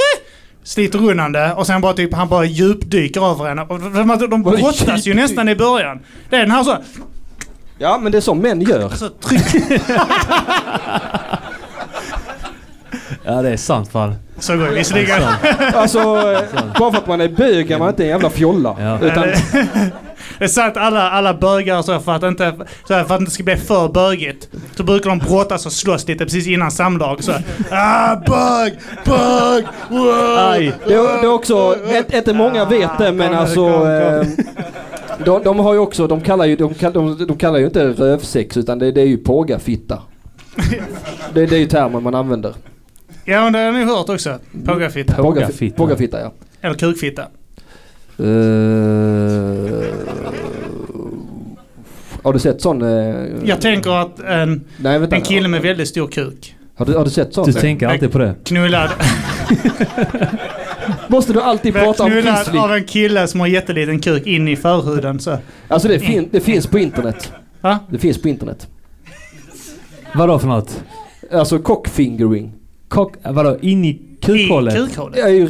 sliter 0.63 1.09
undan 1.09 1.31
det 1.31 1.53
och 1.53 1.67
sen 1.67 1.81
bara 1.81 1.93
typ 1.93 2.13
han 2.13 2.27
bara 2.27 2.45
djupdyker 2.45 3.31
över 3.31 3.45
henne. 3.45 3.61
Och 3.61 3.79
de, 3.79 4.27
de, 4.29 4.43
brottas 4.43 5.07
ju 5.07 5.13
nästan 5.13 5.49
i 5.49 5.55
början. 5.55 5.99
Det 6.29 6.35
är 6.35 6.39
den 6.39 6.51
här 6.51 6.63
så... 6.63 6.77
Ja 7.77 7.97
men 7.97 8.11
det 8.11 8.17
är 8.17 8.21
så 8.21 8.33
män 8.33 8.61
gör. 8.61 8.89
så 8.89 9.09
tryck, 9.09 9.41
Ja, 13.23 13.41
det 13.41 13.49
är 13.49 13.57
sant 13.57 13.91
fan. 13.91 14.15
så 14.39 14.57
går 14.57 14.65
det 14.65 14.71
visserligen. 14.71 15.21
Alltså, 15.73 15.99
eh, 15.99 16.41
bara 16.79 16.91
för 16.91 16.97
att 16.97 17.07
man 17.07 17.21
är 17.21 17.27
bög 17.29 17.71
är 17.71 17.79
man 17.79 17.89
inte 17.89 18.03
en 18.03 18.09
jävla 18.09 18.29
fjolla. 18.29 18.75
Ja. 18.79 18.99
Utan, 18.99 19.23
Det 20.37 20.43
är 20.43 20.47
sant, 20.47 20.77
alla, 20.77 21.09
alla 21.11 21.33
bögar 21.33 21.81
så 21.81 21.99
för 21.99 22.11
att, 22.11 22.23
inte, 22.23 22.53
så 22.87 22.93
här, 22.93 23.03
för 23.03 23.13
att 23.13 23.19
det 23.19 23.23
inte 23.23 23.31
ska 23.31 23.43
bli 23.43 23.55
för 23.57 23.87
bögigt. 23.87 24.49
Så 24.75 24.83
brukar 24.83 25.09
de 25.09 25.19
brottas 25.19 25.65
och 25.65 25.71
slåss 25.71 26.07
lite 26.07 26.23
precis 26.25 26.47
innan 26.47 26.71
samlag. 26.71 27.23
Så 27.23 27.31
här, 27.31 27.43
ah, 27.71 28.15
bög, 28.15 28.73
bög, 29.05 29.65
wow. 29.89 30.37
Aj. 30.37 30.73
det, 30.87 30.93
är, 30.93 31.21
det 31.21 31.27
är 31.27 31.33
också, 31.33 31.75
ett- 31.91 32.13
inte 32.13 32.33
många 32.33 32.65
vet 32.65 32.97
det 32.97 33.11
men 33.11 33.33
alltså... 33.33 33.67
Eh, 33.87 34.27
de, 35.25 35.43
de 35.43 35.59
har 35.59 35.73
ju 35.73 35.79
också, 35.79 36.07
de 36.07 36.21
kallar 36.21 36.45
ju, 36.45 36.55
de, 36.55 36.73
de, 36.93 37.25
de 37.27 37.37
kallar 37.37 37.59
ju 37.59 37.65
inte 37.65 37.87
rövsex 37.87 38.57
utan 38.57 38.79
det, 38.79 38.91
det 38.91 39.01
är 39.01 39.05
ju 39.05 39.17
pågafitta. 39.17 40.01
Det, 41.33 41.45
det 41.45 41.55
är 41.55 41.59
ju 41.59 41.65
termen 41.67 42.03
man 42.03 42.15
använder. 42.15 42.53
Ja, 43.25 43.43
men 43.43 43.53
det 43.53 43.59
har 43.59 43.71
ni 43.71 43.83
hört 43.83 44.09
också. 44.09 44.39
Pågafitta. 44.65 45.13
Pågafitta. 45.13 45.75
Pågafitta 45.77 46.19
ja. 46.21 46.31
Eller 46.61 46.75
kukfitta. 46.75 47.23
Eh, 48.19 48.25
har 52.23 52.33
du 52.33 52.39
sett 52.39 52.61
sån? 52.61 52.81
eh, 52.81 53.15
Jag 53.43 53.61
tänker 53.61 54.01
att 54.01 54.19
en, 54.19 54.63
Nej 54.77 54.99
vänta. 54.99 55.15
en 55.15 55.21
kille 55.21 55.47
med 55.47 55.61
väldigt 55.61 55.87
stor 55.87 56.07
kuk 56.07 56.55
Har 56.75 56.85
du, 56.85 56.93
har 56.93 57.03
du 57.05 57.09
sett 57.11 57.33
sån? 57.33 57.45
Du 57.45 57.53
tänker 57.53 57.87
alltid 57.87 58.11
på 58.11 58.17
det. 58.17 58.35
knullad, 58.43 58.89
Måste 61.07 61.33
du 61.33 61.41
alltid 61.41 61.73
prata 61.73 62.03
om 62.03 62.09
knullad 62.09 62.57
av 62.57 62.73
en 62.73 62.83
kille 62.83 63.27
som 63.27 63.39
har 63.39 63.47
jätteliten 63.47 63.99
kuk 63.99 64.27
in 64.27 64.47
i 64.47 64.55
förhuden. 64.55 65.19
Så. 65.19 65.37
Alltså 65.67 65.87
det, 65.87 65.99
fin, 65.99 66.29
det 66.31 66.39
finns 66.39 66.67
på 66.67 66.79
internet. 66.79 67.31
Va? 67.61 67.79
Det 67.89 67.97
finns 67.97 68.21
på 68.21 68.29
internet. 68.29 68.67
Vadå 70.15 70.39
för 70.39 70.47
något? 70.47 70.83
Alltså 71.31 71.59
cockfingering. 71.59 72.53
Kock, 72.87 73.13
vadå? 73.23 73.57
In 73.61 73.85
i 73.85 73.89
I 73.89 74.17
kukhålet? 74.21 74.75
kukhålet. 74.75 75.15
Det 75.15 75.21
är 75.21 75.29
ju 75.29 75.47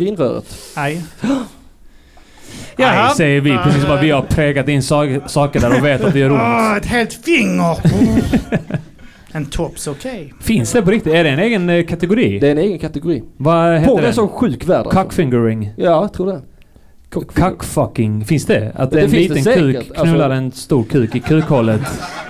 Nej. 2.80 2.96
Nej, 3.04 3.16
säger 3.16 3.42
vi. 3.42 3.58
Precis 3.64 3.82
som 3.84 3.92
att 3.92 4.04
vi 4.04 4.12
har 4.12 4.22
prägat 4.22 4.68
in 4.70 4.84
sa- 4.84 5.28
saker 5.28 5.60
där 5.60 5.78
och 5.80 5.86
vet 5.86 6.04
att 6.04 6.14
det 6.14 6.20
gör 6.20 6.32
ont. 6.32 6.42
Åh, 6.42 6.78
ett 6.78 6.86
helt 6.86 7.14
finger! 7.14 7.78
en 9.32 9.46
tops 9.46 9.88
okej. 9.88 10.34
Finns 10.42 10.72
det 10.72 10.82
på 10.82 10.92
riktigt? 10.92 11.14
Är 11.14 11.24
det 11.24 11.30
en 11.30 11.40
egen 11.40 11.70
eh, 11.70 11.86
kategori? 11.86 12.40
Det 12.40 12.48
är 12.48 12.52
en 12.52 12.58
egen 12.58 12.80
kategori. 12.80 13.24
Vad 13.38 13.80
heter 13.80 13.98
är 13.98 14.02
den? 14.02 14.14
så 14.14 14.28
sjuk 14.28 14.66
värld 14.66 14.78
alltså. 14.78 14.92
Cockfingering? 15.04 15.74
Ja, 15.78 15.86
jag 15.86 16.14
tror 16.14 16.28
det. 16.28 16.42
Cockfucking? 17.34 18.26
Finns 18.26 18.46
det? 18.46 18.72
Att 18.76 18.92
Det 18.92 19.02
en 19.02 19.10
liten 19.10 19.44
kuk 19.44 19.76
Alltså- 19.76 20.04
knullar 20.04 20.30
en 20.30 20.52
stor 20.52 20.84
kuk 20.84 21.16
i 21.16 21.20
kukhålet? 21.20 21.82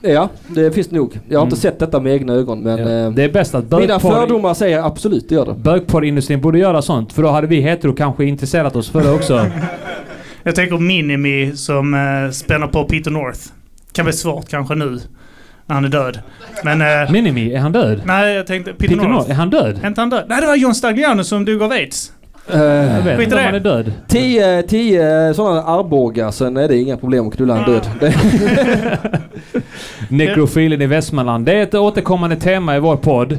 Ja, 0.00 0.28
det 0.48 0.72
finns 0.74 0.90
nog. 0.90 1.18
Jag 1.28 1.38
har 1.38 1.44
inte 1.46 1.54
Mm. 1.54 1.60
sett 1.60 1.78
detta 1.78 2.00
med 2.00 2.12
egna 2.12 2.32
ögon 2.32 2.60
men... 2.60 2.78
Ja. 2.78 3.06
eh, 3.06 3.10
Det 3.10 3.24
är 3.24 3.28
bäst 3.32 3.54
att 3.54 3.70
mina 3.70 4.00
fördomar 4.00 4.54
säger 4.54 4.82
absolut 4.86 5.28
det 5.28 5.34
gör 5.34 5.46
det. 5.46 5.54
Bögporrindustrin 5.54 6.40
borde 6.40 6.58
göra 6.58 6.82
sånt, 6.82 7.12
för 7.12 7.22
då 7.22 7.28
hade 7.28 7.46
vi 7.46 7.60
hetero 7.60 7.92
kanske 7.92 8.24
intresserat 8.24 8.76
oss 8.76 8.90
för 8.90 9.02
det 9.02 9.10
också. 9.10 9.46
Jag 10.42 10.54
tänker 10.54 10.78
Minimi 10.78 11.52
som 11.56 11.94
uh, 11.94 12.30
spänner 12.30 12.66
på 12.66 12.84
Peter 12.84 13.10
North. 13.10 13.40
Kan 13.92 14.04
bli 14.04 14.12
svårt 14.14 14.48
kanske 14.48 14.74
nu. 14.74 14.98
När 15.66 15.74
han 15.74 15.84
är 15.84 15.88
död. 15.88 16.18
Men... 16.64 16.80
eh, 16.80 17.10
Minimi, 17.12 17.52
är 17.54 17.58
han 17.58 17.72
död? 17.72 18.00
nej, 18.04 18.34
jag 18.34 18.46
tänkte 18.46 18.72
Peter, 18.72 18.88
Peter 18.88 18.96
North. 18.96 19.10
North, 19.10 19.30
är 19.30 19.34
han 19.34 19.50
död? 19.50 19.78
Är 19.82 19.86
inte 19.88 20.00
han 20.00 20.10
död? 20.10 20.24
Nej, 20.28 20.40
det 20.40 20.46
var 20.46 20.56
John 20.56 20.74
Stagliano 20.74 21.24
som 21.24 21.44
dog 21.44 21.62
av 21.62 21.70
aids. 21.70 22.12
Jag 22.50 22.98
Uh, 22.98 23.04
vet 23.04 23.18
Skit 23.18 23.20
i 23.20 23.24
inte 23.24 23.36
om 23.36 23.42
han 23.44 23.54
är 23.54 23.60
död. 23.60 23.92
tio, 24.08 24.62
tio 24.62 25.34
sådana 25.34 25.62
armbågar, 25.62 26.30
sen 26.30 26.56
är 26.56 26.68
det 26.68 26.76
inga 26.78 26.96
problem 26.96 27.28
att 27.28 27.36
knulla 27.36 27.58
en 27.58 27.70
död. 27.72 27.88
Nekrofilen 30.08 30.82
i 30.82 30.86
Västmanland. 30.86 31.46
Det 31.46 31.52
är 31.52 31.62
ett 31.62 31.74
återkommande 31.74 32.36
tema 32.36 32.76
i 32.76 32.80
vår 32.80 32.96
podd. 32.96 33.38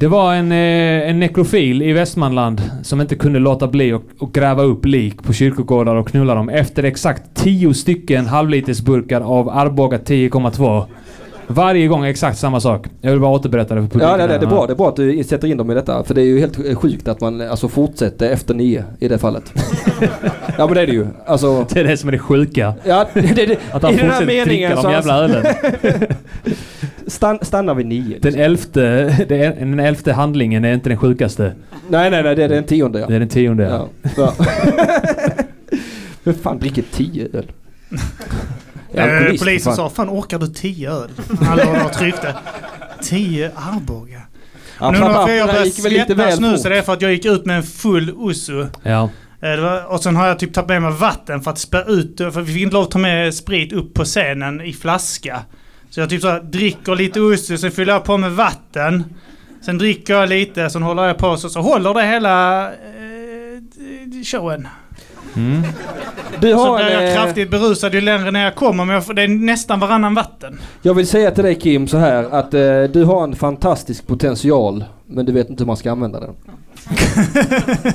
Det 0.00 0.06
var 0.06 0.34
en, 0.34 0.52
eh, 0.52 1.08
en 1.10 1.20
nekrofil 1.20 1.82
i 1.82 1.92
Västmanland 1.92 2.62
som 2.82 3.00
inte 3.00 3.14
kunde 3.16 3.38
låta 3.38 3.68
bli 3.68 3.92
att 3.92 4.32
gräva 4.32 4.62
upp 4.62 4.84
lik 4.84 5.22
på 5.22 5.32
kyrkogårdar 5.32 5.94
och 5.94 6.08
knulla 6.08 6.34
dem 6.34 6.48
efter 6.48 6.82
exakt 6.82 7.22
10 7.34 7.74
stycken 7.74 8.26
halvlitersburkar 8.26 9.20
av 9.20 9.48
Arboga 9.48 9.98
10,2. 9.98 10.84
Varje 11.54 11.86
gång 11.88 12.04
exakt 12.04 12.38
samma 12.38 12.60
sak. 12.60 12.86
Jag 13.00 13.10
vill 13.10 13.20
bara 13.20 13.30
återberätta 13.30 13.74
det 13.74 13.80
för 13.80 13.88
publiken. 13.88 14.10
ja, 14.10 14.16
det, 14.16 14.26
det, 14.32 14.38
det 14.38 14.44
är 14.46 14.48
bra. 14.50 14.66
Det 14.66 14.72
är 14.72 14.76
bra 14.76 14.88
att 14.88 14.96
du 14.96 15.24
sätter 15.24 15.48
in 15.48 15.56
dem 15.56 15.70
i 15.70 15.74
detta. 15.74 16.04
För 16.04 16.14
det 16.14 16.20
är 16.20 16.24
ju 16.24 16.40
helt 16.40 16.78
sjukt 16.78 17.08
att 17.08 17.20
man 17.20 17.40
alltså 17.40 17.68
fortsätter 17.68 18.30
efter 18.30 18.54
nio 18.54 18.84
i 19.00 19.08
det 19.08 19.18
fallet. 19.18 19.52
ja 20.58 20.66
men 20.66 20.74
det 20.74 20.80
är 20.80 20.86
det 20.86 20.92
ju. 20.92 21.06
Alltså... 21.26 21.66
Det 21.72 21.80
är 21.80 21.84
det 21.84 21.96
som 21.96 22.08
är 22.08 22.12
det 22.12 22.18
sjuka. 22.18 22.74
Ja, 22.84 23.06
det, 23.14 23.20
det, 23.20 23.56
Att 23.72 23.82
han 23.82 23.92
fortsätter 23.92 24.44
dricka 24.44 24.82
de 24.82 24.90
jävla 24.92 25.18
ölen. 25.18 25.44
Stan, 27.06 27.38
stanna 27.42 27.74
vid 27.74 27.86
nio. 27.86 28.18
Den 28.22 28.34
elfte, 28.34 28.80
det 29.28 29.44
är- 29.44 29.54
den 29.60 29.80
elfte 29.80 30.12
handlingen 30.12 30.64
är 30.64 30.74
inte 30.74 30.88
den 30.88 30.98
sjukaste. 30.98 31.52
Nej, 31.88 32.10
nej, 32.10 32.22
nej, 32.22 32.36
det 32.36 32.44
är 32.44 32.48
den 32.48 32.64
tionde 32.64 33.00
ja. 33.00 33.06
Det 33.06 33.14
är 33.14 33.18
den 33.20 33.28
tionde. 33.28 33.62
Ja. 33.64 33.88
ja. 34.16 34.34
Vem 36.24 36.34
fan 36.42 36.58
dricker 36.58 36.84
tio 36.92 37.28
öl? 37.32 37.52
Eh, 38.94 39.04
alkoholist, 39.04 39.44
polisen 39.44 39.76
sa 39.76 39.90
fan 39.90 40.08
orkar 40.08 40.38
du 40.38 40.46
10 40.46 40.90
öl? 40.90 41.10
Han 41.40 41.58
låg 41.58 41.66
där 41.66 41.84
och 41.84 41.92
tryckte. 41.92 42.34
10 43.02 43.50
Arboga. 43.54 44.20
Ja, 44.80 44.90
nu 44.90 44.98
varför 45.00 45.34
jag 45.34 45.48
börjar 45.48 45.64
lite 45.64 46.14
svettas 46.14 46.40
nu 46.40 46.58
så 46.58 46.68
det 46.68 46.78
är 46.78 46.82
för 46.82 46.92
att 46.92 47.02
jag 47.02 47.12
gick 47.12 47.24
ut 47.24 47.46
med 47.46 47.56
en 47.56 47.62
full 47.62 48.14
Usu. 48.30 48.66
ja. 48.82 49.10
Eh, 49.42 49.60
var, 49.60 49.92
och 49.92 50.02
sen 50.02 50.16
har 50.16 50.26
jag 50.26 50.38
typ 50.38 50.54
tagit 50.54 50.68
med 50.68 50.82
mig 50.82 50.92
vatten 50.92 51.40
för 51.40 51.50
att 51.50 51.58
spä 51.58 51.84
ut 51.88 52.16
För 52.16 52.40
vi 52.40 52.52
fick 52.52 52.62
inte 52.62 52.74
lov 52.74 52.82
att 52.82 52.90
ta 52.90 52.98
med 52.98 53.34
sprit 53.34 53.72
upp 53.72 53.94
på 53.94 54.04
scenen 54.04 54.60
i 54.60 54.72
flaska. 54.72 55.40
Så 55.90 56.00
jag 56.00 56.10
typ 56.10 56.22
så 56.22 56.28
här, 56.28 56.40
dricker 56.40 56.94
lite 56.94 57.20
Usu, 57.20 57.58
sen 57.58 57.70
fyller 57.70 57.92
jag 57.92 58.04
på 58.04 58.16
med 58.16 58.32
vatten. 58.32 59.04
Sen 59.64 59.78
dricker 59.78 60.14
jag 60.14 60.28
lite, 60.28 60.70
sen 60.70 60.82
håller 60.82 61.06
jag 61.06 61.18
på 61.18 61.36
så, 61.36 61.48
så 61.48 61.60
håller 61.60 61.94
det 61.94 62.02
hela 62.02 62.66
eh, 62.66 64.22
showen. 64.24 64.68
Mm. 65.36 65.62
Du 66.40 66.50
Så 66.52 66.56
har 66.58 66.76
blir 66.78 66.90
jag 66.90 67.02
en, 67.02 67.08
eh, 67.08 67.14
kraftigt 67.14 67.50
berusad 67.50 67.94
ju 67.94 68.00
längre 68.00 68.30
ner 68.30 68.44
jag 68.44 68.54
kommer. 68.54 68.84
Men 68.84 68.94
jag, 68.94 69.06
får- 69.06 69.14
det 69.14 69.22
är 69.22 69.28
nästan 69.28 69.80
varannan 69.80 70.14
vatten. 70.14 70.58
Jag 70.82 70.94
vill 70.94 71.06
säga 71.06 71.30
till 71.30 71.44
dig 71.44 71.54
Kim 71.54 71.88
så 71.88 71.98
här 71.98 72.24
att 72.30 72.54
eh, 72.54 72.82
du 72.92 73.04
har 73.04 73.24
en 73.24 73.36
fantastisk 73.36 74.06
potential 74.06 74.84
men 75.06 75.26
du 75.26 75.32
vet 75.32 75.50
inte 75.50 75.62
hur 75.62 75.66
man 75.66 75.76
ska 75.76 75.92
använda 75.92 76.20
den. 76.20 76.30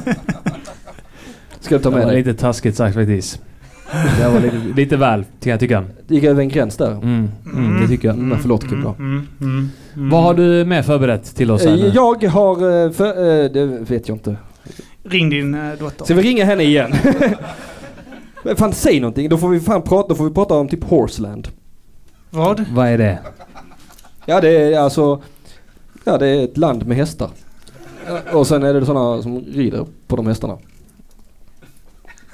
Ska 1.60 1.78
du 1.78 1.84
ta 1.84 1.90
Det 1.90 1.96
med 1.96 2.06
var 2.06 2.12
dig? 2.14 2.24
lite 2.24 2.42
taskigt 2.42 2.76
sagt 2.76 2.96
faktiskt. 2.96 3.42
Det 4.20 4.30
var 4.30 4.40
lite, 4.40 4.58
lite 4.76 4.98
väl, 4.98 5.24
kan 5.44 5.52
jag 5.52 5.60
tycka. 5.60 5.84
Det 6.08 6.16
gick 6.16 6.24
över 6.24 6.42
en 6.42 6.50
gräns 6.50 6.78
där. 6.78 6.92
Mm. 6.92 7.30
Mm, 7.56 7.82
det 7.82 7.88
tycker 7.88 8.08
jag. 8.08 8.18
Men 8.18 8.40
förlåt 8.40 8.70
Kim 8.70 8.84
då. 8.84 8.90
Mm, 9.00 9.28
mm, 9.42 9.70
mm. 9.96 10.10
Vad 10.10 10.24
har 10.24 10.34
du 10.34 10.66
med 10.66 10.86
förberett 10.86 11.36
till 11.36 11.52
oss 11.52 11.66
här 11.66 11.72
Eh, 11.72 11.78
nu? 11.78 11.92
Jag 11.96 12.24
har, 12.24 12.86
eh, 12.86 12.92
för, 12.92 13.44
eh, 13.44 13.52
det 13.52 13.66
vet 13.66 14.08
jag 14.10 14.16
inte. 14.16 14.36
Ring 15.06 15.30
din 15.30 15.54
eh, 15.54 15.74
dotter. 15.80 16.06
Ska 16.06 16.14
vi 16.14 16.22
ringa 16.22 16.46
henne 16.46 16.64
igen? 16.64 16.94
Men 18.44 18.56
fan 18.56 18.74
säg 18.74 19.00
någonting, 19.00 19.30
då 19.30 19.38
får 19.38 19.50
vi 19.50 19.60
fan 19.60 19.82
prata, 19.82 20.08
då 20.08 20.16
får 20.16 20.26
vi 20.26 20.34
prata 20.34 20.54
om 20.54 20.68
typ 20.68 20.84
Horseland. 20.84 21.48
Vad? 22.30 22.66
Vad 22.74 22.88
är 22.88 22.98
det? 22.98 23.20
Ja 24.26 24.42
det 24.42 24.50
är 24.50 24.80
alltså, 24.80 25.22
ja 26.04 26.18
det 26.18 26.28
är 26.28 26.44
ett 26.44 26.58
land 26.58 26.88
med 26.88 26.98
hästar. 26.98 27.30
Och 28.34 28.48
sen 28.48 28.64
är 28.64 28.74
det 28.74 28.86
sådana 28.86 29.22
som 29.22 29.40
rider 29.40 29.86
på 30.08 30.16
de 30.16 30.28
hästarna. 30.28 30.58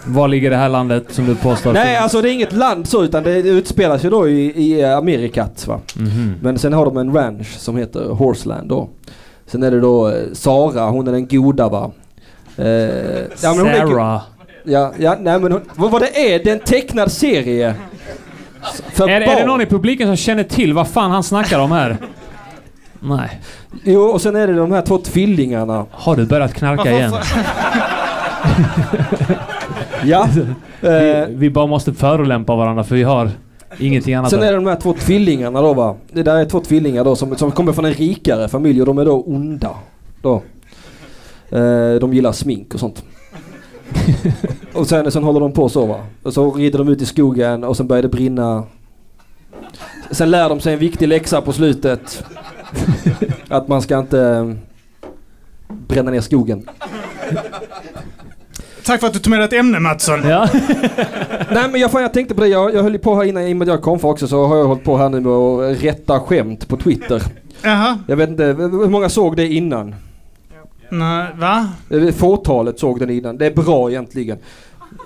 Var 0.05 0.28
ligger 0.28 0.49
det 0.49 0.55
här 0.55 0.69
landet 0.69 1.05
som 1.09 1.26
du 1.26 1.36
påstår? 1.36 1.74
Nej 1.74 1.97
alltså 1.97 2.22
det 2.22 2.30
är 2.30 2.34
inget 2.34 2.53
land 2.53 2.88
så 2.88 3.03
utan 3.03 3.24
det 3.24 3.38
utspelar 3.39 3.97
sig 3.97 4.09
då 4.09 4.30
i, 4.30 4.72
i 4.72 4.84
Amerikat 4.84 5.67
va. 5.67 5.80
Mhm. 5.95 6.34
Men 6.41 6.59
sen 6.59 6.74
har 6.74 6.86
de 6.86 6.97
en 6.97 7.13
ranch 7.13 7.47
som 7.59 7.78
heter 7.78 8.09
Horseland 8.09 8.69
då. 8.69 8.89
Sen 9.45 9.63
är 9.63 9.72
det 9.72 9.80
då 9.80 10.09
eh, 10.09 10.34
Sara, 10.34 10.89
hon 10.89 11.07
är 11.07 11.11
den 11.11 11.28
goda 11.28 11.69
va. 11.69 11.91
Eh, 12.58 12.66
ja, 13.41 13.54
men 13.56 13.60
hon 13.60 13.68
är, 13.68 13.88
Sarah. 13.88 14.22
ja, 14.64 14.93
ja, 14.99 15.16
nej 15.20 15.39
men 15.39 15.52
hon, 15.52 15.62
vad, 15.76 15.91
vad 15.91 16.02
det 16.02 16.34
är, 16.34 16.43
det 16.43 16.49
är 16.49 16.54
en 16.54 16.60
tecknad 16.60 17.12
serie. 17.12 17.76
För 18.93 19.10
Är, 19.10 19.26
barn. 19.26 19.30
är 19.38 19.41
det 19.41 19.47
någon 19.47 19.62
i 19.62 19.66
publiken 19.66 20.08
som 20.08 20.16
känner 20.16 20.43
till 20.43 20.74
vad 20.74 20.88
fan 20.88 21.12
han 21.12 21.24
snackar 21.24 21.60
om 21.60 21.72
här? 21.72 21.97
Nej. 22.99 23.41
Jo 23.84 24.02
och 24.02 24.22
sen 24.22 24.36
är 24.36 24.47
det 24.47 24.54
de 24.54 24.72
här 24.72 24.82
två 24.82 24.97
tvillingarna. 24.97 25.86
Har 25.91 26.16
du 26.16 26.26
börjat 26.26 26.54
knarka 26.54 26.91
igen? 26.91 27.14
Ja. 30.04 30.28
Vi, 30.34 30.45
Eh, 30.88 31.28
vi 31.30 31.49
bara 31.49 31.66
måste 31.68 31.93
förolämpa 31.93 32.56
varandra 32.56 32.84
för 32.84 32.95
vi 32.95 33.04
har 33.04 33.30
ingenting 33.80 34.14
annat. 34.14 34.30
Sen 34.30 34.43
är 34.43 34.45
det 34.52 34.56
de 34.56 34.66
här 34.66 34.76
två 34.76 34.93
tvillingarna 34.93 35.62
då 35.62 35.74
va. 35.74 35.95
Det 36.12 36.24
där 36.24 36.36
är 36.36 36.45
två 36.45 36.60
tvillingar 36.60 37.04
då 37.04 37.16
som, 37.16 37.36
som 37.36 37.52
kommer 37.52 37.74
från 37.74 37.86
en 37.86 37.93
rikare 37.93 38.47
familj 38.47 38.80
och 38.82 38.86
de 38.86 38.97
är 38.97 39.06
då 39.06 39.22
onda. 39.22 39.70
Då. 40.22 40.41
Eh, 41.52 41.99
de 41.99 42.14
gillar 42.14 42.32
smink 42.32 42.74
och 42.74 42.80
sånt. 42.80 43.04
och 44.74 44.88
sen, 44.88 45.12
sen 45.12 45.24
håller 45.24 45.39
de 45.39 45.52
på 45.52 45.70
så 45.70 45.86
va. 45.86 45.99
Och 46.24 46.34
så 46.34 46.52
rider 46.52 46.78
de 46.78 46.88
ut 46.88 47.02
i 47.02 47.06
skogen 47.06 47.64
och 47.64 47.78
sen 47.78 47.88
börjar 47.88 48.04
det 48.04 48.10
brinna. 48.10 48.64
Sen 50.12 50.32
lär 50.32 50.49
de 50.49 50.60
sig 50.60 50.74
en 50.74 50.80
viktig 50.80 51.08
läxa 51.08 51.41
på 51.41 51.54
slutet. 51.54 52.24
att 53.47 53.68
man 53.68 53.82
ska 53.82 53.99
inte 53.99 54.22
eh, 54.22 54.52
bränna 55.88 56.12
ner 56.12 56.22
skogen. 56.22 56.70
Tack 58.86 58.99
för 58.99 59.08
att 59.08 59.14
du 59.14 59.20
tog 59.20 59.32
med 59.32 59.39
dig 59.39 59.45
ett 59.45 59.54
ämne 59.54 59.80
Mattsson. 59.80 60.24
Ja. 60.24 60.49
Nej 61.52 61.70
men 61.72 61.82
jag, 61.82 61.91
fan, 61.91 62.02
jag 62.02 62.14
tänkte 62.14 62.36
på 62.36 62.41
det, 62.41 62.47
jag, 62.47 62.74
jag 62.76 62.84
höll 62.84 62.93
ju 62.93 62.99
på 62.99 63.16
här 63.16 63.24
innan 63.24 63.43
i 63.43 63.54
och 63.54 63.58
med 63.58 63.70
att 63.70 63.74
jag 63.74 63.82
kom 63.82 63.99
för 63.99 64.08
också 64.08 64.28
så 64.28 64.45
har 64.47 64.58
jag 64.58 64.66
hållit 64.66 64.84
på 64.84 64.97
här 64.97 65.10
nu 65.10 65.20
med 65.20 65.32
att 65.32 65.84
rätta 65.84 66.20
skämt 66.20 66.68
på 66.68 66.78
Twitter. 66.78 67.24
Jaha. 67.62 67.99
Jag 68.08 68.16
vet 68.16 68.30
inte, 68.30 68.43
hur 68.43 68.89
många 68.89 69.10
såg 69.10 69.36
det 69.36 69.47
innan? 69.47 69.95
Nej, 70.91 71.27
va? 71.37 71.69
Fåtalet 72.15 72.79
såg 72.79 72.99
den 72.99 73.09
innan. 73.09 73.37
Det 73.37 73.45
är 73.45 73.51
bra 73.51 73.89
egentligen. 73.89 74.37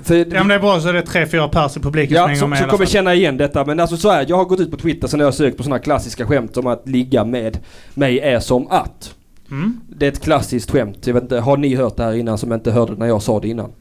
För 0.03 0.15
Ja 0.15 0.25
men 0.29 0.47
det 0.47 0.53
är 0.55 0.59
bra 0.59 0.79
så 0.79 0.89
är 0.89 0.93
det 0.93 1.01
tre, 1.01 1.27
fyra 1.27 1.47
pers 1.47 1.77
i 1.77 1.79
publiken 1.79 2.15
som 2.15 2.21
ja, 2.21 2.27
hänger 2.27 2.39
som, 2.39 2.49
med 2.49 2.59
som 2.59 2.69
kommer 2.69 2.85
känna 2.85 3.13
igen 3.13 3.37
detta. 3.37 3.65
Men 3.65 3.79
alltså 3.79 3.97
så 3.97 4.09
här, 4.09 4.25
jag 4.29 4.37
har 4.37 4.45
gått 4.45 4.59
ut 4.59 4.71
på 4.71 4.77
Twitter 4.77 5.07
sen 5.07 5.19
jag 5.19 5.27
har 5.27 5.31
sökt 5.31 5.57
på 5.57 5.63
sådana 5.63 5.79
klassiska 5.79 6.27
skämt 6.27 6.53
som 6.53 6.67
att 6.67 6.89
ligga 6.89 7.25
med 7.25 7.57
mig 7.93 8.19
är 8.19 8.39
som 8.39 8.67
att. 8.67 9.15
Mm? 9.51 9.79
Det 9.87 10.05
är 10.05 10.11
ett 10.11 10.23
klassiskt 10.23 10.71
skämt. 10.71 11.07
Jag 11.07 11.13
vet 11.13 11.23
inte, 11.23 11.39
har 11.39 11.57
ni 11.57 11.75
hört 11.75 11.97
det 11.97 12.03
här 12.03 12.13
innan 12.13 12.37
som 12.37 12.53
inte 12.53 12.71
hörde 12.71 12.93
när 12.95 13.05
jag 13.07 13.21
sa 13.21 13.39
det 13.39 13.47
innan? 13.47 13.71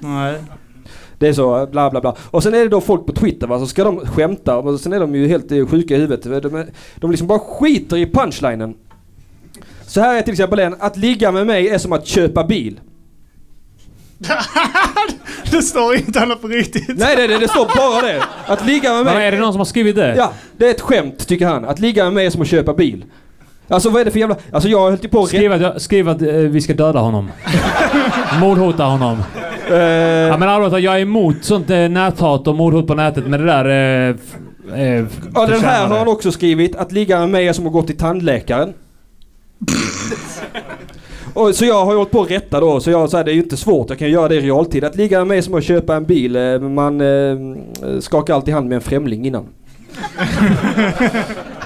Nej. 0.00 0.34
Det 1.18 1.28
är 1.28 1.32
så, 1.32 1.66
bla 1.70 1.90
bla 1.90 2.00
bla. 2.00 2.16
Och 2.20 2.42
sen 2.42 2.54
är 2.54 2.58
det 2.58 2.68
då 2.68 2.80
folk 2.80 3.06
på 3.06 3.12
Twitter 3.12 3.46
va, 3.46 3.58
så 3.58 3.66
ska 3.66 3.84
de 3.84 3.98
skämta 4.00 4.56
och 4.58 4.80
sen 4.80 4.92
är 4.92 5.00
de 5.00 5.14
ju 5.14 5.28
helt 5.28 5.48
sjuka 5.70 5.96
i 5.96 5.98
huvudet. 6.00 6.42
De, 6.42 6.54
är- 6.54 6.70
de 6.96 7.10
liksom 7.10 7.26
bara 7.26 7.38
skiter 7.38 7.96
i 7.96 8.06
punchlinen. 8.06 8.74
Så 9.92 10.00
här 10.00 10.14
är 10.18 10.22
till 10.22 10.32
exempel 10.32 10.58
en, 10.58 10.74
att 10.80 10.96
ligga 10.96 11.32
med 11.32 11.46
mig 11.46 11.68
är 11.68 11.78
som 11.78 11.92
att 11.92 12.06
köpa 12.06 12.44
bil. 12.44 12.80
det 15.50 15.62
står 15.62 15.94
inte 15.96 16.20
alla 16.20 16.36
på 16.36 16.48
riktigt. 16.48 16.88
Nej 16.88 17.14
nej 17.16 17.28
nej, 17.28 17.38
det 17.40 17.48
står 17.48 17.66
bara 17.76 18.06
det. 18.12 18.22
Att 18.46 18.66
ligga 18.66 18.94
med 18.94 19.04
Men 19.04 19.14
mig. 19.14 19.26
är 19.26 19.32
det 19.32 19.38
någon 19.38 19.52
som 19.52 19.60
har 19.60 19.64
skrivit 19.64 19.96
det? 19.96 20.14
Ja, 20.16 20.32
det 20.56 20.66
är 20.66 20.70
ett 20.70 20.80
skämt 20.80 21.26
tycker 21.28 21.46
han. 21.46 21.64
Att 21.64 21.78
ligga 21.78 22.04
med 22.04 22.12
mig 22.12 22.26
är 22.26 22.30
som 22.30 22.42
att 22.42 22.48
köpa 22.48 22.74
bil. 22.74 23.04
Alltså 23.68 23.90
vad 23.90 24.00
är 24.00 24.04
det 24.04 24.10
för 24.10 24.18
jävla... 24.18 24.36
Alltså 24.52 24.68
jag 24.68 24.90
höll 24.90 24.98
på. 24.98 25.26
Skriv 25.26 25.52
att, 25.52 25.60
jag- 25.60 25.80
skriv 25.80 26.08
att 26.08 26.22
eh, 26.22 26.28
vi 26.28 26.60
ska 26.60 26.74
döda 26.74 26.98
honom. 27.00 27.30
Mordhota 28.40 28.84
honom. 28.84 29.18
Eh, 29.70 29.76
Ja, 29.76 30.36
men 30.38 30.48
allvarligt, 30.48 30.84
jag 30.84 30.96
är 30.96 31.00
emot 31.00 31.36
sånt 31.40 31.70
eh, 31.70 31.76
näthat 31.88 32.46
och 32.48 32.54
mordhot 32.54 32.86
på 32.86 32.94
nätet, 32.94 33.26
men 33.26 33.40
det 33.40 33.46
där... 33.46 33.64
Eh, 34.08 34.14
f- 34.14 34.74
eh, 34.76 35.04
ja, 35.34 35.46
den 35.46 35.60
här 35.60 35.86
har 35.86 35.98
han 35.98 36.08
också 36.08 36.32
skrivit. 36.32 36.76
Att 36.76 36.92
ligga 36.92 37.18
med 37.20 37.28
mig 37.28 37.48
är 37.48 37.52
som 37.52 37.66
att 37.66 37.72
gå 37.72 37.82
till 37.82 37.96
tandläkaren. 37.96 38.72
Och, 41.34 41.54
så 41.54 41.64
jag 41.64 41.84
har 41.84 41.92
ju 41.92 41.96
hållit 41.96 42.10
på 42.10 42.22
att 42.22 42.30
rätta 42.30 42.60
då, 42.60 42.80
så 42.80 42.90
jag 42.90 43.10
säger 43.10 43.24
det 43.24 43.30
är 43.30 43.34
ju 43.34 43.42
inte 43.42 43.56
svårt, 43.56 43.90
jag 43.90 43.98
kan 43.98 44.10
göra 44.10 44.28
det 44.28 44.34
i 44.34 44.40
realtid. 44.40 44.84
Att 44.84 44.96
ligga 44.96 45.18
med 45.18 45.26
mig 45.26 45.38
är 45.38 45.42
som 45.42 45.54
att 45.54 45.64
köpa 45.64 45.96
en 45.96 46.04
bil, 46.04 46.36
eh, 46.36 46.60
man 46.60 47.00
eh, 47.00 47.36
skakar 48.00 48.34
alltid 48.34 48.54
hand 48.54 48.68
med 48.68 48.76
en 48.76 48.82
främling 48.82 49.26
innan. 49.26 49.44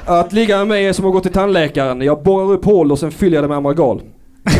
att 0.04 0.32
ligga 0.32 0.58
med 0.58 0.66
mig 0.66 0.86
är 0.86 0.92
som 0.92 1.06
att 1.06 1.12
gå 1.12 1.20
till 1.20 1.32
tandläkaren, 1.32 2.00
jag 2.00 2.22
borrar 2.22 2.52
upp 2.52 2.64
hål 2.64 2.92
och 2.92 2.98
sen 2.98 3.10
fyller 3.10 3.36
jag 3.36 3.44
det 3.44 3.48
med 3.48 3.56
amalgam. 3.56 4.00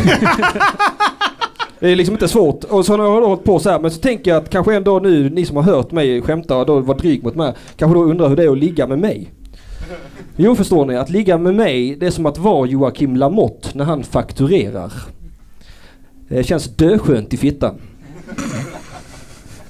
Det 1.79 1.89
är 1.89 1.95
liksom 1.95 2.15
inte 2.15 2.27
svårt. 2.27 2.63
Och 2.63 2.85
så 2.85 2.97
har 2.97 3.03
jag 3.03 3.21
hållit 3.21 3.43
på 3.43 3.59
så 3.59 3.69
här. 3.69 3.79
Men 3.79 3.91
så 3.91 3.99
tänker 3.99 4.31
jag 4.31 4.43
att 4.43 4.49
kanske 4.49 4.75
ändå 4.75 4.99
nu, 4.99 5.29
ni 5.29 5.45
som 5.45 5.55
har 5.55 5.63
hört 5.63 5.91
mig 5.91 6.21
skämta 6.21 6.57
och 6.57 6.65
då 6.65 6.79
var 6.79 6.95
dryg 6.95 7.23
mot 7.23 7.35
mig. 7.35 7.53
Kanske 7.75 7.99
då 7.99 8.03
undrar 8.03 8.29
hur 8.29 8.35
det 8.35 8.43
är 8.43 8.51
att 8.51 8.57
ligga 8.57 8.87
med 8.87 8.99
mig. 8.99 9.31
Jo 10.35 10.55
förstår 10.55 10.85
ni, 10.85 10.95
att 10.97 11.09
ligga 11.09 11.37
med 11.37 11.55
mig 11.55 11.95
det 11.95 12.07
är 12.07 12.11
som 12.11 12.25
att 12.25 12.37
vara 12.37 12.67
Joakim 12.67 13.15
Lamotte 13.15 13.69
när 13.73 13.85
han 13.85 14.03
fakturerar. 14.03 14.91
Det 16.29 16.43
känns 16.43 16.75
döskönt 16.75 17.33
i 17.33 17.37
fittan. 17.37 17.75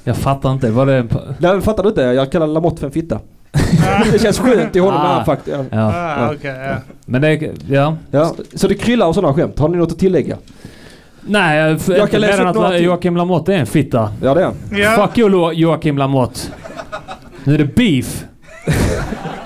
Jag 0.03 0.17
fattar 0.17 0.51
inte. 0.51 0.71
Var 0.71 0.85
det... 0.85 0.95
en 0.97 1.09
Nej, 1.39 1.61
fattar 1.61 1.83
du 1.83 1.89
inte? 1.89 2.01
Jag 2.01 2.31
kallar 2.31 2.47
Lamotte 2.47 2.79
för 2.79 2.87
en 2.87 2.91
fitta. 2.93 3.19
det 4.11 4.21
känns 4.21 4.39
skönt 4.39 4.75
i 4.75 4.79
honom 4.79 5.01
när 5.01 5.09
Ah. 5.09 5.13
han 5.13 5.25
fakturerar. 5.25 5.65
Ja. 5.71 5.93
Ah, 5.95 6.33
okej, 6.33 6.51
ja. 6.51 6.75
Men 7.05 7.21
det... 7.21 7.51
Ja. 7.69 7.97
Ja, 8.11 8.35
så 8.53 8.67
det 8.67 8.75
kryllar 8.75 9.05
av 9.07 9.13
sådana 9.13 9.33
skämt. 9.33 9.59
Har 9.59 9.69
ni 9.69 9.77
något 9.77 9.91
att 9.91 9.99
tillägga? 9.99 10.37
Nej, 11.21 11.57
jag, 11.59 11.97
Jag 11.97 12.11
kan 12.11 12.21
läsa 12.21 12.49
upp 12.49 12.57
att. 12.57 12.81
Joakim 12.81 13.17
Lamotte 13.17 13.53
är 13.53 13.57
en 13.57 13.65
fitta. 13.65 14.13
Ja 14.21 14.33
det 14.33 14.41
är 14.41 14.45
han. 14.45 14.55
Ja. 14.79 15.07
Fuck 15.07 15.17
you 15.17 15.53
Joakim 15.53 15.97
Lamotte. 15.97 16.39
Nu 17.43 17.53
är 17.53 17.57
det 17.57 17.75
beef. 17.75 18.25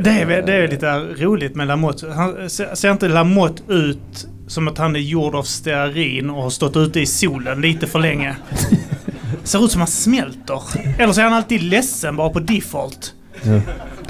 Det 0.00 0.10
är, 0.10 0.42
det 0.42 0.52
är 0.52 0.68
lite 0.68 0.98
roligt 0.98 1.54
med 1.54 1.66
Lamotte. 1.66 2.10
Han, 2.10 2.50
ser 2.50 2.90
inte 2.90 3.08
Lamotte 3.08 3.62
ut 3.68 4.28
som 4.46 4.68
att 4.68 4.78
han 4.78 4.96
är 4.96 5.00
gjord 5.00 5.34
av 5.34 5.42
stearin 5.42 6.30
och 6.30 6.42
har 6.42 6.50
stått 6.50 6.76
ute 6.76 7.00
i 7.00 7.06
solen 7.06 7.60
lite 7.60 7.86
för 7.86 7.98
länge? 7.98 8.36
Ser 9.44 9.64
ut 9.64 9.70
som 9.70 9.80
han 9.80 9.88
smälter. 9.88 10.60
Eller 10.98 11.12
så 11.12 11.20
är 11.20 11.24
han 11.24 11.32
alltid 11.32 11.62
ledsen 11.62 12.16
bara 12.16 12.30
på 12.30 12.40
default. 12.40 13.14
Ja. 13.42 13.60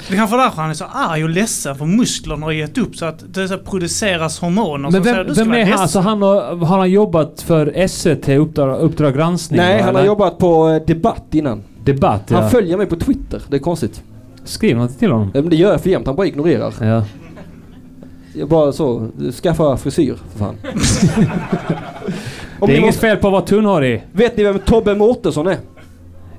Det 0.07 0.13
är 0.13 0.17
kanske 0.17 0.37
därför 0.37 0.61
han 0.61 0.69
är 0.69 0.73
så 0.73 0.85
arg 0.93 1.23
och 1.23 1.29
ledsen 1.29 1.75
för 1.75 1.85
musklerna 1.85 2.45
har 2.45 2.51
gett 2.51 2.77
upp 2.77 2.95
så 2.95 3.05
att 3.05 3.33
det 3.33 3.47
så 3.47 3.57
produceras 3.57 4.39
hormoner 4.39 4.77
Men 4.77 4.93
som 4.93 5.03
säger 5.03 5.23
vem, 5.23 5.35
vem 5.35 5.53
är 5.53 5.65
han? 5.65 5.79
Alltså 5.79 5.99
han 5.99 6.21
har, 6.21 6.55
har 6.55 6.77
han 6.77 6.91
jobbat 6.91 7.41
för 7.41 7.87
SVT, 7.87 8.29
Uppdrag, 8.29 8.79
uppdrag 8.79 9.15
granskning? 9.15 9.57
Nej, 9.57 9.77
va, 9.77 9.85
han 9.85 9.95
har 9.95 10.01
eller? 10.01 10.07
jobbat 10.07 10.37
på 10.37 10.69
eh, 10.69 10.85
Debatt 10.87 11.25
innan. 11.31 11.63
Debatt, 11.83 12.29
Han 12.29 12.43
ja. 12.43 12.49
följer 12.49 12.77
mig 12.77 12.85
på 12.85 12.95
Twitter. 12.95 13.41
Det 13.49 13.55
är 13.55 13.59
konstigt. 13.59 14.03
Skriv 14.47 14.77
något 14.77 14.99
till 14.99 15.11
honom. 15.11 15.31
Ja, 15.33 15.41
men 15.41 15.49
det 15.49 15.55
gör 15.55 15.71
jag 15.71 15.81
för 15.81 15.89
jämt. 15.89 16.07
Han 16.07 16.15
bara 16.15 16.27
ignorerar. 16.27 16.73
Ja. 16.81 17.03
Jag 18.33 18.49
bara 18.49 18.71
så. 18.71 19.07
Skaffa 19.43 19.77
frisyr 19.77 20.15
för 20.31 20.39
fan. 20.39 20.55
Om 22.59 22.67
Det 22.67 22.73
är 22.73 22.77
inget 22.77 22.87
måste, 22.87 23.01
fel 23.01 23.17
på 23.17 23.27
att 23.27 23.31
vara 23.31 23.41
tunnhårig. 23.41 24.05
vet 24.11 24.37
ni 24.37 24.43
vem 24.43 24.59
Tobbe 24.59 24.95
Mårtensson 24.95 25.47
är? 25.47 25.57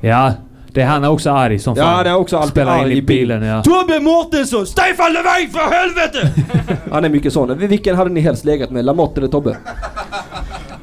Ja, 0.01 0.33
det 0.73 0.81
är 0.83 0.87
han 0.87 1.05
är 1.05 1.11
också 1.11 1.31
arg 1.31 1.59
som 1.59 1.77
fan. 1.77 1.97
Ja, 1.99 2.03
det 2.03 2.11
är 2.11 2.15
också 2.15 2.37
alltid 2.37 2.51
Spelar 2.51 2.79
in 2.79 2.85
arg 2.85 2.99
i 2.99 3.03
bilen, 3.03 3.43
ja. 3.43 3.63
Tobbe 3.63 4.01
Mårtensson! 4.01 4.67
Stefan 4.67 5.13
Löfven 5.13 5.51
för 5.51 5.75
helvete! 5.75 6.33
Han 6.91 7.05
är 7.05 7.09
mycket 7.09 7.33
sån. 7.33 7.59
Vilken 7.59 7.97
hade 7.97 8.11
ni 8.11 8.21
helst 8.21 8.45
legat 8.45 8.71
med? 8.71 8.85
Lamotte 8.85 9.21
eller 9.21 9.29
Tobbe? 9.29 9.57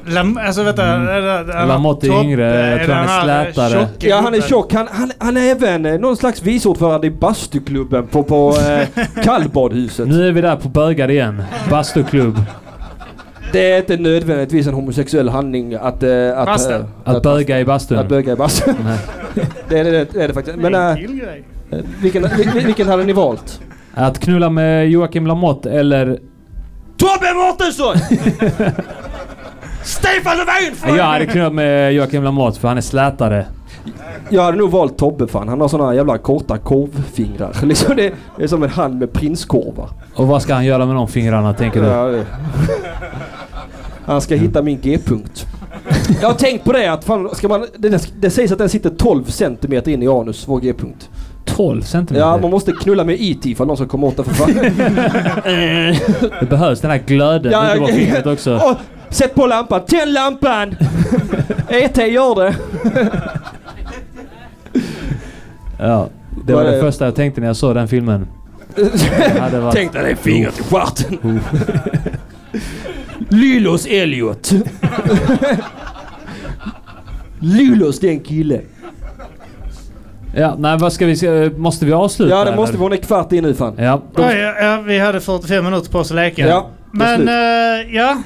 Lam, 0.08 0.38
alltså 0.46 0.62
vänta. 0.62 0.86
Mm. 0.94 1.68
Lamotte 1.68 2.06
är 2.06 2.22
yngre, 2.22 2.70
jag 2.70 2.84
tror 2.84 2.94
han 2.94 3.28
är 3.28 3.52
slätare. 3.52 3.88
Ja, 3.98 4.20
han 4.20 4.34
är 4.34 4.40
tjock. 4.40 4.72
Han, 4.72 4.88
han, 4.90 5.12
han 5.18 5.36
är 5.36 5.40
även 5.50 5.86
eh, 5.86 5.98
någon 5.98 6.16
slags 6.16 6.42
vice 6.42 6.68
ordförande 6.68 7.06
i 7.06 7.10
bastuklubben 7.10 8.06
på, 8.06 8.22
på 8.22 8.54
eh, 8.68 9.04
kallbadhuset. 9.24 10.08
Nu 10.08 10.28
är 10.28 10.32
vi 10.32 10.40
där 10.40 10.56
på 10.56 10.68
bögar 10.68 11.10
igen. 11.10 11.42
Bastuklubb. 11.70 12.38
Det 13.52 13.72
är 13.72 13.78
inte 13.78 13.96
nödvändigtvis 13.96 14.66
en 14.66 14.74
homosexuell 14.74 15.28
handling 15.28 15.74
att... 15.74 16.02
eh, 16.02 16.38
att, 16.38 16.70
eh, 16.70 16.80
Att 17.04 17.22
böga 17.22 17.58
i 17.58 17.60
Att 17.60 17.66
bastun. 17.66 18.08
böga 18.08 18.32
i 18.32 18.36
bastun. 18.36 18.74
Nej. 18.84 18.98
det, 19.68 19.78
är 19.78 19.84
det, 19.84 20.12
det 20.12 20.22
är 20.22 20.28
det 20.28 20.34
faktiskt. 20.34 20.56
Men 20.58 20.74
äh, 20.74 20.94
vilken, 22.00 22.24
vil- 22.24 22.64
vilken 22.66 22.88
hade 22.88 23.04
ni 23.04 23.12
valt? 23.12 23.60
Att 23.94 24.18
knulla 24.18 24.50
med 24.50 24.90
Joakim 24.90 25.26
Lamotte 25.26 25.70
eller... 25.70 26.18
Tobbe 26.98 27.34
Mårtensson! 27.34 27.94
Stefan 29.86 30.36
Löfven! 30.36 30.96
Jag 30.96 31.04
hade 31.04 31.26
knullat 31.26 31.52
med 31.54 31.92
Joakim 31.94 32.22
Lamotte 32.22 32.60
för 32.60 32.68
han 32.68 32.76
är 32.76 32.80
slätare. 32.80 33.46
Jag 34.30 34.42
hade 34.42 34.56
nog 34.58 34.70
valt 34.70 34.98
Tobbe 34.98 35.26
fan. 35.26 35.48
Han 35.48 35.60
har 35.60 35.68
såna 35.68 35.94
jävla 35.94 36.18
korta 36.18 36.58
korvfingrar. 36.58 37.56
Liksom 37.62 37.96
det, 37.96 38.12
det 38.36 38.42
är 38.44 38.46
som 38.48 38.62
en 38.62 38.70
hand 38.70 38.98
med 38.98 39.12
prinskorvar. 39.12 39.88
Och 40.14 40.26
vad 40.26 40.42
ska 40.42 40.54
han 40.54 40.64
göra 40.64 40.86
med 40.86 40.94
de 40.96 41.08
fingrarna 41.08 41.54
tänker 41.54 41.82
du? 41.82 41.86
Ja, 41.86 42.24
Han 44.06 44.20
ska 44.20 44.34
hitta 44.34 44.62
min 44.62 44.80
G-punkt. 44.80 45.46
Jag 46.20 46.28
har 46.28 46.34
tänkt 46.34 46.64
på 46.64 46.72
det 46.72 46.92
att 46.92 47.04
fan, 47.04 47.34
ska 47.34 47.48
man, 47.48 47.66
det, 47.76 48.10
det 48.20 48.30
sägs 48.30 48.52
att 48.52 48.58
den 48.58 48.68
sitter 48.68 48.90
12 48.90 49.24
centimeter 49.24 49.90
in 49.92 50.02
i 50.02 50.08
anus, 50.08 50.44
vår 50.48 50.60
G-punkt. 50.60 51.08
12 51.44 51.82
centimeter? 51.82 52.26
Ja, 52.26 52.38
man 52.42 52.50
måste 52.50 52.72
knulla 52.72 53.04
med 53.04 53.16
E.T. 53.20 53.54
för 53.54 53.64
någon 53.64 53.76
ska 53.76 53.86
komma 53.86 54.06
åt 54.06 54.16
det 54.16 54.24
för 54.24 54.34
fan. 54.34 54.54
Det 56.40 56.46
behövs 56.50 56.80
den 56.80 56.90
här 56.90 57.02
glöden 57.06 57.52
Ja, 57.52 57.74
på 57.78 57.82
ja. 57.82 57.86
fingret 57.86 58.26
också. 58.26 58.76
Sätt 59.10 59.34
på 59.34 59.46
lampan! 59.46 59.80
Tänd 59.86 60.12
lampan! 60.12 60.76
E.T. 61.68 62.06
gör 62.06 62.34
det. 62.34 62.54
Ja, 65.78 66.08
det 66.46 66.52
var 66.52 66.60
Vad 66.62 66.66
är 66.68 66.72
det 66.72 66.76
det? 66.76 66.82
första 66.82 67.04
jag 67.04 67.14
tänkte 67.14 67.40
när 67.40 67.48
jag 67.48 67.56
såg 67.56 67.74
den 67.74 67.88
filmen. 67.88 68.26
Varit... 69.52 69.74
Tänk 69.74 69.92
dig 69.92 70.04
det 70.10 70.16
fingret 70.16 70.60
i 70.60 70.62
stjärten. 70.62 71.40
Lylos 73.28 73.86
Elliot. 73.86 74.52
Lylos 77.40 78.00
det 78.00 78.08
är 78.08 78.12
en 78.12 78.20
kille. 78.20 78.60
Ja, 80.34 80.54
nej 80.58 80.78
vad 80.78 80.92
ska 80.92 81.06
vi 81.06 81.16
se? 81.16 81.50
Måste 81.56 81.86
vi 81.86 81.92
avsluta? 81.92 82.30
Ja 82.34 82.36
det 82.44 82.50
eller? 82.50 82.56
måste 82.56 82.76
vara 82.76 82.94
en 82.94 83.00
kvart 83.00 83.32
in 83.32 83.44
nu 83.44 83.54
fan. 83.54 83.74
Ja. 83.78 84.02
Ja, 84.16 84.34
ja, 84.34 84.54
ja, 84.60 84.80
vi 84.80 84.98
hade 84.98 85.20
45 85.20 85.64
minuter 85.64 85.90
på 85.90 85.98
oss 85.98 86.10
att 86.10 86.16
leka. 86.16 86.46
Ja, 86.46 86.70
är 86.92 87.18
Men 87.18 87.28
eh, 87.28 87.94
ja. 87.96 88.16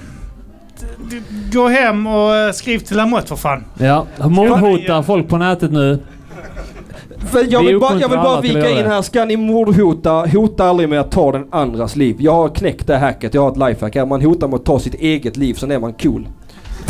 Gå 1.53 1.69
hem 1.69 2.07
och 2.07 2.37
eh, 2.37 2.53
skriv 2.53 2.79
till 2.79 2.97
Lamotte 2.97 3.27
för 3.27 3.37
fan. 3.37 3.65
Ja, 3.79 4.07
mordhotar 4.19 5.03
folk 5.03 5.29
på 5.29 5.37
nätet 5.37 5.73
nu. 5.73 5.99
För 7.31 7.47
jag, 7.53 7.61
Vi 7.61 7.67
vill 7.67 7.81
bara, 7.81 8.01
jag 8.01 8.09
vill 8.09 8.19
bara 8.19 8.41
vika 8.41 8.71
in 8.71 8.87
här. 8.87 9.03
Ska 9.03 9.25
ni 9.25 9.37
mordhota, 9.37 10.27
hota 10.33 10.65
aldrig 10.65 10.89
med 10.89 11.01
att 11.01 11.11
ta 11.11 11.33
den 11.33 11.47
andras 11.51 11.97
liv. 11.97 12.17
Jag 12.19 12.33
har 12.33 12.49
knäckt 12.49 12.87
det 12.87 12.97
hacket. 12.97 13.35
Jag 13.35 13.43
har 13.43 13.51
ett 13.51 13.57
lifehack 13.57 13.95
här. 13.95 14.07
Man 14.07 14.23
hotar 14.23 14.49
med 14.49 14.57
att 14.57 14.65
ta 14.65 14.79
sitt 14.79 14.95
eget 14.95 15.37
liv, 15.37 15.55
sen 15.55 15.71
är 15.71 15.79
man 15.79 15.93
cool. 15.93 16.29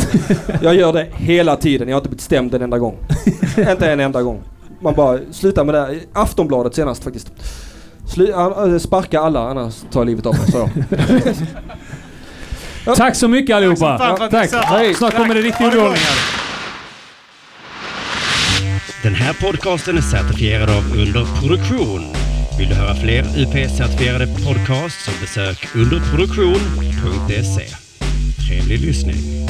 jag 0.61 0.75
gör 0.75 0.93
det 0.93 1.07
hela 1.13 1.55
tiden. 1.55 1.87
Jag 1.87 1.95
har 1.95 1.99
inte 1.99 2.09
blivit 2.09 2.21
stämd 2.21 2.53
en 2.53 2.61
enda 2.61 2.77
gång. 2.79 2.95
inte 3.57 3.91
en 3.91 3.99
enda 3.99 4.21
gång. 4.21 4.41
Man 4.81 4.93
bara 4.93 5.19
slutar 5.31 5.65
med 5.65 5.75
det. 5.75 5.79
här. 5.79 5.99
Aftonbladet 6.13 6.75
senast 6.75 7.03
faktiskt. 7.03 7.31
Slu, 8.07 8.29
äh, 8.29 8.77
sparka 8.77 9.19
alla 9.19 9.49
annars 9.49 9.83
tar 9.91 9.99
jag 9.99 10.05
livet 10.05 10.25
av 10.25 10.35
mig. 10.35 10.69
Så. 12.85 12.95
Tack 12.95 13.15
så 13.15 13.27
mycket 13.27 13.55
allihopa! 13.55 13.97
För 14.17 14.25
att 14.25 14.31
Tack! 14.31 14.49
sa- 14.49 14.61
Hej. 14.61 14.93
Snart 14.95 15.15
kommer 15.15 15.35
det 15.35 15.41
riktig 15.41 15.65
underhållning 15.65 16.01
här. 16.01 16.17
Den 19.03 19.15
här 19.15 19.33
podcasten 19.33 19.97
är 19.97 20.01
certifierad 20.01 20.69
av 20.69 20.83
Underproduktion. 20.97 22.13
Vill 22.59 22.69
du 22.69 22.75
höra 22.75 22.95
fler 22.95 23.23
UP-certifierade 23.23 24.45
podcasts 24.45 25.05
så 25.05 25.11
besök 25.21 25.67
underproduktion.se. 25.75 27.67
Trevlig 28.47 28.79
lyssning. 28.81 29.40